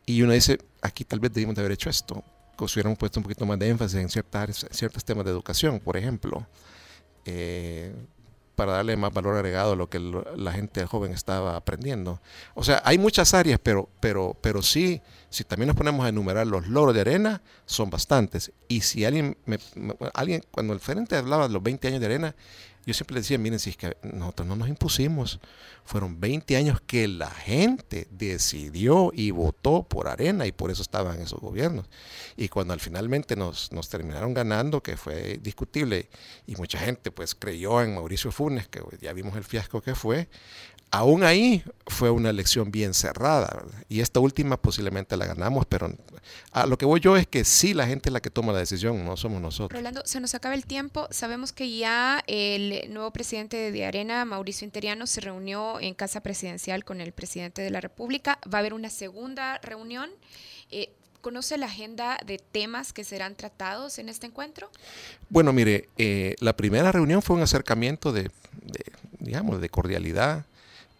Y 0.06 0.22
uno 0.22 0.32
dice, 0.32 0.58
aquí 0.82 1.04
tal 1.04 1.18
vez 1.18 1.32
debimos 1.32 1.54
de 1.56 1.62
haber 1.62 1.72
hecho 1.72 1.90
esto, 1.90 2.22
que 2.56 2.68
si 2.68 2.74
hubiéramos 2.74 2.98
puesto 2.98 3.18
un 3.18 3.24
poquito 3.24 3.46
más 3.46 3.58
de 3.58 3.68
énfasis 3.68 3.98
en 3.98 4.08
ciertas, 4.08 4.66
ciertos 4.70 5.04
temas 5.04 5.24
de 5.24 5.32
educación, 5.32 5.80
por 5.80 5.96
ejemplo, 5.96 6.46
eh, 7.24 7.92
para 8.54 8.72
darle 8.72 8.96
más 8.96 9.12
valor 9.12 9.34
agregado 9.34 9.72
a 9.72 9.76
lo 9.76 9.88
que 9.88 9.98
la 9.98 10.52
gente 10.52 10.86
joven 10.86 11.12
estaba 11.12 11.56
aprendiendo. 11.56 12.20
O 12.54 12.62
sea, 12.62 12.82
hay 12.84 12.98
muchas 12.98 13.34
áreas, 13.34 13.58
pero, 13.62 13.88
pero, 14.00 14.36
pero 14.40 14.62
sí, 14.62 15.00
Si 15.28 15.42
también 15.42 15.66
nos 15.66 15.76
ponemos 15.76 16.06
a 16.06 16.10
enumerar 16.10 16.46
los 16.46 16.68
logros 16.68 16.94
de 16.94 17.00
Arena, 17.00 17.42
son 17.66 17.90
bastantes. 17.90 18.52
Y 18.68 18.82
si 18.82 19.04
alguien, 19.04 19.36
alguien 20.14 20.44
cuando 20.52 20.72
el 20.72 20.78
frente 20.78 21.16
hablaba 21.16 21.48
de 21.48 21.54
los 21.54 21.62
20 21.62 21.88
años 21.88 22.00
de 22.00 22.06
Arena, 22.06 22.36
yo 22.86 22.94
siempre 22.94 23.16
decía, 23.16 23.38
miren, 23.38 23.58
si 23.58 23.70
es 23.70 23.76
que 23.76 23.96
nosotros 24.02 24.46
no 24.46 24.56
nos 24.56 24.68
impusimos, 24.68 25.40
fueron 25.84 26.20
20 26.20 26.56
años 26.56 26.80
que 26.80 27.08
la 27.08 27.30
gente 27.30 28.08
decidió 28.10 29.10
y 29.14 29.30
votó 29.30 29.82
por 29.82 30.08
Arena 30.08 30.46
y 30.46 30.52
por 30.52 30.70
eso 30.70 30.82
estaban 30.82 31.20
esos 31.20 31.40
gobiernos. 31.40 31.86
Y 32.36 32.48
cuando 32.48 32.72
al 32.72 32.80
finalmente 32.80 33.36
nos, 33.36 33.72
nos 33.72 33.88
terminaron 33.88 34.34
ganando, 34.34 34.82
que 34.82 34.96
fue 34.96 35.38
discutible, 35.42 36.08
y 36.46 36.56
mucha 36.56 36.78
gente 36.78 37.10
pues 37.10 37.34
creyó 37.34 37.82
en 37.82 37.94
Mauricio 37.94 38.32
Funes, 38.32 38.68
que 38.68 38.80
ya 39.00 39.12
vimos 39.12 39.36
el 39.36 39.44
fiasco 39.44 39.80
que 39.80 39.94
fue, 39.94 40.28
aún 40.94 41.24
ahí 41.24 41.64
fue 41.88 42.10
una 42.10 42.30
elección 42.30 42.70
bien 42.70 42.94
cerrada. 42.94 43.64
Y 43.88 44.00
esta 44.00 44.20
última 44.20 44.56
posiblemente 44.56 45.16
la 45.16 45.26
ganamos, 45.26 45.66
pero 45.66 45.92
a 46.52 46.66
lo 46.66 46.78
que 46.78 46.86
voy 46.86 47.00
yo 47.00 47.16
es 47.16 47.26
que 47.26 47.44
sí, 47.44 47.74
la 47.74 47.86
gente 47.86 48.10
es 48.10 48.12
la 48.12 48.20
que 48.20 48.30
toma 48.30 48.52
la 48.52 48.60
decisión, 48.60 49.04
no 49.04 49.16
somos 49.16 49.42
nosotros. 49.42 49.76
Rolando, 49.76 50.02
se 50.04 50.20
nos 50.20 50.36
acaba 50.36 50.54
el 50.54 50.66
tiempo. 50.66 51.08
Sabemos 51.10 51.52
que 51.52 51.76
ya 51.76 52.22
el 52.28 52.92
nuevo 52.92 53.10
presidente 53.12 53.72
de 53.72 53.84
Arena, 53.84 54.24
Mauricio 54.24 54.64
Interiano, 54.64 55.08
se 55.08 55.20
reunió 55.20 55.80
en 55.80 55.94
Casa 55.94 56.20
Presidencial 56.20 56.84
con 56.84 57.00
el 57.00 57.10
presidente 57.10 57.60
de 57.60 57.70
la 57.70 57.80
República. 57.80 58.38
Va 58.52 58.58
a 58.58 58.60
haber 58.60 58.72
una 58.72 58.88
segunda 58.88 59.58
reunión. 59.58 60.10
Eh, 60.70 60.92
¿Conoce 61.22 61.58
la 61.58 61.66
agenda 61.66 62.18
de 62.24 62.38
temas 62.38 62.92
que 62.92 63.02
serán 63.02 63.34
tratados 63.34 63.98
en 63.98 64.08
este 64.08 64.26
encuentro? 64.26 64.70
Bueno, 65.28 65.52
mire, 65.52 65.88
eh, 65.98 66.36
la 66.38 66.54
primera 66.54 66.92
reunión 66.92 67.20
fue 67.20 67.34
un 67.34 67.42
acercamiento 67.42 68.12
de, 68.12 68.24
de 68.62 68.84
digamos, 69.18 69.60
de 69.60 69.70
cordialidad, 69.70 70.44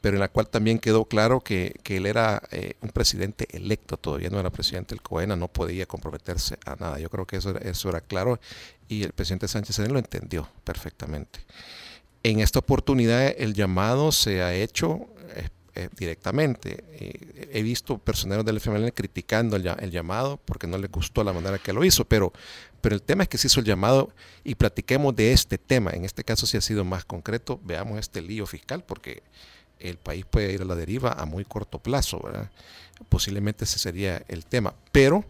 pero 0.05 0.18
en 0.18 0.20
la 0.20 0.28
cual 0.28 0.48
también 0.48 0.78
quedó 0.80 1.07
claro 1.07 1.40
que, 1.40 1.80
él 1.82 2.05
era 2.05 2.42
eh, 2.50 2.74
un 2.82 2.90
presidente 2.90 3.48
electo, 3.57 3.96
todavía 3.96 4.28
no 4.28 4.38
era 4.38 4.50
presidente 4.50 4.94
del 4.94 5.00
COENA, 5.00 5.34
no 5.34 5.48
podía 5.48 5.86
comprometerse 5.86 6.59
a 6.66 6.76
nada. 6.76 6.98
Yo 6.98 7.09
creo 7.09 7.26
que 7.26 7.38
eso, 7.38 7.59
eso 7.61 7.88
era 7.88 8.02
claro 8.02 8.38
y 8.86 9.02
el 9.02 9.12
presidente 9.12 9.48
Sánchez 9.48 9.78
lo 9.78 9.98
entendió 9.98 10.46
perfectamente. 10.62 11.40
En 12.22 12.40
esta 12.40 12.59
oportunidad 12.59 13.34
el 13.38 13.55
llamado 13.55 14.12
se 14.12 14.42
ha 14.42 14.52
hecho 14.52 15.09
eh, 15.36 15.48
eh, 15.74 15.88
directamente. 15.96 16.84
he 17.50 17.62
visto 17.62 17.96
personeros 17.96 18.44
del 18.44 18.61
FMLN 18.61 18.90
criticando 18.90 19.57
el, 19.57 19.66
el, 19.66 19.90
llamado 19.90 20.38
porque 20.44 20.66
no 20.66 20.76
les 20.76 20.90
gustó 20.90 21.24
la 21.24 21.32
manera 21.32 21.59
que 21.59 21.72
lo 21.72 21.82
hizo, 21.82 22.05
pero, 22.05 22.30
pero 22.82 22.94
el 22.94 23.00
tema 23.00 23.22
es 23.22 23.30
que 23.30 23.38
se 23.38 23.46
hizo 23.46 23.61
el 23.61 23.64
llamado 23.64 24.12
y 24.44 24.55
platiquemos 24.57 25.16
de 25.16 25.32
este 25.32 25.57
tema. 25.57 25.92
En 25.92 26.05
este 26.05 26.24
caso 26.24 26.44
sí 26.44 26.59
ha 26.59 26.61
sido 26.61 26.84
más 26.84 27.07
concreto. 27.07 27.59
Veamos 27.64 27.98
este 27.98 28.20
lío 28.20 28.44
fiscal 28.44 28.84
porque 28.84 29.22
el 29.79 29.97
país 29.97 30.25
puede 30.25 30.53
ir 30.53 30.62
a 30.62 30.64
la 30.64 30.75
deriva 30.75 31.12
a 31.12 31.25
muy 31.25 31.45
corto 31.45 31.79
plazo, 31.79 32.20
¿verdad? 32.22 32.51
Posiblemente 33.09 33.64
ese 33.64 33.79
sería 33.79 34.22
el 34.29 34.45
tema. 34.47 34.75
Pero 34.93 35.25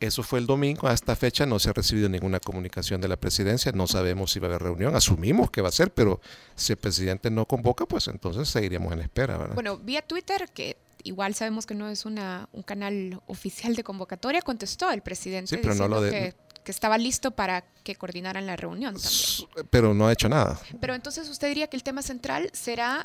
eso 0.00 0.22
fue 0.22 0.38
el 0.38 0.46
domingo, 0.46 0.88
a 0.88 0.92
esta 0.92 1.16
fecha 1.16 1.44
no 1.44 1.58
se 1.58 1.70
ha 1.70 1.72
recibido 1.72 2.08
ninguna 2.08 2.38
comunicación 2.38 3.00
de 3.00 3.08
la 3.08 3.16
presidencia, 3.16 3.72
no 3.72 3.86
sabemos 3.86 4.30
si 4.30 4.38
va 4.38 4.46
a 4.46 4.50
haber 4.50 4.62
reunión, 4.62 4.94
asumimos 4.94 5.50
que 5.50 5.60
va 5.60 5.68
a 5.68 5.72
ser, 5.72 5.92
pero 5.92 6.20
si 6.54 6.72
el 6.72 6.78
presidente 6.78 7.30
no 7.30 7.46
convoca, 7.46 7.84
pues 7.84 8.06
entonces 8.08 8.48
seguiríamos 8.48 8.92
en 8.92 9.00
espera. 9.00 9.36
¿verdad? 9.36 9.54
Bueno, 9.54 9.76
vía 9.78 10.02
Twitter, 10.02 10.48
que 10.54 10.76
igual 11.02 11.34
sabemos 11.34 11.66
que 11.66 11.74
no 11.74 11.88
es 11.88 12.04
una, 12.04 12.48
un 12.52 12.62
canal 12.62 13.20
oficial 13.26 13.74
de 13.74 13.82
convocatoria, 13.82 14.42
contestó 14.42 14.90
el 14.90 15.02
presidente 15.02 15.56
sí, 15.56 15.60
pero 15.60 15.74
no 15.74 15.88
lo 15.88 16.00
de, 16.00 16.10
que, 16.10 16.34
que, 16.62 16.70
estaba 16.70 16.96
listo 16.96 17.32
para 17.32 17.64
que 17.82 17.96
coordinaran 17.96 18.46
la 18.46 18.56
reunión. 18.56 18.94
También. 18.94 19.66
Pero 19.70 19.94
no 19.94 20.06
ha 20.06 20.12
hecho 20.12 20.28
nada. 20.28 20.60
Pero 20.80 20.94
entonces 20.94 21.28
usted 21.28 21.48
diría 21.48 21.66
que 21.66 21.76
el 21.76 21.82
tema 21.82 22.02
central 22.02 22.50
será 22.52 23.04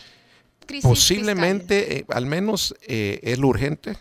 Posiblemente, 0.82 2.00
eh, 2.00 2.06
al 2.10 2.26
menos 2.26 2.76
eh, 2.88 3.20
es 3.24 3.38
lo 3.38 3.48
urgente 3.48 3.98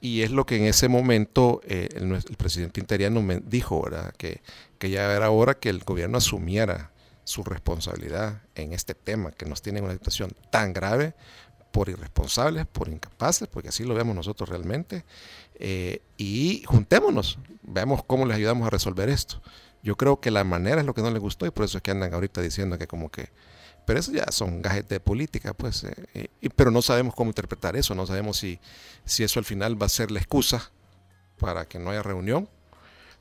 y 0.00 0.22
es 0.22 0.30
lo 0.30 0.46
que 0.46 0.56
en 0.56 0.64
ese 0.64 0.88
momento 0.88 1.60
eh, 1.64 1.88
el, 1.94 2.36
presidente 2.36 2.80
interiano 2.80 3.22
me 3.22 3.40
dijo, 3.40 3.82
¿verdad? 3.82 4.12
Que, 4.16 4.42
que 4.78 4.90
ya 4.90 5.12
era 5.14 5.30
hora 5.30 5.54
que 5.54 5.70
el 5.70 5.80
gobierno 5.80 6.18
asumiera 6.18 6.90
su 7.24 7.42
responsabilidad 7.42 8.42
en 8.54 8.72
este 8.72 8.94
tema, 8.94 9.32
que 9.32 9.46
nos 9.46 9.62
tiene 9.62 9.78
en 9.78 9.86
una 9.86 9.94
situación 9.94 10.32
tan 10.50 10.72
grave 10.72 11.14
por 11.72 11.88
irresponsables, 11.88 12.66
por 12.66 12.88
incapaces, 12.88 13.48
porque 13.48 13.70
así 13.70 13.82
lo 13.84 13.94
vemos 13.94 14.14
nosotros 14.14 14.48
realmente, 14.48 15.04
y 16.16 16.62
juntémonos, 16.66 17.38
veamos 17.62 18.04
cómo 18.04 18.26
les 18.26 18.36
ayudamos 18.36 18.66
a 18.66 18.70
resolver 18.70 19.08
esto. 19.08 19.40
Yo 19.82 19.96
creo 19.96 20.20
que 20.20 20.30
la 20.30 20.44
manera 20.44 20.80
es 20.80 20.86
lo 20.86 20.94
que 20.94 21.02
no 21.02 21.10
les 21.10 21.20
gustó 21.20 21.46
y 21.46 21.50
por 21.50 21.64
eso 21.64 21.78
es 21.78 21.82
que 21.82 21.90
andan 21.90 22.14
ahorita 22.14 22.40
diciendo 22.40 22.78
que 22.78 22.86
como 22.86 23.10
que 23.10 23.30
pero 23.84 24.00
eso 24.00 24.12
ya 24.12 24.26
son 24.30 24.62
gajes 24.62 24.88
de 24.88 25.00
política, 25.00 25.54
pues. 25.54 25.84
Eh, 26.14 26.28
pero 26.56 26.70
no 26.70 26.82
sabemos 26.82 27.14
cómo 27.14 27.30
interpretar 27.30 27.76
eso, 27.76 27.94
no 27.94 28.06
sabemos 28.06 28.38
si, 28.38 28.58
si 29.04 29.24
eso 29.24 29.38
al 29.38 29.44
final 29.44 29.80
va 29.80 29.86
a 29.86 29.90
ser 29.90 30.10
la 30.10 30.18
excusa 30.18 30.70
para 31.38 31.66
que 31.66 31.78
no 31.78 31.90
haya 31.90 32.02
reunión 32.02 32.48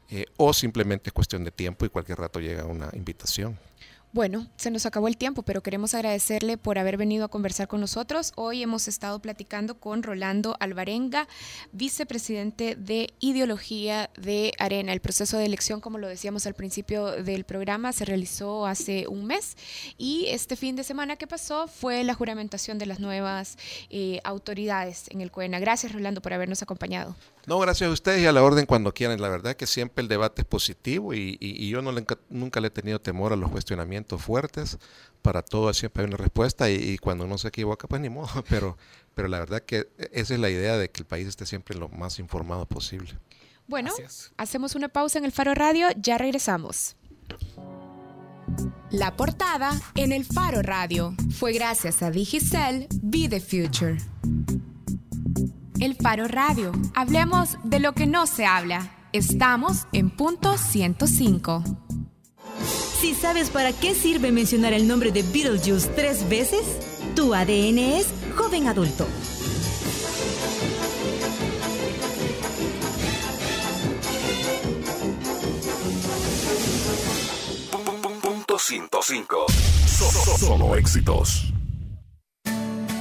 eh, 0.09 0.25
o 0.37 0.53
simplemente 0.53 1.09
es 1.09 1.13
cuestión 1.13 1.43
de 1.43 1.51
tiempo 1.51 1.85
y 1.85 1.89
cualquier 1.89 2.19
rato 2.19 2.39
llega 2.39 2.65
una 2.65 2.89
invitación. 2.93 3.57
Bueno, 4.13 4.45
se 4.57 4.69
nos 4.69 4.85
acabó 4.85 5.07
el 5.07 5.17
tiempo, 5.17 5.41
pero 5.41 5.63
queremos 5.63 5.95
agradecerle 5.95 6.55
por 6.59 6.77
haber 6.77 6.97
venido 6.97 7.25
a 7.25 7.29
conversar 7.29 7.67
con 7.67 7.81
nosotros. 7.81 8.31
Hoy 8.35 8.61
hemos 8.61 8.87
estado 8.87 9.19
platicando 9.19 9.79
con 9.79 10.03
Rolando 10.03 10.55
Alvarenga, 10.59 11.27
vicepresidente 11.71 12.75
de 12.75 13.11
Ideología 13.19 14.11
de 14.15 14.53
Arena. 14.59 14.93
El 14.93 14.99
proceso 14.99 15.39
de 15.39 15.45
elección, 15.45 15.81
como 15.81 15.97
lo 15.97 16.07
decíamos 16.07 16.45
al 16.45 16.53
principio 16.53 17.07
del 17.23 17.43
programa, 17.43 17.91
se 17.91 18.05
realizó 18.05 18.67
hace 18.67 19.07
un 19.07 19.25
mes 19.25 19.57
y 19.97 20.27
este 20.27 20.55
fin 20.57 20.75
de 20.75 20.83
semana 20.83 21.15
que 21.15 21.25
pasó 21.25 21.67
fue 21.67 22.03
la 22.03 22.13
juramentación 22.13 22.77
de 22.77 22.85
las 22.85 22.99
nuevas 22.99 23.57
eh, 23.89 24.19
autoridades 24.25 25.05
en 25.09 25.21
el 25.21 25.31
COENA. 25.31 25.57
Gracias, 25.57 25.91
Rolando, 25.91 26.21
por 26.21 26.33
habernos 26.33 26.61
acompañado. 26.61 27.15
No, 27.45 27.59
gracias 27.59 27.89
a 27.89 27.93
ustedes 27.93 28.21
y 28.21 28.25
a 28.25 28.31
la 28.31 28.41
orden 28.41 28.65
cuando 28.65 28.93
quieran. 28.93 29.19
La 29.19 29.29
verdad 29.29 29.55
que 29.55 29.67
siempre 29.67 30.01
el 30.01 30.07
debate 30.07 30.43
es 30.43 30.47
positivo 30.47 31.13
y, 31.13 31.69
yo 31.69 31.81
no 31.81 31.91
nunca 32.29 32.59
le 32.61 32.67
he 32.67 32.71
tenido 32.71 32.99
temor 32.99 33.33
a 33.33 33.35
los 33.35 33.51
cuestionamientos 33.51 34.21
fuertes. 34.21 34.77
Para 35.21 35.41
todo 35.41 35.73
siempre 35.73 36.03
hay 36.03 36.07
una 36.07 36.17
respuesta 36.17 36.69
y, 36.69 36.97
cuando 36.97 37.25
uno 37.25 37.37
se 37.37 37.49
equivoca, 37.49 37.87
pues 37.87 38.01
ni 38.01 38.09
modo. 38.09 38.43
Pero, 38.49 38.77
pero 39.15 39.27
la 39.27 39.39
verdad 39.39 39.61
que 39.61 39.87
esa 40.11 40.33
es 40.33 40.39
la 40.39 40.49
idea 40.49 40.77
de 40.77 40.89
que 40.89 41.01
el 41.01 41.05
país 41.05 41.27
esté 41.27 41.45
siempre 41.45 41.77
lo 41.77 41.87
más 41.89 42.19
informado 42.19 42.65
posible. 42.65 43.13
Bueno, 43.67 43.91
hacemos 44.37 44.75
una 44.75 44.89
pausa 44.89 45.19
en 45.19 45.25
el 45.25 45.31
Faro 45.31 45.53
Radio, 45.53 45.87
ya 45.95 46.17
regresamos. 46.17 46.95
La 48.91 49.15
portada 49.15 49.79
en 49.95 50.11
el 50.11 50.25
Faro 50.25 50.61
Radio 50.61 51.15
fue 51.37 51.53
gracias 51.53 52.01
a 52.03 52.11
Digicel 52.11 52.87
Be 53.01 53.27
the 53.29 53.39
Future. 53.39 53.97
El 55.83 55.95
Faro 55.95 56.29
Radio. 56.29 56.71
Hablemos 56.95 57.57
de 57.65 57.81
lo 57.81 57.91
que 57.91 58.05
no 58.05 58.25
se 58.25 58.45
habla. 58.45 58.89
Estamos 59.11 59.85
en 59.91 60.09
punto 60.09 60.57
105. 60.57 61.61
Si 63.01 63.13
sabes 63.13 63.49
para 63.49 63.73
qué 63.73 63.93
sirve 63.93 64.31
mencionar 64.31 64.71
el 64.71 64.87
nombre 64.87 65.11
de 65.11 65.23
Beetlejuice 65.23 65.89
tres 65.89 66.29
veces, 66.29 66.61
tu 67.17 67.33
ADN 67.33 67.79
es 67.79 68.07
joven 68.37 68.69
adulto. 68.69 69.05
Punto 78.21 78.57
105. 78.57 79.45
Solo 80.39 80.77
éxitos. 80.77 81.52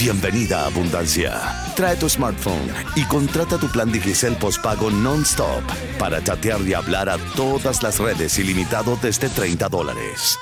Bienvenida 0.00 0.62
a 0.62 0.66
Abundancia. 0.68 1.42
Trae 1.76 1.94
tu 1.94 2.08
smartphone 2.08 2.72
y 2.96 3.04
contrata 3.04 3.58
tu 3.58 3.68
plan 3.68 3.92
Digicel 3.92 4.34
postpago 4.36 4.90
non-stop 4.90 5.62
para 5.98 6.24
chatear 6.24 6.62
y 6.62 6.72
hablar 6.72 7.10
a 7.10 7.18
todas 7.36 7.82
las 7.82 7.98
redes 7.98 8.38
ilimitado 8.38 8.98
desde 9.02 9.28
30 9.28 9.68
dólares. 9.68 10.38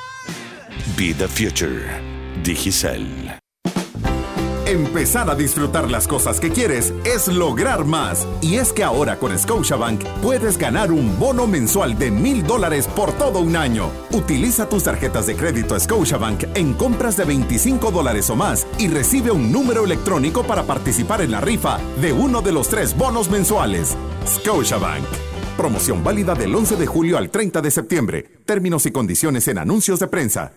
Be 0.96 1.12
the 1.12 1.26
future. 1.26 2.00
Digicel. 2.44 3.38
Empezar 4.68 5.30
a 5.30 5.34
disfrutar 5.34 5.90
las 5.90 6.06
cosas 6.06 6.38
que 6.38 6.50
quieres 6.50 6.92
es 7.02 7.26
lograr 7.26 7.86
más. 7.86 8.28
Y 8.42 8.56
es 8.56 8.70
que 8.70 8.84
ahora 8.84 9.18
con 9.18 9.36
Scotiabank 9.38 10.04
puedes 10.20 10.58
ganar 10.58 10.92
un 10.92 11.18
bono 11.18 11.46
mensual 11.46 11.98
de 11.98 12.10
mil 12.10 12.46
dólares 12.46 12.86
por 12.86 13.12
todo 13.12 13.40
un 13.40 13.56
año. 13.56 13.90
Utiliza 14.12 14.68
tus 14.68 14.84
tarjetas 14.84 15.26
de 15.26 15.36
crédito 15.36 15.80
Scotiabank 15.80 16.54
en 16.54 16.74
compras 16.74 17.16
de 17.16 17.24
25 17.24 17.90
dólares 17.90 18.28
o 18.28 18.36
más 18.36 18.66
y 18.78 18.88
recibe 18.88 19.30
un 19.30 19.50
número 19.50 19.86
electrónico 19.86 20.42
para 20.42 20.64
participar 20.64 21.22
en 21.22 21.30
la 21.30 21.40
rifa 21.40 21.78
de 22.02 22.12
uno 22.12 22.42
de 22.42 22.52
los 22.52 22.68
tres 22.68 22.94
bonos 22.94 23.30
mensuales. 23.30 23.96
Scotiabank. 24.26 25.06
Promoción 25.56 26.04
válida 26.04 26.34
del 26.34 26.54
11 26.54 26.76
de 26.76 26.86
julio 26.86 27.16
al 27.16 27.30
30 27.30 27.62
de 27.62 27.70
septiembre. 27.70 28.26
Términos 28.44 28.84
y 28.84 28.92
condiciones 28.92 29.48
en 29.48 29.56
anuncios 29.56 29.98
de 29.98 30.08
prensa. 30.08 30.52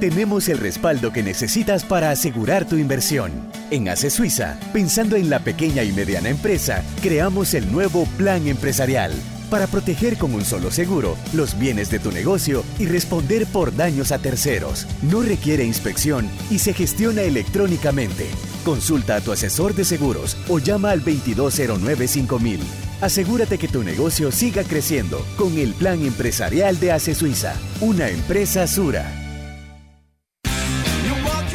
Tenemos 0.00 0.48
el 0.48 0.58
respaldo 0.58 1.12
que 1.12 1.24
necesitas 1.24 1.84
para 1.84 2.12
asegurar 2.12 2.64
tu 2.64 2.76
inversión. 2.76 3.32
En 3.72 3.88
ACE 3.88 4.10
Suiza, 4.10 4.56
pensando 4.72 5.16
en 5.16 5.28
la 5.28 5.40
pequeña 5.40 5.82
y 5.82 5.90
mediana 5.90 6.28
empresa, 6.28 6.84
creamos 7.02 7.52
el 7.54 7.72
nuevo 7.72 8.06
Plan 8.16 8.46
Empresarial 8.46 9.12
para 9.50 9.66
proteger 9.66 10.16
con 10.16 10.34
un 10.34 10.44
solo 10.44 10.70
seguro 10.70 11.16
los 11.32 11.58
bienes 11.58 11.90
de 11.90 11.98
tu 11.98 12.12
negocio 12.12 12.62
y 12.78 12.86
responder 12.86 13.46
por 13.46 13.74
daños 13.74 14.12
a 14.12 14.18
terceros. 14.18 14.86
No 15.02 15.20
requiere 15.20 15.64
inspección 15.64 16.30
y 16.48 16.60
se 16.60 16.74
gestiona 16.74 17.22
electrónicamente. 17.22 18.28
Consulta 18.64 19.16
a 19.16 19.20
tu 19.20 19.32
asesor 19.32 19.74
de 19.74 19.84
seguros 19.84 20.36
o 20.48 20.60
llama 20.60 20.92
al 20.92 21.04
2209-5000. 21.04 22.60
Asegúrate 23.00 23.58
que 23.58 23.66
tu 23.66 23.82
negocio 23.82 24.30
siga 24.30 24.62
creciendo 24.62 25.26
con 25.36 25.58
el 25.58 25.72
Plan 25.74 26.04
Empresarial 26.04 26.78
de 26.78 26.92
ACE 26.92 27.16
Suiza, 27.16 27.54
una 27.80 28.10
empresa 28.10 28.68
Sura. 28.68 29.27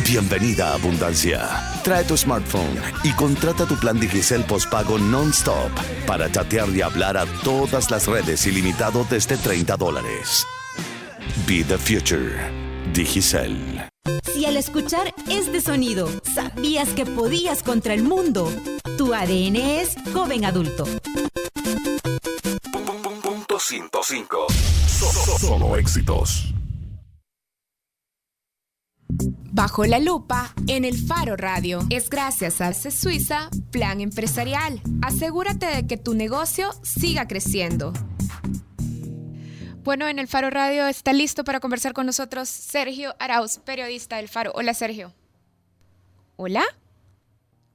Bienvenida 0.06 0.72
a 0.72 0.74
Abundancia. 0.74 1.50
Trae 1.84 2.04
tu 2.04 2.18
smartphone 2.18 2.78
y 3.04 3.12
contrata 3.14 3.66
tu 3.66 3.76
plan 3.78 4.00
Digicel 4.00 4.44
postpago 4.44 5.00
non-stop 5.00 5.72
para 6.06 6.30
chatear 6.30 6.70
y 6.70 6.82
hablar 6.82 7.18
a 7.18 7.26
todas 7.44 7.90
las 7.90 8.08
redes 8.08 8.46
ilimitado 8.46 9.06
desde 9.10 9.38
30 9.38 9.78
dólares. 9.78 10.46
Be 11.48 11.64
the 11.64 11.78
future. 11.78 12.36
Digicel. 12.94 13.82
Si 14.34 14.46
al 14.46 14.58
escuchar 14.58 15.14
este 15.30 15.62
sonido 15.62 16.10
sabías 16.36 16.90
que 16.90 17.06
podías 17.06 17.64
contra 17.64 17.94
el 17.94 18.04
mundo, 18.04 18.52
tu 18.98 19.14
ADN 19.14 19.56
es 19.56 19.96
joven 20.14 20.44
adulto. 20.46 20.84
Punto 23.22 23.60
105. 23.60 24.48
Solo 25.40 25.78
éxitos. 25.78 26.54
Bajo 29.56 29.86
la 29.86 30.00
lupa 30.00 30.52
en 30.68 30.84
el 30.84 30.98
Faro 30.98 31.36
Radio. 31.36 31.82
Es 31.92 32.10
gracias 32.10 32.60
a 32.60 32.74
CE 32.74 32.90
Suiza 32.90 33.52
Plan 33.72 34.02
Empresarial. 34.02 34.82
Asegúrate 35.04 35.68
de 35.68 35.86
que 35.86 35.96
tu 35.96 36.16
negocio 36.16 36.72
siga 36.82 37.28
creciendo. 37.28 37.94
Bueno, 39.84 40.08
en 40.08 40.18
el 40.18 40.28
Faro 40.28 40.50
Radio 40.50 40.88
está 40.88 41.14
listo 41.14 41.44
para 41.44 41.60
conversar 41.60 41.94
con 41.94 42.08
nosotros 42.08 42.50
Sergio 42.50 43.14
Arauz, 43.20 43.60
periodista 43.60 44.18
del 44.18 44.28
Faro. 44.28 44.54
Hola, 44.56 44.74
Sergio. 44.74 45.14
Hola. 46.36 46.64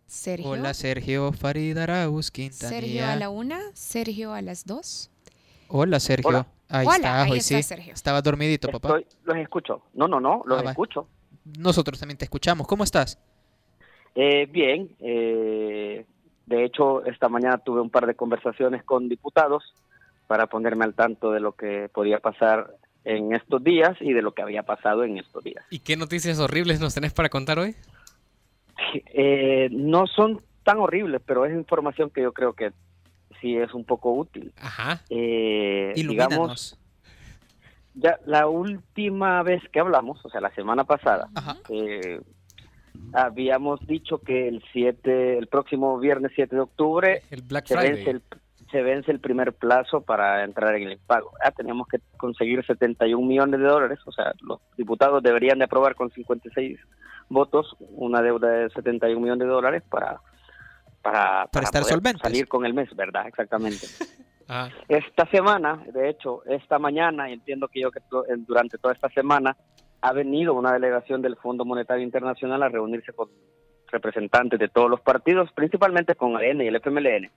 Sergio. 0.05 0.51
Hola, 0.51 0.74
Sergio 0.74 1.33
Farid 1.33 1.79
Arauz, 1.79 2.33
Quintanilla. 2.33 2.81
Sergio 2.81 3.07
a 3.07 3.14
la 3.14 3.29
una, 3.29 3.61
Sergio 3.74 4.33
a 4.33 4.43
las 4.43 4.66
dos. 4.66 5.12
Hola, 5.68 6.01
Sergio. 6.01 6.45
Ahí 6.68 6.89
está, 6.89 7.22
ahí 7.22 7.41
sí. 7.41 7.62
Sergio. 7.62 7.95
Estaba 7.95 8.20
dormidito, 8.20 8.68
papá. 8.68 8.99
los 9.22 9.37
escucho. 9.37 9.83
No, 9.95 10.09
no, 10.09 10.18
no, 10.18 10.43
los 10.45 10.61
ah, 10.66 10.70
escucho 10.70 11.07
nosotros 11.59 11.99
también 11.99 12.18
te 12.18 12.24
escuchamos. 12.24 12.66
¿Cómo 12.66 12.84
estás? 12.84 13.18
Eh, 14.14 14.46
bien. 14.46 14.90
Eh, 15.01 16.05
de 16.46 16.64
hecho, 16.64 17.05
esta 17.05 17.28
mañana 17.28 17.59
tuve 17.59 17.80
un 17.80 17.90
par 17.90 18.07
de 18.07 18.14
conversaciones 18.14 18.82
con 18.82 19.09
diputados 19.09 19.74
para 20.26 20.46
ponerme 20.46 20.84
al 20.84 20.94
tanto 20.94 21.30
de 21.30 21.40
lo 21.40 21.53
que 21.53 21.88
podía 21.92 22.18
pasar 22.18 22.74
en 23.05 23.34
estos 23.34 23.62
días 23.62 23.96
y 24.01 24.12
de 24.12 24.22
lo 24.22 24.32
que 24.32 24.42
había 24.42 24.62
pasado 24.62 25.05
en 25.05 25.18
estos 25.18 25.42
días. 25.44 25.64
¿Y 25.70 25.80
qué 25.80 25.96
noticias 25.96 26.38
horribles 26.38 26.80
nos 26.80 26.94
tenés 26.94 27.12
para 27.12 27.28
contar 27.28 27.59
hoy? 27.59 27.74
Eh, 29.12 29.68
no 29.72 30.07
son 30.07 30.40
tan 30.62 30.78
horribles, 30.78 31.20
pero 31.26 31.44
es 31.44 31.53
información 31.53 32.11
que 32.11 32.22
yo 32.22 32.32
creo 32.32 32.53
que 32.53 32.70
sí 33.40 33.57
es 33.57 33.74
un 33.74 33.84
poco 33.84 34.12
útil. 34.12 34.53
Ajá. 34.57 35.03
Eh, 35.11 35.92
digamos, 35.96 36.78
ya 37.99 38.18
la 38.26 38.46
última 38.46 39.42
vez 39.42 39.62
que 39.72 39.80
hablamos, 39.80 40.24
o 40.24 40.30
sea, 40.30 40.40
la 40.40 40.55
semana 40.55 40.84
pasada, 40.84 41.28
eh, 41.68 42.20
habíamos 43.12 43.84
dicho 43.86 44.18
que 44.18 44.49
el 44.49 44.62
7, 44.72 45.38
el 45.38 45.46
próximo 45.49 45.99
viernes 45.99 46.32
7 46.34 46.55
de 46.55 46.62
octubre 46.62 47.22
se, 47.28 47.76
Vence 47.76 48.11
el, 48.11 48.22
se 48.70 48.82
vence 48.82 49.11
el 49.11 49.20
primer 49.20 49.53
plazo 49.53 50.03
para 50.03 50.44
entrar 50.44 50.76
en 50.76 50.88
el 50.88 50.99
pago. 50.99 51.32
Ya 51.44 51.51
teníamos 51.51 51.88
que 51.88 51.99
conseguir 52.16 52.64
71 52.64 53.26
millones 53.26 53.61
de 53.61 53.66
dólares, 53.66 53.99
o 54.07 54.12
sea, 54.12 54.32
los 54.42 54.61
diputados 54.76 55.22
deberían 55.22 55.59
de 55.59 55.64
aprobar 55.64 55.94
con 55.94 56.11
56 56.11 56.78
votos 57.28 57.76
una 57.80 58.22
deuda 58.22 58.49
de 58.49 58.70
71 58.70 59.20
millones 59.20 59.46
de 59.46 59.53
dólares 59.53 59.82
para 59.88 60.20
para, 61.03 61.46
para, 61.46 61.64
estar 61.64 61.84
solventes. 61.84 62.22
salir 62.22 62.49
con 62.49 62.66
el 62.66 62.74
mes, 62.74 62.94
¿verdad? 62.94 63.26
Exactamente. 63.28 63.86
Ah. 64.49 64.70
Esta 64.88 65.26
semana, 65.26 65.84
de 65.92 66.09
hecho, 66.09 66.42
esta 66.46 66.78
mañana, 66.78 67.28
y 67.28 67.34
entiendo 67.34 67.68
que 67.68 67.80
yo 67.80 67.90
que 67.90 68.01
durante 68.38 68.78
toda 68.78 68.94
esta 68.94 69.11
semana 69.11 69.57
ha 70.01 70.12
venido 70.12 70.55
una 70.55 70.72
delegación 70.72 71.20
del 71.20 71.36
Fondo 71.36 71.64
Monetario 71.64 72.03
Internacional 72.03 72.62
a 72.62 72.68
reunirse 72.68 73.12
con 73.12 73.28
representantes 73.88 74.59
de 74.59 74.68
todos 74.68 74.88
los 74.88 75.01
partidos, 75.01 75.53
principalmente 75.53 76.14
con 76.14 76.36
AN 76.36 76.61
y 76.62 76.68
el 76.68 76.76
FMLN. 76.76 77.30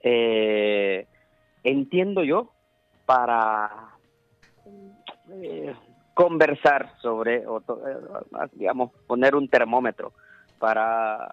Eh, 0.00 1.06
entiendo 1.62 2.22
yo 2.22 2.52
para 3.06 3.96
eh, 5.30 5.74
conversar 6.12 6.92
sobre, 7.00 7.46
o, 7.46 7.58
eh, 7.58 8.48
digamos, 8.52 8.92
poner 9.06 9.34
un 9.34 9.48
termómetro 9.48 10.12
para 10.58 11.28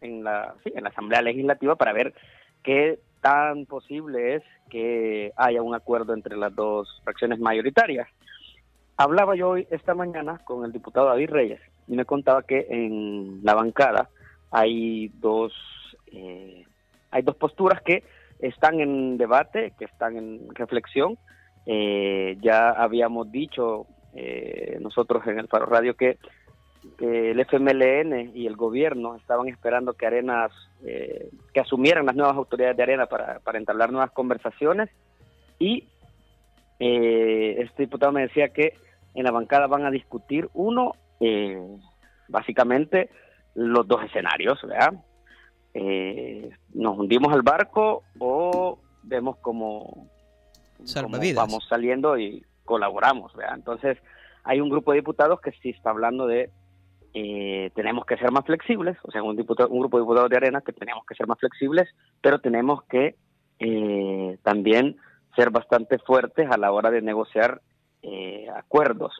en 0.00 0.22
la, 0.24 0.54
en 0.64 0.84
la 0.84 0.90
Asamblea 0.90 1.22
Legislativa 1.22 1.76
para 1.76 1.92
ver 1.92 2.14
qué 2.62 3.00
tan 3.20 3.66
posible 3.66 4.36
es 4.36 4.42
que 4.70 5.32
haya 5.36 5.62
un 5.62 5.74
acuerdo 5.74 6.14
entre 6.14 6.36
las 6.36 6.54
dos 6.54 7.00
fracciones 7.04 7.38
mayoritarias. 7.38 8.08
Hablaba 8.96 9.36
yo 9.36 9.50
hoy 9.50 9.66
esta 9.70 9.94
mañana 9.94 10.38
con 10.44 10.64
el 10.64 10.72
diputado 10.72 11.06
David 11.06 11.30
Reyes 11.30 11.60
y 11.86 11.94
me 11.94 12.04
contaba 12.04 12.42
que 12.42 12.66
en 12.68 13.40
la 13.42 13.54
bancada 13.54 14.08
hay 14.50 15.08
dos 15.20 15.52
eh, 16.12 16.64
hay 17.10 17.22
dos 17.22 17.36
posturas 17.36 17.80
que 17.82 18.02
están 18.38 18.80
en 18.80 19.16
debate, 19.18 19.72
que 19.78 19.84
están 19.84 20.16
en 20.16 20.54
reflexión. 20.54 21.18
Eh, 21.66 22.36
ya 22.40 22.70
habíamos 22.70 23.30
dicho 23.30 23.86
eh, 24.14 24.78
nosotros 24.80 25.26
en 25.26 25.38
el 25.38 25.48
Faro 25.48 25.66
Radio 25.66 25.96
que 25.96 26.18
el 26.98 27.38
FMLN 27.40 28.32
y 28.34 28.46
el 28.46 28.56
gobierno 28.56 29.16
estaban 29.16 29.48
esperando 29.48 29.94
que 29.94 30.06
Arenas, 30.06 30.50
eh, 30.84 31.30
que 31.52 31.60
asumieran 31.60 32.06
las 32.06 32.16
nuevas 32.16 32.36
autoridades 32.36 32.76
de 32.76 32.82
Arena 32.82 33.06
para, 33.06 33.38
para 33.40 33.58
entablar 33.58 33.92
nuevas 33.92 34.10
conversaciones 34.10 34.90
y 35.58 35.84
eh, 36.80 37.56
este 37.58 37.84
diputado 37.84 38.12
me 38.12 38.22
decía 38.22 38.48
que 38.48 38.74
en 39.14 39.24
la 39.24 39.30
bancada 39.30 39.66
van 39.66 39.84
a 39.84 39.90
discutir 39.90 40.48
uno, 40.54 40.92
eh, 41.20 41.60
básicamente 42.28 43.10
los 43.54 43.86
dos 43.86 44.04
escenarios, 44.04 44.60
¿verdad? 44.62 44.94
nos 46.74 46.98
hundimos 46.98 47.32
al 47.32 47.42
barco 47.42 48.02
o 48.18 48.80
vemos 49.04 49.36
como, 49.36 50.08
vamos 51.36 51.66
saliendo 51.68 52.18
y 52.18 52.44
colaboramos, 52.64 53.32
¿verdad? 53.36 53.54
Entonces 53.54 53.98
hay 54.42 54.60
un 54.60 54.70
grupo 54.70 54.90
de 54.90 54.98
diputados 54.98 55.40
que 55.40 55.52
sí 55.52 55.70
está 55.70 55.90
hablando 55.90 56.26
de 56.26 56.50
eh, 57.14 57.70
tenemos 57.74 58.04
que 58.04 58.16
ser 58.16 58.30
más 58.30 58.44
flexibles, 58.44 58.96
o 59.02 59.10
sea, 59.10 59.22
un, 59.22 59.36
diputado, 59.36 59.70
un 59.70 59.80
grupo 59.80 59.96
de 59.96 60.02
diputados 60.02 60.30
de 60.30 60.36
Arena 60.36 60.60
que 60.60 60.72
tenemos 60.72 61.04
que 61.06 61.14
ser 61.14 61.26
más 61.26 61.38
flexibles, 61.38 61.88
pero 62.20 62.40
tenemos 62.40 62.84
que 62.84 63.16
eh, 63.58 64.38
también 64.42 64.96
ser 65.34 65.50
bastante 65.50 65.98
fuertes 65.98 66.48
a 66.50 66.58
la 66.58 66.70
hora 66.70 66.90
de 66.90 67.00
negociar 67.00 67.62
eh, 68.02 68.46
acuerdos. 68.54 69.14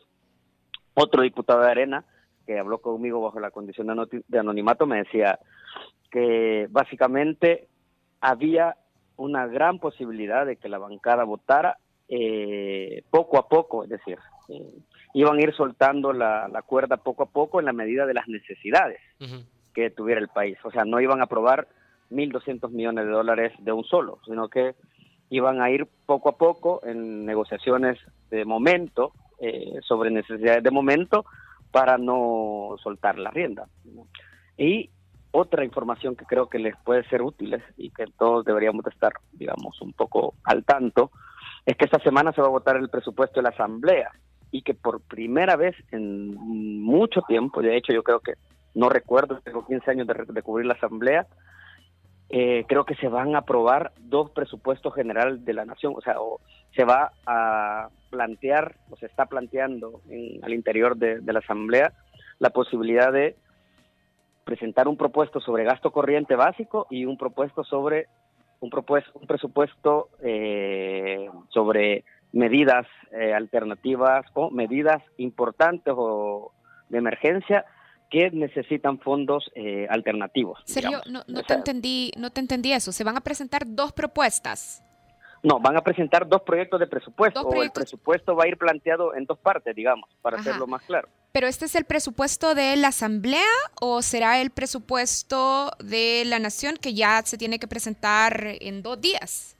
Otro 0.94 1.22
diputado 1.22 1.62
de 1.62 1.70
Arena 1.70 2.04
que 2.46 2.58
habló 2.58 2.78
conmigo 2.78 3.20
bajo 3.20 3.40
la 3.40 3.50
condición 3.50 3.88
de, 4.26 4.38
anonimato 4.38 4.86
me 4.86 4.98
decía 4.98 5.38
que 6.10 6.66
básicamente 6.70 7.68
había 8.20 8.76
una 9.16 9.46
gran 9.46 9.78
posibilidad 9.78 10.46
de 10.46 10.56
que 10.56 10.68
la 10.68 10.78
bancada 10.78 11.24
votara 11.24 11.78
poco 13.10 13.38
a 13.38 13.48
poco, 13.48 13.84
es 13.84 13.90
decir, 13.90 14.18
iban 15.14 15.38
a 15.38 15.42
ir 15.42 15.54
soltando 15.54 16.12
la, 16.12 16.62
cuerda 16.66 16.96
poco 16.96 17.24
a 17.24 17.26
poco 17.26 17.60
en 17.60 17.66
la 17.66 17.72
medida 17.72 18.06
de 18.06 18.14
las 18.14 18.28
necesidades 18.28 19.00
que 19.74 19.90
tuviera 19.90 20.20
el 20.20 20.28
país. 20.28 20.58
O 20.64 20.70
sea, 20.70 20.84
no 20.84 21.00
iban 21.00 21.20
a 21.20 21.24
aprobar 21.24 21.68
1.200 22.10 22.70
millones 22.70 23.06
de 23.06 23.10
dólares 23.10 23.52
de 23.58 23.72
un 23.72 23.84
solo, 23.84 24.18
sino 24.26 24.48
que 24.48 24.74
iban 25.30 25.60
a 25.60 25.70
ir 25.70 25.86
poco 26.06 26.30
a 26.30 26.36
poco 26.36 26.80
en 26.84 27.24
negociaciones 27.24 27.98
de 28.30 28.44
momento, 28.44 29.12
eh, 29.40 29.78
sobre 29.82 30.10
necesidades 30.10 30.62
de 30.62 30.70
momento, 30.70 31.24
para 31.70 31.98
no 31.98 32.76
soltar 32.82 33.18
la 33.18 33.30
rienda. 33.30 33.66
Y 34.56 34.90
otra 35.30 35.64
información 35.64 36.16
que 36.16 36.24
creo 36.24 36.48
que 36.48 36.58
les 36.58 36.74
puede 36.78 37.06
ser 37.08 37.22
útil 37.22 37.62
y 37.76 37.90
que 37.90 38.06
todos 38.18 38.44
deberíamos 38.44 38.86
estar, 38.86 39.12
digamos, 39.32 39.80
un 39.82 39.92
poco 39.92 40.34
al 40.44 40.64
tanto, 40.64 41.10
es 41.66 41.76
que 41.76 41.84
esta 41.84 41.98
semana 41.98 42.32
se 42.32 42.40
va 42.40 42.46
a 42.46 42.50
votar 42.50 42.76
el 42.76 42.88
presupuesto 42.88 43.40
de 43.40 43.44
la 43.44 43.50
Asamblea 43.50 44.10
y 44.50 44.62
que 44.62 44.74
por 44.74 45.00
primera 45.00 45.56
vez 45.56 45.74
en 45.90 46.34
mucho 46.34 47.22
tiempo, 47.22 47.62
de 47.62 47.76
hecho 47.76 47.92
yo 47.92 48.02
creo 48.02 48.20
que 48.20 48.34
no 48.74 48.88
recuerdo, 48.88 49.40
tengo 49.40 49.66
15 49.66 49.90
años 49.90 50.06
de, 50.06 50.42
cubrir 50.42 50.66
la 50.66 50.74
Asamblea, 50.74 51.26
eh, 52.30 52.64
creo 52.68 52.84
que 52.84 52.94
se 52.96 53.08
van 53.08 53.34
a 53.34 53.38
aprobar 53.38 53.92
dos 53.98 54.30
presupuestos 54.30 54.94
generales 54.94 55.44
de 55.44 55.54
la 55.54 55.64
nación, 55.64 55.94
o 55.96 56.00
sea, 56.00 56.16
se 56.76 56.84
va 56.84 57.12
a 57.26 57.88
plantear, 58.10 58.76
o 58.90 58.96
se 58.96 59.06
está 59.06 59.26
planteando 59.26 60.02
en, 60.08 60.44
al 60.44 60.52
interior 60.52 60.96
de, 60.96 61.20
la 61.20 61.40
Asamblea 61.40 61.92
la 62.38 62.50
posibilidad 62.50 63.12
de 63.12 63.36
presentar 64.44 64.88
un 64.88 64.96
propuesto 64.96 65.40
sobre 65.40 65.64
gasto 65.64 65.90
corriente 65.90 66.36
básico 66.36 66.86
y 66.90 67.04
un 67.04 67.18
propuesto 67.18 67.64
sobre 67.64 68.06
un, 68.60 68.70
propuesto, 68.70 69.10
un 69.18 69.26
presupuesto 69.26 70.08
eh, 70.22 71.28
sobre 71.48 72.04
medidas 72.32 72.86
eh, 73.12 73.32
alternativas 73.32 74.26
o 74.34 74.50
medidas 74.50 75.02
importantes 75.16 75.94
o 75.96 76.52
de 76.88 76.98
emergencia 76.98 77.64
que 78.10 78.30
necesitan 78.30 78.98
fondos 78.98 79.50
eh, 79.54 79.86
alternativos. 79.90 80.60
Sergio, 80.64 81.00
no, 81.10 81.22
no 81.26 81.42
te 81.42 81.54
entendí, 81.54 82.10
no 82.16 82.30
te 82.30 82.40
entendí 82.40 82.72
eso. 82.72 82.90
Se 82.92 83.04
van 83.04 83.16
a 83.16 83.20
presentar 83.20 83.62
dos 83.66 83.92
propuestas. 83.92 84.82
No, 85.42 85.60
van 85.60 85.76
a 85.76 85.82
presentar 85.82 86.26
dos 86.26 86.42
proyectos 86.42 86.80
de 86.80 86.86
presupuesto. 86.86 87.42
O 87.42 87.62
el 87.62 87.70
presupuesto 87.70 88.34
va 88.34 88.44
a 88.44 88.48
ir 88.48 88.56
planteado 88.56 89.14
en 89.14 89.24
dos 89.24 89.38
partes, 89.38 89.74
digamos, 89.74 90.08
para 90.20 90.38
hacerlo 90.38 90.66
más 90.66 90.82
claro. 90.82 91.08
¿Pero 91.32 91.46
este 91.46 91.66
es 91.66 91.74
el 91.74 91.84
presupuesto 91.84 92.54
de 92.54 92.74
la 92.76 92.88
Asamblea 92.88 93.44
o 93.80 94.02
será 94.02 94.40
el 94.40 94.50
presupuesto 94.50 95.70
de 95.78 96.24
la 96.26 96.38
Nación 96.38 96.76
que 96.76 96.94
ya 96.94 97.22
se 97.24 97.38
tiene 97.38 97.58
que 97.58 97.68
presentar 97.68 98.42
en 98.60 98.82
dos 98.82 99.00
días? 99.00 99.57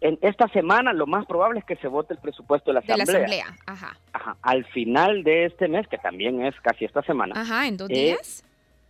En 0.00 0.18
esta 0.22 0.48
semana 0.48 0.92
lo 0.92 1.06
más 1.06 1.26
probable 1.26 1.60
es 1.60 1.64
que 1.66 1.76
se 1.76 1.88
vote 1.88 2.14
el 2.14 2.20
presupuesto 2.20 2.70
de 2.70 2.74
la 2.74 2.80
Asamblea. 2.80 3.04
De 3.04 3.12
la 3.12 3.18
Asamblea, 3.18 3.56
ajá. 3.66 3.98
ajá. 4.12 4.36
Al 4.42 4.64
final 4.66 5.24
de 5.24 5.44
este 5.44 5.68
mes, 5.68 5.86
que 5.88 5.98
también 5.98 6.44
es 6.44 6.58
casi 6.60 6.86
esta 6.86 7.02
semana. 7.02 7.34
Ajá, 7.36 7.66
en 7.66 7.76
dos 7.76 7.90
eh, 7.90 7.94
días. 7.94 8.44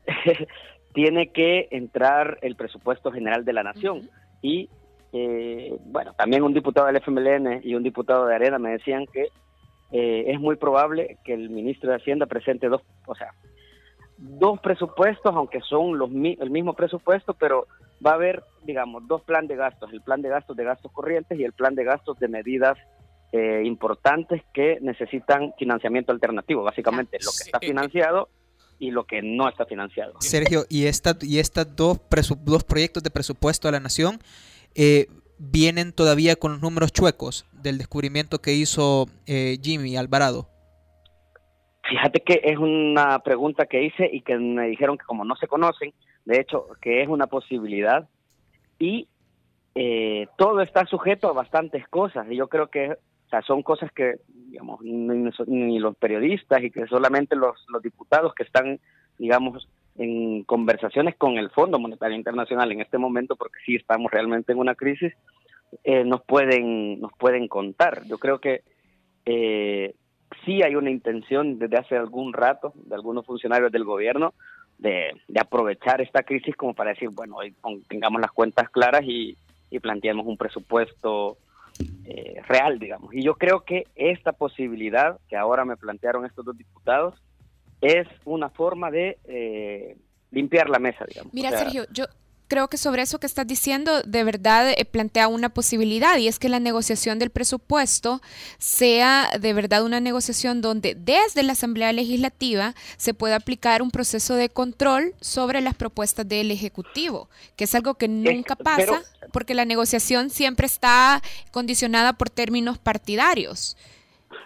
tiene 0.95 1.29
que 1.29 1.69
entrar 1.71 2.39
el 2.43 2.57
presupuesto 2.57 3.11
general 3.11 3.45
de 3.45 3.53
la 3.53 3.63
Nación. 3.63 4.09
Y 4.43 4.69
eh, 5.13 5.77
bueno, 5.87 6.15
también 6.15 6.43
un 6.43 6.55
diputado 6.55 6.87
del 6.87 6.97
FMLN 6.97 7.61
y 7.65 7.75
un 7.75 7.83
diputado 7.83 8.27
de 8.27 8.35
Arena 8.35 8.59
me 8.59 8.71
decían 8.71 9.07
que 9.07 9.29
eh, 9.93 10.25
es 10.29 10.39
muy 10.39 10.57
probable 10.57 11.19
que 11.25 11.35
el 11.35 11.51
ministro 11.51 11.91
de 11.91 11.97
Hacienda 11.97 12.27
presente 12.27 12.69
dos, 12.69 12.83
o 13.07 13.15
sea, 13.15 13.35
dos 14.19 14.61
presupuestos, 14.61 15.35
aunque 15.35 15.61
son 15.63 15.99
los 15.99 16.11
el 16.11 16.51
mismo 16.51 16.75
presupuesto, 16.75 17.35
pero 17.35 17.67
va 18.05 18.13
a 18.13 18.15
haber, 18.15 18.43
digamos, 18.65 19.07
dos 19.07 19.23
planes 19.23 19.49
de 19.49 19.57
gastos, 19.57 19.93
el 19.93 20.03
plan 20.03 20.23
de 20.23 20.29
gastos 20.29 20.57
de 20.57 20.65
gastos 20.65 20.93
corrientes 20.93 21.39
y 21.39 21.45
el 21.45 21.53
plan 21.53 21.75
de 21.75 21.85
gastos 21.85 22.19
de 22.19 22.29
medidas 22.29 22.79
eh, 23.33 23.63
importantes 23.65 24.43
que 24.53 24.79
necesitan 24.81 25.53
financiamiento 25.59 26.13
alternativo, 26.13 26.63
básicamente 26.63 27.19
lo 27.21 27.31
que 27.31 27.45
está 27.45 27.61
financiado 27.61 28.29
y 28.79 28.91
lo 28.91 29.05
que 29.05 29.23
no 29.23 29.49
está 29.49 29.67
financiado. 29.67 30.15
Sergio, 30.21 30.65
y 30.69 30.87
esta 30.87 31.17
y 31.21 31.39
estas 31.39 31.77
dos 31.77 32.01
dos 32.45 32.65
proyectos 32.65 33.03
de 33.03 33.11
presupuesto 33.11 33.69
de 33.69 33.73
la 33.73 33.81
nación 33.81 34.19
eh, 34.75 35.07
vienen 35.39 35.93
todavía 35.93 36.37
con 36.37 36.53
los 36.53 36.63
números 36.63 36.93
chuecos 36.93 37.47
del 37.53 37.79
descubrimiento 37.79 38.41
que 38.41 38.55
hizo 38.55 39.07
eh, 39.27 39.59
Jimmy 39.63 39.97
Alvarado. 39.97 40.49
Fíjate 41.89 42.21
que 42.21 42.41
es 42.45 42.59
una 42.59 43.19
pregunta 43.21 43.67
que 43.67 43.83
hice 43.83 44.09
y 44.13 44.23
que 44.23 44.37
me 44.37 44.69
dijeron 44.69 44.99
que 44.99 45.05
como 45.05 45.25
no 45.25 45.37
se 45.37 45.47
conocen, 45.47 45.93
de 46.25 46.41
hecho, 46.41 46.67
que 46.81 47.03
es 47.03 47.09
una 47.09 47.27
posibilidad. 47.27 48.09
Y 48.79 49.09
eh, 49.75 50.27
todo 50.37 50.61
está 50.63 50.87
sujeto 50.87 51.29
a 51.29 51.33
bastantes 51.33 51.87
cosas. 51.89 52.27
Y 52.31 52.37
yo 52.37 52.49
creo 52.49 52.69
que 52.69 52.97
son 53.47 53.63
cosas 53.63 53.93
que 53.93 54.17
digamos 54.27 54.81
ni, 54.83 55.79
los 55.79 55.97
periodistas 55.97 56.63
y 56.63 56.71
que 56.71 56.87
solamente 56.87 57.37
los, 57.37 57.65
los 57.69 57.81
diputados 57.81 58.35
que 58.35 58.43
están 58.43 58.81
digamos 59.19 59.69
en 59.97 60.43
conversaciones 60.45 61.15
con 61.17 61.39
el 61.39 61.51
Fondo 61.51 61.79
Monetario 61.79 62.17
Internacional 62.17 62.73
en 62.73 62.81
este 62.81 62.99
momento 62.99 63.37
porque 63.37 63.61
sí 63.65 63.77
estamos 63.77 64.11
realmente 64.11 64.51
en 64.51 64.59
una 64.59 64.75
crisis 64.75 65.13
eh, 65.85 66.03
nos 66.05 66.23
pueden 66.23 67.01
nos 67.01 67.13
pueden 67.13 67.47
contar. 67.47 68.03
Yo 68.07 68.19
creo 68.19 68.41
que 68.41 68.63
eh, 69.25 69.95
sí 70.45 70.63
hay 70.63 70.75
una 70.75 70.91
intención 70.91 71.59
desde 71.59 71.77
hace 71.77 71.97
algún 71.97 72.33
rato 72.33 72.73
de 72.75 72.95
algunos 72.97 73.25
funcionarios 73.25 73.71
del 73.71 73.85
gobierno 73.85 74.35
de, 74.81 75.21
aprovechar 75.39 76.01
esta 76.01 76.23
crisis 76.23 76.57
como 76.57 76.75
para 76.75 76.91
decir, 76.91 77.11
bueno, 77.11 77.37
hoy 77.37 77.55
tengamos 77.89 78.21
las 78.21 78.33
cuentas 78.33 78.69
claras 78.71 79.03
y, 79.05 79.37
planteemos 79.81 80.27
un 80.27 80.37
presupuesto 80.37 81.39
eh, 82.05 82.43
real, 82.49 82.81
digamos. 82.81 83.15
Y 83.15 83.23
yo 83.23 83.37
creo 83.37 83.61
que 83.61 83.87
esta 83.95 84.33
posibilidad 84.33 85.21
que 85.29 85.37
ahora 85.37 85.65
me 85.65 85.77
plantearon 85.77 86.27
estos 86.27 86.45
dos 86.45 86.59
diputados 86.59 87.15
es 87.81 88.09
una 88.25 88.49
forma 88.49 88.91
de 88.91 89.17
eh, 89.29 89.97
limpiar 90.33 90.69
la 90.69 90.81
mesa, 90.81 91.05
digamos. 91.07 91.33
Mira, 91.33 91.51
Sergio, 91.51 91.85
yo, 91.93 92.07
creo 92.51 92.69
que 92.69 92.77
sobre 92.77 93.03
eso 93.03 93.21
que 93.21 93.27
estás 93.27 93.47
diciendo 93.47 94.03
de 94.03 94.25
verdad 94.25 94.69
eh, 94.71 94.85
plantea 94.85 95.29
una 95.29 95.49
posibilidad 95.51 96.19
y 96.19 96.27
es 96.27 96.41
que 96.41 96.49
la 96.49 96.59
negociación 96.59 97.21
del 97.21 97.31
presupuesto 97.31 98.21
sea 98.59 99.29
de 99.41 99.55
verdad 99.55 99.85
una 99.85 100.01
negociación 100.01 100.61
donde 100.61 100.97
desde 100.97 101.45
la 101.45 101.53
Asamblea 101.53 101.93
Legislativa 101.93 102.75
se 102.97 103.15
pueda 103.15 103.37
aplicar 103.37 103.83
un 103.83 103.93
proceso 103.93 104.35
de 104.35 104.49
control 104.49 105.15
sobre 105.21 105.61
las 105.61 105.77
propuestas 105.77 106.29
del 106.29 106.51
Ejecutivo, 106.51 107.31
que 107.57 107.65
es 107.65 107.75
algo 107.77 107.95
que 107.95 108.09
nunca 108.09 108.57
pasa 108.57 109.03
porque 109.33 109.55
la 109.55 109.65
negociación 109.65 110.29
siempre 110.29 110.67
está 110.67 111.23
condicionada 111.53 112.15
por 112.15 112.31
términos 112.31 112.79
partidarios. 112.79 113.77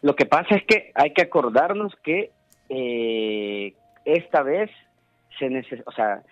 Lo 0.02 0.14
que 0.14 0.26
pasa 0.26 0.56
es 0.56 0.64
que 0.66 0.92
hay 0.94 1.14
que 1.14 1.22
acordarnos 1.22 1.94
que 2.02 2.30
eh, 2.68 3.72
esta 4.04 4.42
vez 4.42 4.70
se 5.38 5.48
necesita, 5.48 5.84
o 5.86 5.92
sea, 5.92 6.22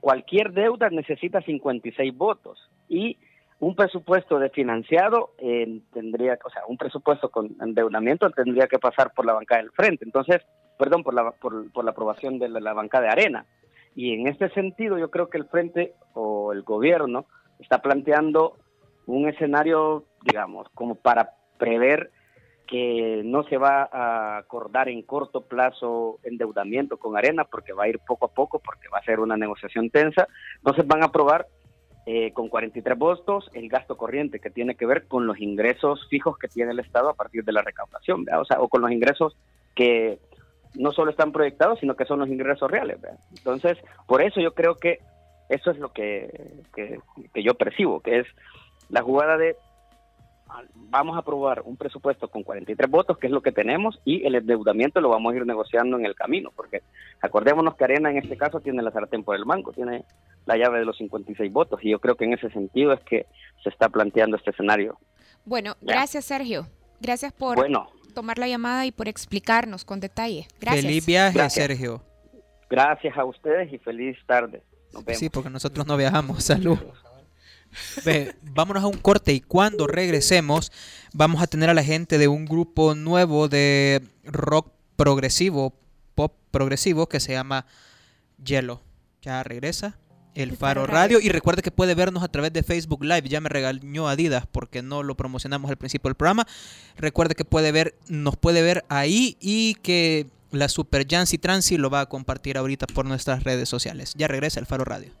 cualquier 0.00 0.52
deuda 0.52 0.90
necesita 0.90 1.40
56 1.40 2.16
votos 2.16 2.70
y 2.88 3.18
un 3.60 3.74
presupuesto 3.74 4.38
de 4.38 4.50
financiado 4.50 5.34
eh, 5.38 5.80
tendría, 5.92 6.38
o 6.44 6.50
sea, 6.50 6.62
un 6.68 6.76
presupuesto 6.76 7.30
con 7.30 7.56
endeudamiento 7.60 8.30
tendría 8.30 8.68
que 8.68 8.78
pasar 8.78 9.12
por 9.12 9.26
la 9.26 9.32
banca 9.32 9.56
del 9.56 9.70
frente, 9.72 10.04
entonces, 10.04 10.42
perdón, 10.78 11.02
por 11.02 11.14
la, 11.14 11.32
por, 11.32 11.84
la 11.84 11.90
aprobación 11.90 12.38
de 12.38 12.48
la, 12.48 12.72
banca 12.72 13.00
de 13.00 13.08
arena. 13.08 13.46
Y 13.96 14.14
en 14.14 14.28
este 14.28 14.48
sentido 14.50 14.96
yo 14.96 15.10
creo 15.10 15.28
que 15.28 15.38
el 15.38 15.46
frente 15.46 15.94
o 16.14 16.52
el 16.52 16.62
gobierno 16.62 17.26
está 17.58 17.82
planteando 17.82 18.56
un 19.06 19.28
escenario, 19.28 20.04
digamos, 20.22 20.68
como 20.74 20.94
para 20.94 21.30
prever 21.58 22.12
que 22.68 23.22
no 23.24 23.44
se 23.44 23.56
va 23.56 23.88
a 23.90 24.36
acordar 24.36 24.90
en 24.90 25.02
corto 25.02 25.40
plazo 25.40 26.20
endeudamiento 26.22 26.98
con 26.98 27.16
Arena 27.16 27.44
porque 27.44 27.72
va 27.72 27.84
a 27.84 27.88
ir 27.88 27.98
poco 27.98 28.26
a 28.26 28.28
poco, 28.28 28.58
porque 28.58 28.88
va 28.92 28.98
a 28.98 29.04
ser 29.04 29.20
una 29.20 29.38
negociación 29.38 29.88
tensa. 29.88 30.28
Entonces 30.58 30.86
van 30.86 31.02
a 31.02 31.06
aprobar 31.06 31.46
eh, 32.04 32.30
con 32.32 32.48
43 32.48 32.98
votos 32.98 33.50
el 33.54 33.70
gasto 33.70 33.96
corriente 33.96 34.38
que 34.38 34.50
tiene 34.50 34.74
que 34.74 34.84
ver 34.84 35.06
con 35.08 35.26
los 35.26 35.40
ingresos 35.40 36.06
fijos 36.10 36.36
que 36.38 36.48
tiene 36.48 36.72
el 36.72 36.78
Estado 36.78 37.08
a 37.08 37.14
partir 37.14 37.42
de 37.42 37.52
la 37.52 37.62
recaudación, 37.62 38.26
o 38.38 38.44
sea, 38.44 38.60
o 38.60 38.68
con 38.68 38.82
los 38.82 38.92
ingresos 38.92 39.34
que 39.74 40.18
no 40.74 40.92
solo 40.92 41.10
están 41.10 41.32
proyectados, 41.32 41.80
sino 41.80 41.96
que 41.96 42.04
son 42.04 42.18
los 42.18 42.28
ingresos 42.28 42.70
reales. 42.70 42.98
Entonces, 43.36 43.78
por 44.06 44.20
eso 44.20 44.40
yo 44.40 44.52
creo 44.52 44.76
que 44.76 44.98
eso 45.48 45.70
es 45.70 45.78
lo 45.78 45.90
que, 45.92 46.62
que 46.74 47.42
yo 47.42 47.54
percibo, 47.54 48.00
que 48.00 48.18
es 48.18 48.26
la 48.90 49.00
jugada 49.00 49.38
de 49.38 49.56
vamos 50.74 51.16
a 51.16 51.20
aprobar 51.20 51.62
un 51.64 51.76
presupuesto 51.76 52.28
con 52.28 52.42
43 52.42 52.90
votos, 52.90 53.18
que 53.18 53.26
es 53.26 53.32
lo 53.32 53.42
que 53.42 53.52
tenemos, 53.52 54.00
y 54.04 54.26
el 54.26 54.34
endeudamiento 54.34 55.00
lo 55.00 55.10
vamos 55.10 55.32
a 55.32 55.36
ir 55.36 55.46
negociando 55.46 55.98
en 55.98 56.06
el 56.06 56.14
camino, 56.14 56.50
porque 56.54 56.82
acordémonos 57.20 57.76
que 57.76 57.84
Arena 57.84 58.10
en 58.10 58.18
este 58.18 58.36
caso 58.36 58.60
tiene 58.60 58.82
la 58.82 58.90
sartén 58.90 59.24
por 59.24 59.36
el 59.36 59.44
mango, 59.44 59.72
tiene 59.72 60.04
la 60.46 60.56
llave 60.56 60.78
de 60.78 60.84
los 60.84 60.96
56 60.96 61.52
votos, 61.52 61.80
y 61.82 61.90
yo 61.90 62.00
creo 62.00 62.16
que 62.16 62.24
en 62.24 62.32
ese 62.32 62.50
sentido 62.50 62.92
es 62.92 63.00
que 63.00 63.26
se 63.62 63.68
está 63.68 63.88
planteando 63.88 64.36
este 64.36 64.50
escenario. 64.50 64.98
Bueno, 65.44 65.76
gracias 65.80 66.24
Sergio, 66.24 66.66
gracias 67.00 67.32
por 67.32 67.56
tomar 68.14 68.38
la 68.38 68.48
llamada 68.48 68.86
y 68.86 68.92
por 68.92 69.08
explicarnos 69.08 69.84
con 69.84 70.00
detalle. 70.00 70.48
Gracias. 70.60 70.84
Feliz 70.84 71.06
viaje, 71.06 71.50
Sergio. 71.50 72.02
Gracias 72.68 73.16
a 73.16 73.24
ustedes 73.24 73.72
y 73.72 73.78
feliz 73.78 74.16
tarde. 74.26 74.62
Sí, 75.14 75.30
porque 75.30 75.50
nosotros 75.50 75.86
no 75.86 75.96
viajamos. 75.96 76.44
Salud. 76.44 76.78
Ve, 78.04 78.34
vámonos 78.42 78.82
a 78.82 78.86
un 78.86 78.98
corte 78.98 79.32
y 79.32 79.40
cuando 79.40 79.86
regresemos 79.86 80.72
vamos 81.12 81.42
a 81.42 81.46
tener 81.46 81.70
a 81.70 81.74
la 81.74 81.84
gente 81.84 82.18
de 82.18 82.28
un 82.28 82.44
grupo 82.44 82.94
nuevo 82.94 83.48
de 83.48 84.02
rock 84.24 84.72
progresivo, 84.96 85.74
pop 86.14 86.34
progresivo 86.50 87.08
que 87.08 87.20
se 87.20 87.32
llama 87.32 87.66
Yellow. 88.42 88.80
Ya 89.22 89.42
regresa 89.42 89.98
el 90.34 90.56
Faro 90.56 90.86
Radio. 90.86 91.18
Y 91.20 91.28
recuerde 91.28 91.62
que 91.62 91.70
puede 91.70 91.94
vernos 91.94 92.22
a 92.22 92.28
través 92.28 92.52
de 92.52 92.62
Facebook 92.62 93.02
Live. 93.02 93.28
Ya 93.28 93.40
me 93.40 93.48
regañó 93.48 94.08
Adidas 94.08 94.46
porque 94.50 94.82
no 94.82 95.02
lo 95.02 95.16
promocionamos 95.16 95.70
al 95.70 95.76
principio 95.76 96.08
del 96.08 96.14
programa. 96.14 96.46
Recuerde 96.96 97.34
que 97.34 97.44
puede 97.44 97.72
ver, 97.72 97.96
nos 98.08 98.36
puede 98.36 98.62
ver 98.62 98.84
ahí 98.88 99.36
y 99.40 99.74
que 99.76 100.26
la 100.50 100.68
Super 100.68 101.06
Jancy 101.08 101.38
Transi 101.38 101.76
lo 101.76 101.90
va 101.90 102.00
a 102.00 102.06
compartir 102.06 102.56
ahorita 102.56 102.86
por 102.86 103.04
nuestras 103.04 103.44
redes 103.44 103.68
sociales. 103.68 104.14
Ya 104.16 104.28
regresa 104.28 104.60
el 104.60 104.66
Faro 104.66 104.84
Radio. 104.84 105.12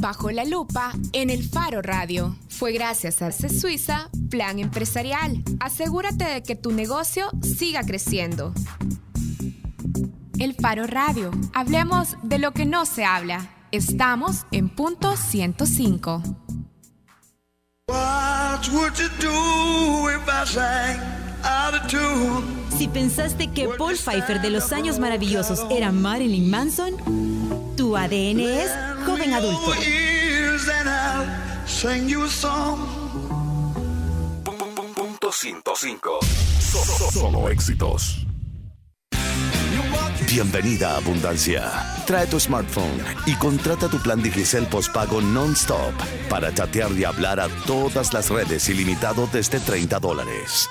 Bajo 0.00 0.30
la 0.30 0.46
lupa 0.46 0.92
en 1.12 1.28
el 1.28 1.46
Faro 1.46 1.82
Radio. 1.82 2.34
Fue 2.48 2.72
gracias 2.72 3.20
a 3.20 3.30
C 3.32 3.50
Suiza 3.50 4.08
Plan 4.30 4.58
Empresarial. 4.58 5.42
Asegúrate 5.60 6.24
de 6.24 6.42
que 6.42 6.56
tu 6.56 6.72
negocio 6.72 7.30
siga 7.42 7.82
creciendo. 7.82 8.54
El 10.38 10.54
Faro 10.54 10.86
Radio. 10.86 11.30
Hablemos 11.52 12.16
de 12.22 12.38
lo 12.38 12.52
que 12.52 12.64
no 12.64 12.86
se 12.86 13.04
habla. 13.04 13.50
Estamos 13.72 14.46
en 14.52 14.70
punto 14.70 15.18
105. 15.18 16.22
Si 22.78 22.88
pensaste 22.88 23.48
que 23.48 23.68
Paul 23.76 23.96
Pfeiffer 23.96 24.40
de 24.40 24.48
los 24.48 24.72
años 24.72 24.98
maravillosos 24.98 25.66
era 25.70 25.92
Marilyn 25.92 26.50
Manson, 26.50 26.94
tu 27.76 27.98
ADN 27.98 28.40
es 28.40 28.89
joven 29.04 29.34
adulto. 29.34 29.72
Punto 34.94 35.32
105. 35.32 36.18
Solo 37.12 37.48
éxitos. 37.48 38.26
Bienvenida 40.26 40.94
a 40.94 40.96
Abundancia. 40.98 41.62
Trae 42.06 42.26
tu 42.26 42.38
smartphone 42.38 43.02
y 43.26 43.34
contrata 43.34 43.88
tu 43.88 43.98
plan 43.98 44.22
Digicel 44.22 44.66
postpago 44.66 45.20
non-stop 45.20 45.92
para 46.28 46.54
chatear 46.54 46.92
y 46.92 47.04
hablar 47.04 47.40
a 47.40 47.48
todas 47.66 48.12
las 48.12 48.30
redes 48.30 48.68
ilimitado 48.68 49.28
desde 49.32 49.58
30 49.58 49.98
dólares. 49.98 50.68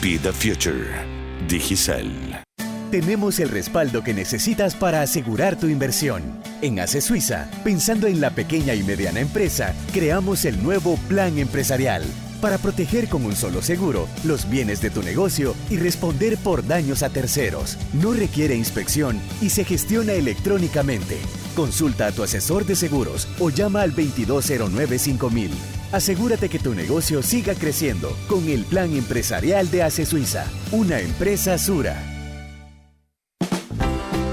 Be 0.00 0.18
the 0.18 0.32
future. 0.32 1.04
Digicel. 1.48 2.41
Tenemos 2.92 3.40
el 3.40 3.48
respaldo 3.48 4.04
que 4.04 4.12
necesitas 4.12 4.74
para 4.74 5.00
asegurar 5.00 5.58
tu 5.58 5.66
inversión. 5.68 6.22
En 6.60 6.78
ACE 6.78 7.00
Suiza, 7.00 7.48
pensando 7.64 8.06
en 8.06 8.20
la 8.20 8.28
pequeña 8.32 8.74
y 8.74 8.82
mediana 8.82 9.20
empresa, 9.20 9.74
creamos 9.94 10.44
el 10.44 10.62
nuevo 10.62 10.98
Plan 11.08 11.38
Empresarial 11.38 12.04
para 12.42 12.58
proteger 12.58 13.08
con 13.08 13.24
un 13.24 13.34
solo 13.34 13.62
seguro 13.62 14.08
los 14.24 14.46
bienes 14.50 14.82
de 14.82 14.90
tu 14.90 15.02
negocio 15.02 15.54
y 15.70 15.78
responder 15.78 16.36
por 16.36 16.66
daños 16.66 17.02
a 17.02 17.08
terceros. 17.08 17.78
No 17.94 18.12
requiere 18.12 18.56
inspección 18.56 19.18
y 19.40 19.48
se 19.48 19.64
gestiona 19.64 20.12
electrónicamente. 20.12 21.16
Consulta 21.56 22.08
a 22.08 22.12
tu 22.12 22.22
asesor 22.22 22.66
de 22.66 22.76
seguros 22.76 23.26
o 23.38 23.48
llama 23.48 23.80
al 23.80 23.94
2209 23.94 24.98
5000. 24.98 25.50
Asegúrate 25.92 26.50
que 26.50 26.58
tu 26.58 26.74
negocio 26.74 27.22
siga 27.22 27.54
creciendo 27.54 28.14
con 28.28 28.50
el 28.50 28.66
Plan 28.66 28.94
Empresarial 28.94 29.70
de 29.70 29.82
ACE 29.82 30.04
Suiza, 30.04 30.44
una 30.72 31.00
empresa 31.00 31.56
Sura. 31.56 32.11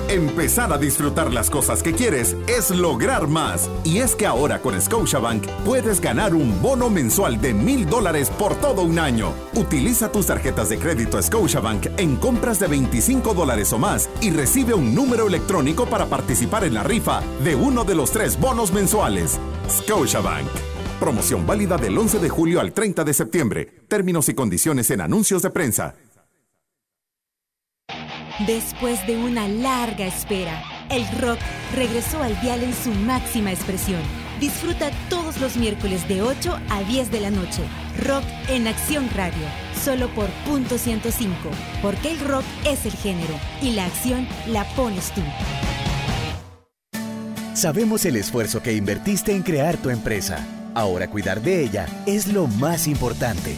Empezar 0.09 0.73
a 0.73 0.79
disfrutar 0.79 1.31
las 1.31 1.51
cosas 1.51 1.83
que 1.83 1.93
quieres 1.93 2.35
es 2.47 2.71
lograr 2.71 3.27
más. 3.27 3.69
Y 3.83 3.99
es 3.99 4.15
que 4.15 4.25
ahora 4.25 4.59
con 4.59 4.81
Scotiabank 4.81 5.45
puedes 5.63 6.01
ganar 6.01 6.33
un 6.33 6.59
bono 6.63 6.89
mensual 6.89 7.39
de 7.39 7.53
mil 7.53 7.87
dólares 7.87 8.31
por 8.31 8.55
todo 8.55 8.81
un 8.81 8.97
año. 8.97 9.35
Utiliza 9.53 10.11
tus 10.11 10.25
tarjetas 10.25 10.69
de 10.69 10.79
crédito 10.79 11.21
Scotiabank 11.21 11.89
en 11.97 12.15
compras 12.15 12.59
de 12.59 12.65
25 12.65 13.35
dólares 13.35 13.71
o 13.71 13.77
más 13.77 14.09
y 14.19 14.31
recibe 14.31 14.73
un 14.73 14.95
número 14.95 15.27
electrónico 15.27 15.85
para 15.85 16.07
participar 16.07 16.63
en 16.63 16.73
la 16.73 16.81
rifa 16.81 17.21
de 17.43 17.55
uno 17.55 17.83
de 17.83 17.93
los 17.93 18.09
tres 18.09 18.39
bonos 18.39 18.73
mensuales. 18.73 19.39
Scotiabank. 19.69 20.47
Promoción 20.99 21.45
válida 21.45 21.77
del 21.77 21.95
11 21.95 22.17
de 22.17 22.29
julio 22.29 22.59
al 22.61 22.73
30 22.73 23.03
de 23.03 23.13
septiembre. 23.13 23.67
Términos 23.87 24.27
y 24.27 24.33
condiciones 24.33 24.89
en 24.89 25.01
anuncios 25.01 25.43
de 25.43 25.51
prensa. 25.51 25.93
Después 28.47 29.05
de 29.05 29.17
una 29.17 29.49
larga 29.49 30.05
espera, 30.05 30.63
el 30.89 31.05
rock 31.19 31.39
regresó 31.75 32.23
al 32.23 32.39
dial 32.39 32.63
en 32.63 32.73
su 32.73 32.89
máxima 32.91 33.51
expresión. 33.51 34.01
Disfruta 34.39 34.91
todos 35.09 35.41
los 35.41 35.57
miércoles 35.57 36.07
de 36.07 36.21
8 36.21 36.57
a 36.69 36.83
10 36.83 37.11
de 37.11 37.19
la 37.19 37.31
noche. 37.31 37.61
Rock 38.05 38.23
en 38.47 38.67
Acción 38.67 39.09
Radio, 39.13 39.45
solo 39.83 40.07
por 40.15 40.29
punto 40.47 40.77
105, 40.77 41.35
porque 41.81 42.11
el 42.11 42.19
rock 42.21 42.45
es 42.65 42.85
el 42.85 42.93
género 42.93 43.33
y 43.61 43.71
la 43.71 43.85
acción 43.85 44.25
la 44.47 44.63
pones 44.75 45.11
tú. 45.11 45.21
Sabemos 47.53 48.05
el 48.05 48.15
esfuerzo 48.15 48.63
que 48.63 48.71
invertiste 48.71 49.35
en 49.35 49.43
crear 49.43 49.75
tu 49.75 49.89
empresa. 49.89 50.47
Ahora 50.75 51.09
cuidar 51.09 51.41
de 51.41 51.61
ella 51.61 51.87
es 52.05 52.27
lo 52.27 52.47
más 52.47 52.87
importante. 52.87 53.57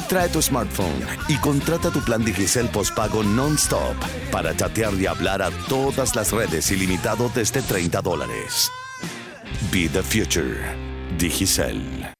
Trae 0.11 0.27
tu 0.27 0.41
smartphone 0.41 1.05
y 1.29 1.37
contrata 1.37 1.89
tu 1.89 2.01
plan 2.01 2.21
Digicel 2.21 2.67
postpago 2.67 3.23
non-stop 3.23 3.95
para 4.29 4.53
chatear 4.53 4.93
y 4.95 5.05
hablar 5.05 5.41
a 5.41 5.51
todas 5.69 6.17
las 6.17 6.33
redes 6.33 6.69
ilimitado 6.69 7.31
desde 7.33 7.61
30 7.61 8.01
dólares. 8.01 8.69
Be 9.71 9.87
the 9.87 10.03
future. 10.03 10.75
Digicel. 11.17 12.11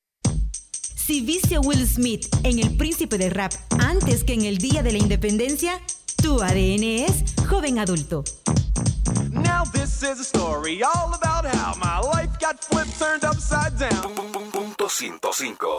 Si 0.95 1.19
viste 1.19 1.55
a 1.55 1.59
Will 1.59 1.85
Smith 1.85 2.27
en 2.43 2.59
El 2.59 2.77
Príncipe 2.77 3.17
de 3.17 3.29
Rap 3.29 3.51
antes 3.79 4.23
que 4.23 4.35
en 4.35 4.45
el 4.45 4.59
Día 4.59 4.83
de 4.83 4.93
la 4.93 4.97
Independencia, 4.97 5.73
tu 6.15 6.41
ADN 6.41 6.83
es 6.83 7.25
joven 7.49 7.77
adulto. 7.77 8.23
Now 9.51 9.65
this 9.65 10.01
is 10.01 10.19
a 10.19 10.23
story 10.23 10.81
all 10.81 11.13
about 11.13 11.43
how 11.45 11.73
my 11.75 11.99
life 11.99 12.39
got 12.39 12.63
flipped, 12.63 12.97
turned 12.97 13.25
upside 13.25 13.77
down. 13.77 14.15
Punto 14.51 14.87
105. 14.87 15.77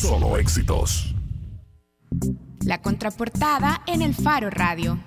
Solo 0.00 0.36
éxitos. 0.36 1.14
La 2.64 2.78
contraportada 2.82 3.82
en 3.86 4.02
el 4.02 4.14
Faro 4.14 4.50
Radio. 4.50 4.98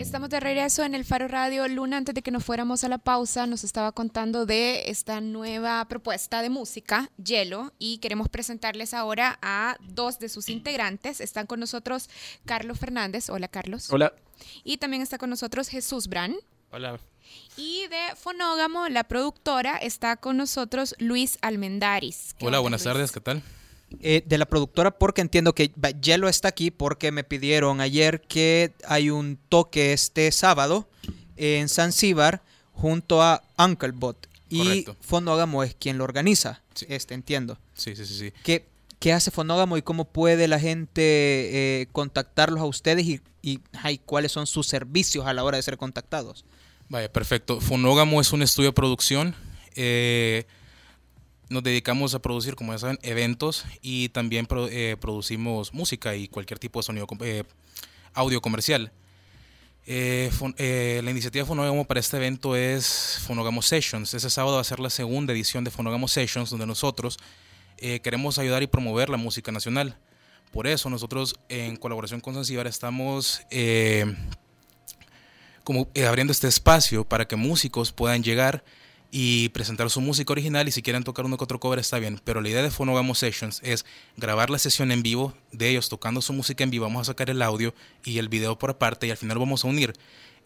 Estamos 0.00 0.30
de 0.30 0.40
regreso 0.40 0.82
en 0.82 0.94
el 0.94 1.04
Faro 1.04 1.28
Radio. 1.28 1.68
Luna, 1.68 1.98
antes 1.98 2.14
de 2.14 2.22
que 2.22 2.30
nos 2.30 2.42
fuéramos 2.42 2.84
a 2.84 2.88
la 2.88 2.96
pausa, 2.96 3.46
nos 3.46 3.64
estaba 3.64 3.92
contando 3.92 4.46
de 4.46 4.88
esta 4.88 5.20
nueva 5.20 5.86
propuesta 5.88 6.40
de 6.40 6.48
música, 6.48 7.10
Hielo, 7.22 7.74
y 7.78 7.98
queremos 7.98 8.30
presentarles 8.30 8.94
ahora 8.94 9.38
a 9.42 9.76
dos 9.78 10.18
de 10.18 10.30
sus 10.30 10.48
integrantes. 10.48 11.20
Están 11.20 11.46
con 11.46 11.60
nosotros 11.60 12.08
Carlos 12.46 12.78
Fernández. 12.78 13.28
Hola, 13.28 13.48
Carlos. 13.48 13.92
Hola. 13.92 14.14
Y 14.64 14.78
también 14.78 15.02
está 15.02 15.18
con 15.18 15.28
nosotros 15.28 15.68
Jesús 15.68 16.08
Brand. 16.08 16.34
Hola. 16.72 16.98
Y 17.58 17.86
de 17.88 18.16
Fonógamo, 18.16 18.88
la 18.88 19.04
productora, 19.04 19.76
está 19.76 20.16
con 20.16 20.38
nosotros 20.38 20.94
Luis 20.98 21.36
Almendaris. 21.42 22.34
Hola, 22.40 22.58
buenas 22.60 22.84
tardes, 22.84 23.12
¿qué 23.12 23.20
tal? 23.20 23.42
Eh, 23.98 24.22
de 24.24 24.38
la 24.38 24.46
productora 24.46 24.92
porque 24.92 25.20
entiendo 25.20 25.52
que 25.52 25.72
Yelo 26.00 26.28
está 26.28 26.46
aquí 26.48 26.70
porque 26.70 27.10
me 27.10 27.24
pidieron 27.24 27.80
ayer 27.80 28.20
que 28.20 28.72
hay 28.86 29.10
un 29.10 29.36
toque 29.48 29.92
este 29.92 30.30
sábado 30.30 30.88
en 31.36 31.68
Zanzíbar 31.68 32.40
junto 32.72 33.20
a 33.20 33.42
Uncle 33.58 33.92
y 34.48 34.86
Fonógamo 35.00 35.64
es 35.64 35.74
quien 35.74 35.98
lo 35.98 36.04
organiza, 36.04 36.62
este 36.88 37.14
entiendo. 37.14 37.58
Sí, 37.74 37.96
sí, 37.96 38.06
sí. 38.06 38.18
sí. 38.18 38.32
¿Qué, 38.44 38.66
¿Qué, 39.00 39.12
hace 39.12 39.30
Fonógamo 39.30 39.76
y 39.76 39.82
cómo 39.82 40.04
puede 40.04 40.48
la 40.48 40.60
gente 40.60 41.02
eh, 41.02 41.88
contactarlos 41.92 42.60
a 42.60 42.64
ustedes 42.64 43.06
y, 43.06 43.20
y 43.42 43.60
cuáles 44.06 44.32
son 44.32 44.46
sus 44.46 44.66
servicios 44.66 45.26
a 45.26 45.34
la 45.34 45.44
hora 45.44 45.56
de 45.56 45.62
ser 45.62 45.76
contactados? 45.76 46.44
Vaya, 46.88 47.12
perfecto. 47.12 47.60
Fonógamo 47.60 48.20
es 48.20 48.32
un 48.32 48.42
estudio 48.42 48.70
de 48.70 48.74
producción. 48.74 49.34
Eh, 49.76 50.46
nos 51.50 51.64
dedicamos 51.64 52.14
a 52.14 52.20
producir, 52.20 52.54
como 52.54 52.72
ya 52.72 52.78
saben, 52.78 52.98
eventos 53.02 53.66
y 53.82 54.08
también 54.10 54.46
eh, 54.70 54.96
producimos 55.00 55.74
música 55.74 56.14
y 56.14 56.28
cualquier 56.28 56.60
tipo 56.60 56.78
de 56.78 56.84
sonido, 56.84 57.06
eh, 57.22 57.42
audio 58.14 58.40
comercial. 58.40 58.92
Eh, 59.84 60.30
la 61.02 61.10
iniciativa 61.10 61.44
Fonogamo 61.44 61.84
para 61.84 61.98
este 61.98 62.16
evento 62.18 62.54
es 62.54 63.20
Fonogamo 63.26 63.62
Sessions. 63.62 64.14
Ese 64.14 64.30
sábado 64.30 64.54
va 64.56 64.60
a 64.60 64.64
ser 64.64 64.78
la 64.78 64.90
segunda 64.90 65.32
edición 65.32 65.64
de 65.64 65.72
Fonogamo 65.72 66.06
Sessions, 66.06 66.50
donde 66.50 66.66
nosotros 66.66 67.18
queremos 67.76 68.38
ayudar 68.38 68.62
y 68.62 68.66
promover 68.66 69.08
la 69.08 69.16
música 69.16 69.50
nacional. 69.50 69.96
Por 70.52 70.66
eso 70.66 70.90
nosotros, 70.90 71.34
en 71.48 71.76
colaboración 71.76 72.20
con 72.20 72.34
Zanzibar, 72.34 72.66
estamos 72.66 73.40
como 75.64 75.88
abriendo 76.06 76.30
este 76.30 76.46
espacio 76.46 77.04
para 77.04 77.26
que 77.26 77.36
músicos 77.36 77.90
puedan 77.90 78.22
llegar 78.22 78.62
y 79.10 79.48
presentar 79.50 79.90
su 79.90 80.00
música 80.00 80.32
original 80.32 80.68
y 80.68 80.72
si 80.72 80.82
quieren 80.82 81.02
tocar 81.02 81.24
uno 81.24 81.36
que 81.36 81.44
otro 81.44 81.58
cover 81.58 81.78
está 81.78 81.98
bien, 81.98 82.20
pero 82.24 82.40
la 82.40 82.48
idea 82.48 82.62
de 82.62 82.70
Fonogamo 82.70 83.14
Sessions 83.14 83.60
es 83.64 83.84
grabar 84.16 84.50
la 84.50 84.58
sesión 84.58 84.92
en 84.92 85.02
vivo 85.02 85.34
de 85.52 85.68
ellos 85.68 85.88
tocando 85.88 86.22
su 86.22 86.32
música 86.32 86.62
en 86.62 86.70
vivo, 86.70 86.84
vamos 86.84 87.02
a 87.02 87.12
sacar 87.12 87.30
el 87.30 87.42
audio 87.42 87.74
y 88.04 88.18
el 88.18 88.28
video 88.28 88.58
por 88.58 88.70
aparte 88.70 89.06
y 89.06 89.10
al 89.10 89.16
final 89.16 89.38
vamos 89.38 89.64
a 89.64 89.68
unir. 89.68 89.94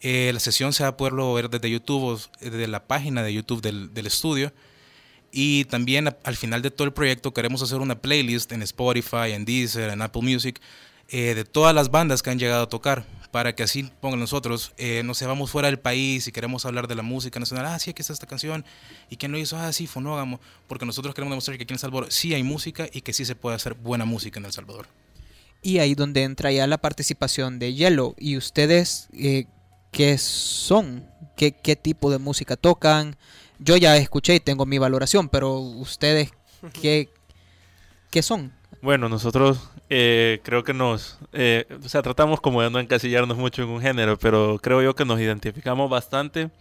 Eh, 0.01 0.31
la 0.33 0.39
sesión 0.39 0.73
se 0.73 0.83
va 0.83 0.89
a 0.89 0.97
poderlo 0.97 1.33
ver 1.33 1.49
desde 1.49 1.69
YouTube 1.69 2.03
o 2.03 2.19
desde 2.41 2.67
la 2.67 2.85
página 2.85 3.23
de 3.23 3.33
YouTube 3.33 3.61
del, 3.61 3.93
del 3.93 4.07
estudio. 4.07 4.51
Y 5.31 5.65
también 5.65 6.15
al 6.23 6.35
final 6.35 6.61
de 6.61 6.71
todo 6.71 6.85
el 6.85 6.93
proyecto 6.93 7.33
queremos 7.33 7.61
hacer 7.61 7.79
una 7.79 8.01
playlist 8.01 8.51
en 8.51 8.61
Spotify, 8.61 9.31
en 9.31 9.45
Deezer, 9.45 9.89
en 9.89 10.01
Apple 10.01 10.21
Music 10.21 10.61
eh, 11.09 11.35
de 11.35 11.45
todas 11.45 11.75
las 11.75 11.91
bandas 11.91 12.23
que 12.23 12.31
han 12.31 12.39
llegado 12.39 12.63
a 12.63 12.69
tocar 12.69 13.05
para 13.35 13.53
que 13.53 13.63
así 13.63 13.91
pongan 13.99 14.21
nosotros, 14.21 14.71
eh, 14.77 15.01
no 15.03 15.13
sé, 15.13 15.25
vamos 15.25 15.51
fuera 15.51 15.67
del 15.67 15.77
país 15.77 16.25
y 16.25 16.31
queremos 16.31 16.65
hablar 16.65 16.87
de 16.87 16.95
la 16.95 17.01
música 17.01 17.37
nacional, 17.37 17.65
ah, 17.65 17.77
sí, 17.79 17.89
aquí 17.89 18.01
está 18.01 18.13
esta 18.13 18.27
canción, 18.27 18.63
y 19.09 19.17
quién 19.17 19.33
lo 19.33 19.37
hizo, 19.37 19.57
ah, 19.57 19.73
sí, 19.73 19.87
Fonógamo, 19.87 20.39
porque 20.67 20.85
nosotros 20.85 21.13
queremos 21.13 21.33
demostrar 21.33 21.57
que 21.57 21.63
aquí 21.63 21.73
en 21.73 21.75
El 21.75 21.79
Salvador 21.79 22.13
sí 22.13 22.33
hay 22.33 22.43
música 22.43 22.87
y 22.93 23.01
que 23.01 23.11
sí 23.11 23.25
se 23.25 23.35
puede 23.35 23.57
hacer 23.57 23.73
buena 23.73 24.05
música 24.05 24.39
en 24.39 24.45
El 24.45 24.53
Salvador. 24.53 24.87
Y 25.61 25.79
ahí 25.79 25.95
donde 25.95 26.23
entra 26.23 26.49
ya 26.49 26.65
la 26.65 26.77
participación 26.77 27.59
de 27.59 27.73
Yellow. 27.73 28.15
¿Y 28.17 28.37
ustedes 28.37 29.09
eh, 29.11 29.47
qué 29.91 30.17
son? 30.17 31.05
¿Qué, 31.35 31.51
¿Qué 31.51 31.75
tipo 31.75 32.09
de 32.11 32.19
música 32.19 32.55
tocan? 32.55 33.17
Yo 33.59 33.75
ya 33.75 33.97
escuché 33.97 34.35
y 34.35 34.39
tengo 34.39 34.65
mi 34.65 34.77
valoración, 34.77 35.27
pero 35.27 35.59
ustedes, 35.59 36.31
¿qué, 36.81 37.09
qué 38.11 38.21
son? 38.21 38.53
Bueno, 38.85 39.09
nosotros 39.09 39.71
eh, 39.89 40.41
creo 40.43 40.63
que 40.63 40.71
nos, 40.71 41.17
eh, 41.33 41.65
o 41.83 41.89
sea, 41.89 42.03
tratamos 42.03 42.39
como 42.39 42.61
de 42.61 42.69
no 42.69 42.79
encasillarnos 42.79 43.35
mucho 43.35 43.63
en 43.63 43.69
un 43.69 43.81
género, 43.81 44.15
pero 44.15 44.59
creo 44.61 44.79
yo 44.83 44.93
que 44.93 45.05
nos 45.05 45.19
identificamos 45.19 45.89
bastante 45.89 46.51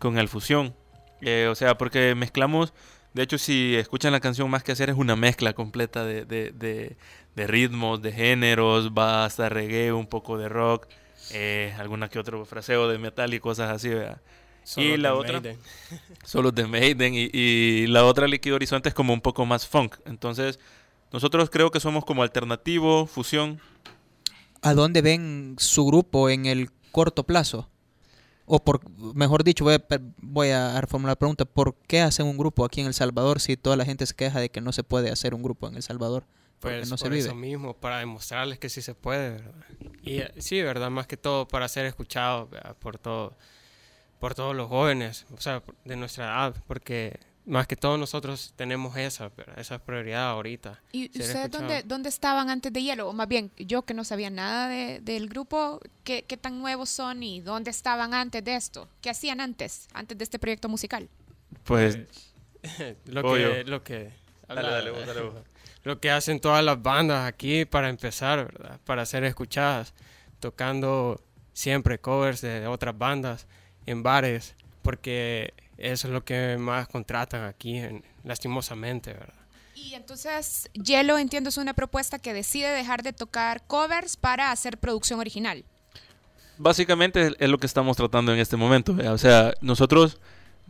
con 0.00 0.18
el 0.18 0.28
fusión. 0.28 0.74
Eh, 1.20 1.46
o 1.48 1.54
sea, 1.54 1.78
porque 1.78 2.16
mezclamos, 2.16 2.72
de 3.14 3.22
hecho, 3.22 3.38
si 3.38 3.76
escuchan 3.76 4.10
la 4.10 4.18
canción, 4.18 4.50
más 4.50 4.64
que 4.64 4.72
hacer 4.72 4.90
es 4.90 4.96
una 4.96 5.14
mezcla 5.14 5.52
completa 5.52 6.04
de, 6.04 6.24
de, 6.24 6.96
de, 7.36 7.46
ritmos, 7.46 8.02
de 8.02 8.10
géneros, 8.10 8.90
va 8.90 9.24
hasta 9.24 9.48
reggae, 9.48 9.92
un 9.92 10.08
poco 10.08 10.36
de 10.36 10.48
rock, 10.48 10.88
alguna 11.78 12.08
que 12.08 12.18
otro 12.18 12.44
fraseo 12.44 12.88
de 12.88 12.98
metal 12.98 13.32
y 13.34 13.38
cosas 13.38 13.70
así, 13.70 13.90
y 14.76 14.96
la 14.96 15.14
otra, 15.14 15.40
solo 16.24 16.50
de 16.50 16.66
Maiden, 16.66 17.14
y, 17.14 17.30
y 17.32 17.86
la 17.86 18.04
otra 18.04 18.26
Líquido 18.26 18.56
Horizonte 18.56 18.88
es 18.88 18.96
como 18.96 19.12
un 19.12 19.20
poco 19.20 19.46
más 19.46 19.64
funk. 19.64 19.94
Entonces, 20.06 20.58
nosotros 21.12 21.50
creo 21.50 21.70
que 21.70 21.80
somos 21.80 22.04
como 22.04 22.22
alternativo, 22.22 23.06
fusión. 23.06 23.60
¿A 24.62 24.74
dónde 24.74 25.02
ven 25.02 25.56
su 25.58 25.86
grupo 25.86 26.28
en 26.30 26.46
el 26.46 26.70
corto 26.92 27.24
plazo? 27.24 27.68
O 28.44 28.64
por, 28.64 28.80
mejor 29.14 29.44
dicho, 29.44 29.64
voy 29.64 29.74
a, 29.74 29.84
voy 30.18 30.50
a 30.50 30.80
reformular 30.80 31.12
la 31.12 31.18
pregunta, 31.18 31.44
¿por 31.44 31.74
qué 31.86 32.00
hacen 32.00 32.26
un 32.26 32.38
grupo 32.38 32.64
aquí 32.64 32.80
en 32.80 32.86
El 32.86 32.94
Salvador 32.94 33.40
si 33.40 33.56
toda 33.56 33.76
la 33.76 33.84
gente 33.84 34.06
se 34.06 34.14
queja 34.14 34.40
de 34.40 34.50
que 34.50 34.60
no 34.60 34.72
se 34.72 34.82
puede 34.82 35.10
hacer 35.10 35.34
un 35.34 35.42
grupo 35.42 35.68
en 35.68 35.76
El 35.76 35.82
Salvador? 35.82 36.24
Pues 36.60 36.88
no 36.90 36.96
por 36.96 37.12
se 37.12 37.18
eso 37.18 37.34
mismo, 37.34 37.74
para 37.74 37.98
demostrarles 37.98 38.58
que 38.58 38.68
sí 38.68 38.82
se 38.82 38.94
puede, 38.94 39.30
¿verdad? 39.30 39.64
Y 40.02 40.18
eh, 40.20 40.32
sí, 40.38 40.60
¿verdad? 40.60 40.90
Más 40.90 41.06
que 41.06 41.16
todo 41.16 41.46
para 41.46 41.68
ser 41.68 41.86
escuchado 41.86 42.48
por 42.80 42.98
todo, 42.98 43.36
por 44.18 44.34
todos 44.34 44.56
los 44.56 44.68
jóvenes, 44.68 45.26
o 45.32 45.40
sea, 45.40 45.62
de 45.84 45.96
nuestra 45.96 46.24
edad, 46.24 46.56
porque 46.66 47.20
más 47.48 47.66
que 47.66 47.76
todos 47.76 47.98
nosotros 47.98 48.52
tenemos 48.56 48.96
esa, 48.96 49.30
esa 49.56 49.78
prioridad 49.78 50.28
ahorita. 50.30 50.80
¿Y 50.92 51.06
ustedes 51.06 51.50
dónde, 51.50 51.82
dónde, 51.82 52.08
estaban 52.08 52.50
antes 52.50 52.72
de 52.72 52.82
Hielo? 52.82 53.08
O 53.08 53.12
más 53.12 53.26
bien, 53.26 53.50
yo 53.56 53.82
que 53.82 53.94
no 53.94 54.04
sabía 54.04 54.30
nada 54.30 54.68
de, 54.68 55.00
del 55.00 55.28
grupo, 55.28 55.80
¿qué, 56.04 56.24
¿qué, 56.24 56.36
tan 56.36 56.60
nuevos 56.60 56.90
son 56.90 57.22
y 57.22 57.40
dónde 57.40 57.70
estaban 57.70 58.12
antes 58.12 58.44
de 58.44 58.54
esto? 58.54 58.88
¿Qué 59.00 59.10
hacían 59.10 59.40
antes, 59.40 59.88
antes 59.94 60.16
de 60.18 60.24
este 60.24 60.38
proyecto 60.38 60.68
musical? 60.68 61.08
Pues... 61.64 61.98
lo, 63.06 63.22
que, 63.34 63.64
lo 63.64 63.82
que... 63.82 64.12
Lo 65.84 66.00
que 66.00 66.10
hacen 66.10 66.40
todas 66.40 66.62
las 66.62 66.82
bandas 66.82 67.26
aquí 67.26 67.64
para 67.64 67.88
empezar, 67.88 68.44
¿verdad? 68.52 68.80
Para 68.84 69.06
ser 69.06 69.24
escuchadas, 69.24 69.94
tocando 70.40 71.22
siempre 71.54 71.98
covers 71.98 72.40
de 72.40 72.66
otras 72.66 72.98
bandas 72.98 73.46
en 73.86 74.02
bares, 74.02 74.54
porque 74.82 75.54
eso 75.78 76.08
es 76.08 76.12
lo 76.12 76.24
que 76.24 76.56
más 76.58 76.88
contratan 76.88 77.44
aquí, 77.44 77.80
lastimosamente, 78.24 79.12
¿verdad? 79.12 79.34
Y 79.74 79.94
entonces, 79.94 80.68
Yellow, 80.74 81.18
entiendo, 81.18 81.50
es 81.50 81.56
una 81.56 81.72
propuesta 81.72 82.18
que 82.18 82.34
decide 82.34 82.68
dejar 82.68 83.04
de 83.04 83.12
tocar 83.12 83.62
covers 83.66 84.16
para 84.16 84.50
hacer 84.50 84.78
producción 84.78 85.20
original. 85.20 85.64
Básicamente 86.58 87.32
es 87.38 87.48
lo 87.48 87.58
que 87.58 87.66
estamos 87.66 87.96
tratando 87.96 88.32
en 88.32 88.40
este 88.40 88.56
momento. 88.56 88.96
O 89.08 89.18
sea, 89.18 89.54
nosotros 89.60 90.18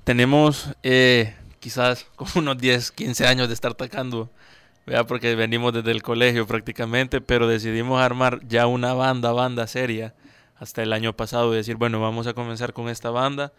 tenemos 0.04 0.68
eh, 0.82 1.34
quizás 1.58 2.04
como 2.16 2.30
unos 2.36 2.58
10, 2.58 2.92
15 2.92 3.26
años 3.26 3.48
de 3.48 3.54
estar 3.54 3.74
tocando, 3.74 4.30
¿verdad? 4.84 5.06
porque 5.06 5.34
venimos 5.34 5.72
desde 5.72 5.90
el 5.90 6.02
colegio 6.02 6.46
prácticamente, 6.46 7.22
pero 7.22 7.48
decidimos 7.48 8.02
armar 8.02 8.46
ya 8.46 8.66
una 8.66 8.92
banda, 8.92 9.32
banda 9.32 9.66
seria, 9.66 10.14
hasta 10.56 10.82
el 10.82 10.92
año 10.92 11.16
pasado, 11.16 11.54
y 11.54 11.56
decir, 11.56 11.76
bueno, 11.76 11.98
vamos 11.98 12.26
a 12.26 12.34
comenzar 12.34 12.74
con 12.74 12.90
esta 12.90 13.08
banda 13.08 13.52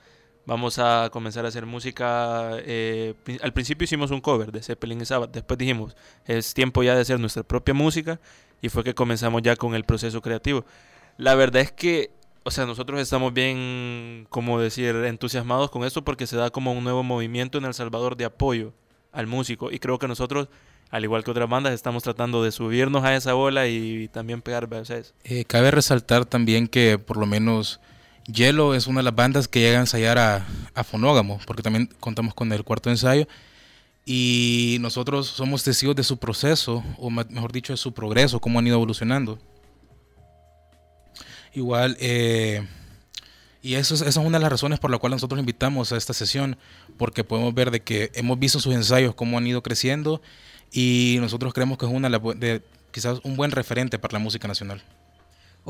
vamos 0.50 0.80
a 0.80 1.10
comenzar 1.12 1.45
a 1.45 1.50
hacer 1.50 1.68
música. 1.68 2.54
Eh, 2.66 3.14
al 3.43 3.54
principio 3.54 3.86
hicimos 3.86 4.10
un 4.10 4.20
cover 4.20 4.52
de 4.52 4.64
Zeppelin 4.64 5.00
y 5.00 5.06
Sabbath, 5.06 5.32
después 5.32 5.60
dijimos, 5.60 5.95
es 6.26 6.56
tiempo 6.56 6.82
ya 6.82 6.95
de 6.95 7.02
hacer 7.02 7.20
nuestra 7.20 7.43
propia 7.43 7.76
música 7.76 8.20
y 8.60 8.70
fue 8.70 8.84
que 8.84 8.95
comenzamos 8.95 9.43
ya 9.43 9.56
con 9.56 9.76
el 9.76 9.84
proceso 9.84 10.24
creativo. 10.24 10.66
La 11.18 11.36
verdad 11.36 11.62
es 11.62 11.72
que, 11.72 12.10
o 12.43 12.50
sea, 12.50 12.66
nosotros 12.66 13.00
estamos 13.00 13.32
bien, 13.32 14.26
como 14.32 14.60
decir, 14.60 14.95
entusiasmados 14.95 15.70
con 15.70 15.84
esto 15.84 16.04
porque 16.04 16.26
se 16.26 16.36
da 16.36 16.50
como 16.50 16.74
un 16.74 16.84
nuevo 16.84 17.04
movimiento 17.04 17.60
en 17.60 17.66
El 17.66 17.76
Salvador 17.76 18.18
de 18.18 18.26
apoyo 18.26 18.74
al 19.12 19.28
músico 19.28 19.70
y 19.70 19.78
creo 19.78 20.00
que 20.00 20.08
nosotros 20.08 20.50
al 20.89 21.04
igual 21.04 21.24
que 21.24 21.30
otras 21.30 21.47
bandas, 21.47 21.74
estamos 21.74 22.02
tratando 22.02 22.43
de 22.43 22.52
subirnos 22.52 23.04
a 23.04 23.16
esa 23.16 23.34
bola 23.34 23.68
y, 23.68 24.08
también 24.08 24.41
pegar 24.41 24.68
veces. 24.68 25.14
Eh, 25.24 25.45
cabe 25.45 25.70
resaltar 25.70 26.26
también 26.26 26.68
que 26.68 26.97
por 26.97 27.18
lo 27.18 27.28
menos 27.28 27.80
Hielo 28.32 28.75
es 28.75 28.88
una 28.88 28.99
de 28.99 29.03
las 29.03 29.15
bandas 29.15 29.47
que 29.47 29.59
llega 29.59 29.77
a 29.77 29.82
ensayar 29.82 30.17
a, 30.17 30.45
Fonógamo, 30.84 31.39
porque 31.45 31.61
también 31.61 31.89
contamos 31.99 32.34
con 32.34 32.51
el 32.53 32.63
cuarto 32.63 32.89
ensayo. 32.89 33.27
Y 34.05 34.77
nosotros 34.80 35.27
somos 35.27 35.63
testigos 35.63 35.95
de 35.95 36.03
su 36.03 36.17
proceso, 36.17 36.84
o 36.97 37.09
mejor 37.09 37.51
dicho, 37.51 37.73
de 37.73 37.77
su 37.77 37.93
progreso, 37.93 38.39
cómo 38.39 38.59
han 38.59 38.67
ido 38.67 38.75
evolucionando. 38.75 39.39
Igual, 41.53 41.97
eh, 41.99 42.65
y 43.61 43.75
eso 43.75 43.93
es, 43.93 44.01
esa 44.01 44.21
es 44.21 44.25
una 44.25 44.38
de 44.38 44.43
las 44.43 44.51
razones 44.51 44.80
por 44.80 44.89
la 44.89 44.99
cual 44.99 45.11
nosotros 45.11 45.39
invitamos 45.39 45.91
a 45.91 45.97
esta 45.97 46.13
sesión, 46.13 46.57
porque 46.97 47.23
podemos 47.23 47.53
ver 47.53 47.71
de 47.71 47.82
que 47.82 48.11
hemos 48.13 48.39
visto 48.39 48.59
sus 48.59 48.73
ensayos, 48.73 49.15
cómo 49.15 49.38
han 49.38 49.47
ido 49.47 49.61
creciendo, 49.61 50.21
y 50.71 51.17
nosotros 51.19 51.53
creemos 51.53 51.77
que 51.77 51.86
es 51.86 51.91
una 51.91 52.09
de, 52.09 52.61
quizás 52.91 53.19
un 53.23 53.36
buen 53.36 53.51
referente 53.51 53.99
para 53.99 54.13
la 54.13 54.19
música 54.19 54.47
nacional. 54.47 54.82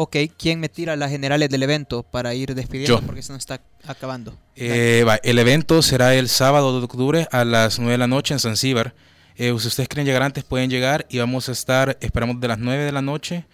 Ok, 0.02 0.16
¿quién 0.38 0.62
me 0.62 0.70
tira 0.70 0.96
las 0.96 1.12
generales 1.12 1.50
del 1.50 1.62
evento 1.62 2.04
para 2.04 2.34
ir 2.34 2.56
despidiendo? 2.56 3.02
Porque 3.02 3.22
se 3.22 3.34
nos 3.34 3.40
está 3.40 3.60
acabando. 3.86 4.34
Eh, 4.56 5.06
el 5.24 5.40
evento 5.40 5.82
será 5.82 6.16
el 6.16 6.30
sábado 6.30 6.80
de 6.80 6.86
octubre 6.86 7.28
a 7.34 7.44
las 7.44 7.80
9 7.80 7.92
de 7.92 7.98
la 7.98 8.08
noche 8.08 8.34
en 8.34 8.40
Zanzíbar. 8.40 8.94
Eh, 9.36 9.54
si 9.60 9.68
ustedes 9.68 9.90
quieren 9.90 10.06
llegar 10.06 10.22
antes, 10.22 10.46
pueden 10.46 10.70
llegar 10.70 11.06
y 11.10 11.18
vamos 11.18 11.50
a 11.50 11.52
estar, 11.52 11.98
esperamos 12.00 12.40
de 12.40 12.48
las 12.48 12.60
9 12.60 12.86
de 12.86 12.92
la 12.94 13.02
noche 13.02 13.46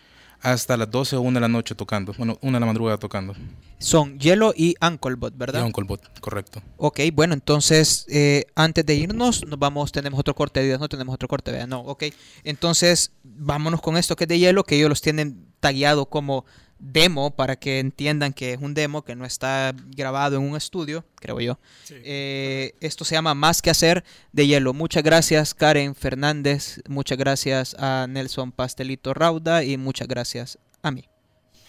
hasta 0.42 0.78
las 0.78 0.90
12 0.90 1.16
o 1.16 1.22
1 1.22 1.36
de 1.36 1.42
la 1.42 1.48
noche 1.48 1.76
tocando. 1.76 2.14
Bueno, 2.18 2.38
una 2.42 2.58
de 2.58 2.60
la 2.60 2.66
madrugada 2.66 2.98
tocando. 2.98 3.34
Son 3.80 4.20
Hielo 4.20 4.54
y 4.56 4.76
Ancolbot, 4.80 5.38
¿verdad? 5.38 5.62
Y 5.62 5.66
Ancolbot, 5.66 6.20
correcto. 6.20 6.62
Ok, 6.78 7.02
bueno, 7.14 7.34
entonces 7.34 8.06
eh, 8.10 8.46
antes 8.56 8.86
de 8.86 8.96
irnos, 8.96 9.46
nos 9.46 9.60
vamos, 9.60 9.92
tenemos 9.92 10.20
otro 10.20 10.36
corte 10.36 10.62
de 10.64 10.78
no 10.78 10.90
tenemos 10.90 11.14
otro 11.16 11.28
corte, 11.28 11.52
¿verdad? 11.52 11.68
No, 11.68 11.82
ok. 11.82 12.06
Entonces, 12.44 13.12
vámonos 13.24 13.82
con 13.82 13.98
esto 13.98 14.16
que 14.16 14.24
es 14.26 14.28
de 14.28 14.40
Hielo, 14.40 14.64
que 14.64 14.76
ellos 14.76 14.90
los 14.90 15.02
tienen 15.02 15.48
tagueado 15.60 16.06
como 16.06 16.46
demo 16.92 17.36
para 17.36 17.56
que 17.56 17.80
entiendan 17.80 18.34
que 18.34 18.54
es 18.54 18.62
un 18.62 18.74
demo 18.74 19.04
que 19.04 19.16
no 19.16 19.26
está 19.26 19.74
grabado 19.96 20.38
en 20.38 20.44
un 20.44 20.56
estudio, 20.56 21.06
creo 21.16 21.40
yo. 21.40 21.60
Eh, 21.90 22.74
esto 22.80 23.06
se 23.06 23.16
llama 23.16 23.34
Más 23.34 23.62
que 23.62 23.70
hacer 23.70 24.04
de 24.32 24.48
hielo. 24.48 24.74
Muchas 24.74 25.04
gracias 25.04 25.54
Karen 25.54 25.96
Fernández, 25.96 26.82
muchas 26.88 27.18
gracias 27.18 27.76
a 27.80 28.08
Nelson 28.08 28.52
Pastelito 28.52 29.14
Rauda 29.14 29.64
y 29.64 29.78
muchas 29.78 30.08
gracias 30.08 30.60
a 30.82 30.92
mí. 30.92 31.06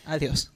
Adiós. 0.04 0.55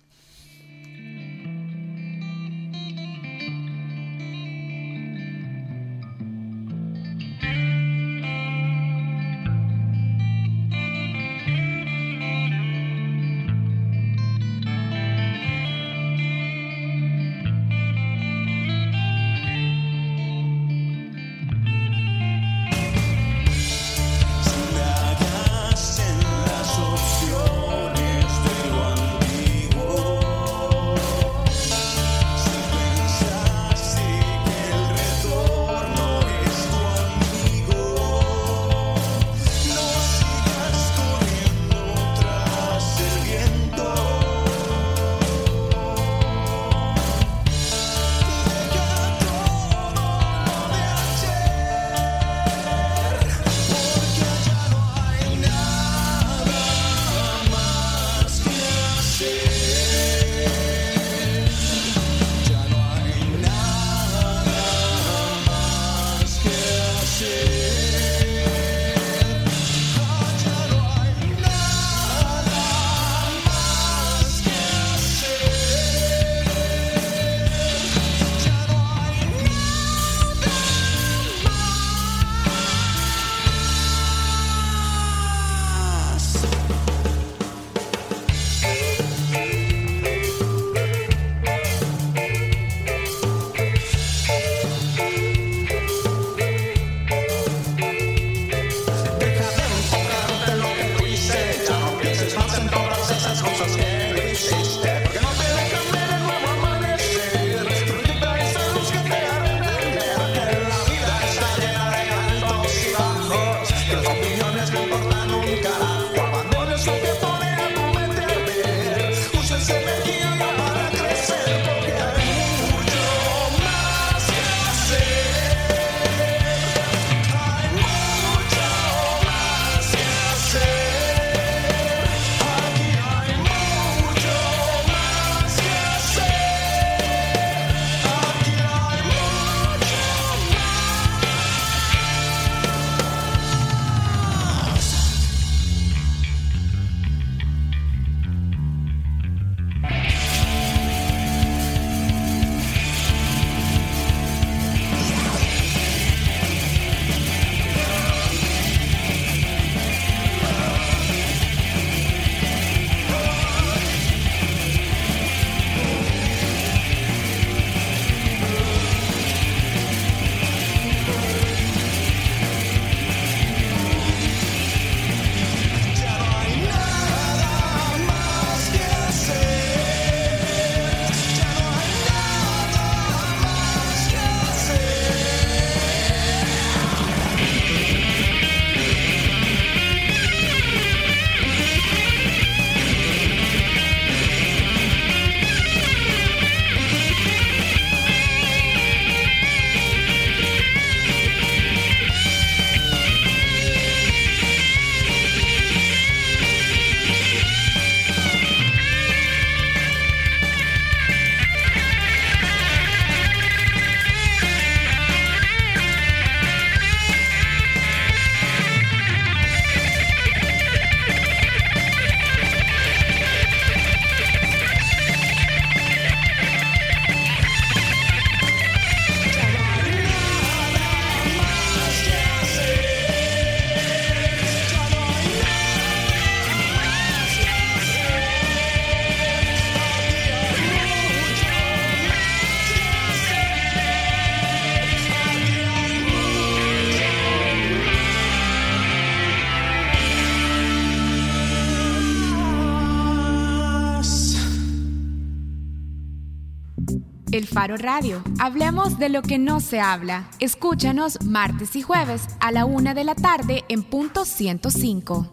Faro 257.61 257.77
Radio. 257.77 258.23
Hablemos 258.39 258.99
de 258.99 259.11
lo 259.11 259.21
que 259.21 259.37
no 259.37 259.61
se 259.61 259.81
habla. 259.81 260.31
Escúchanos 260.39 261.23
martes 261.23 261.77
y 261.77 261.83
jueves 261.83 262.27
a 262.41 262.53
la 262.53 262.65
una 262.65 262.95
de 262.95 263.05
la 263.05 263.15
tarde 263.15 263.65
en 263.69 263.83
punto 263.83 264.25
105. 264.25 265.31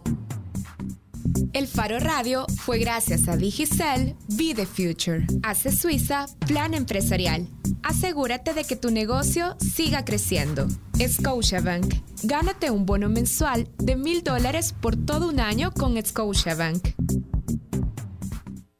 El 1.53 1.67
Faro 1.67 1.99
Radio 1.99 2.45
fue 2.57 2.79
gracias 2.79 3.29
a 3.29 3.37
Digicel 3.37 4.17
Be 4.27 4.53
the 4.53 4.65
Future. 4.65 5.25
Hace 5.41 5.71
Suiza 5.71 6.25
Plan 6.45 6.73
Empresarial. 6.73 7.47
Asegúrate 7.81 8.53
de 8.53 8.65
que 8.65 8.75
tu 8.75 8.91
negocio 8.91 9.55
siga 9.59 10.03
creciendo. 10.03 10.67
Scotiabank. 10.99 11.93
Gánate 12.23 12.71
un 12.71 12.85
bono 12.85 13.07
mensual 13.07 13.69
de 13.77 13.95
mil 13.95 14.21
dólares 14.21 14.75
por 14.81 14.97
todo 14.97 15.29
un 15.29 15.39
año 15.39 15.71
con 15.71 15.95
Scotiabank. 16.05 16.89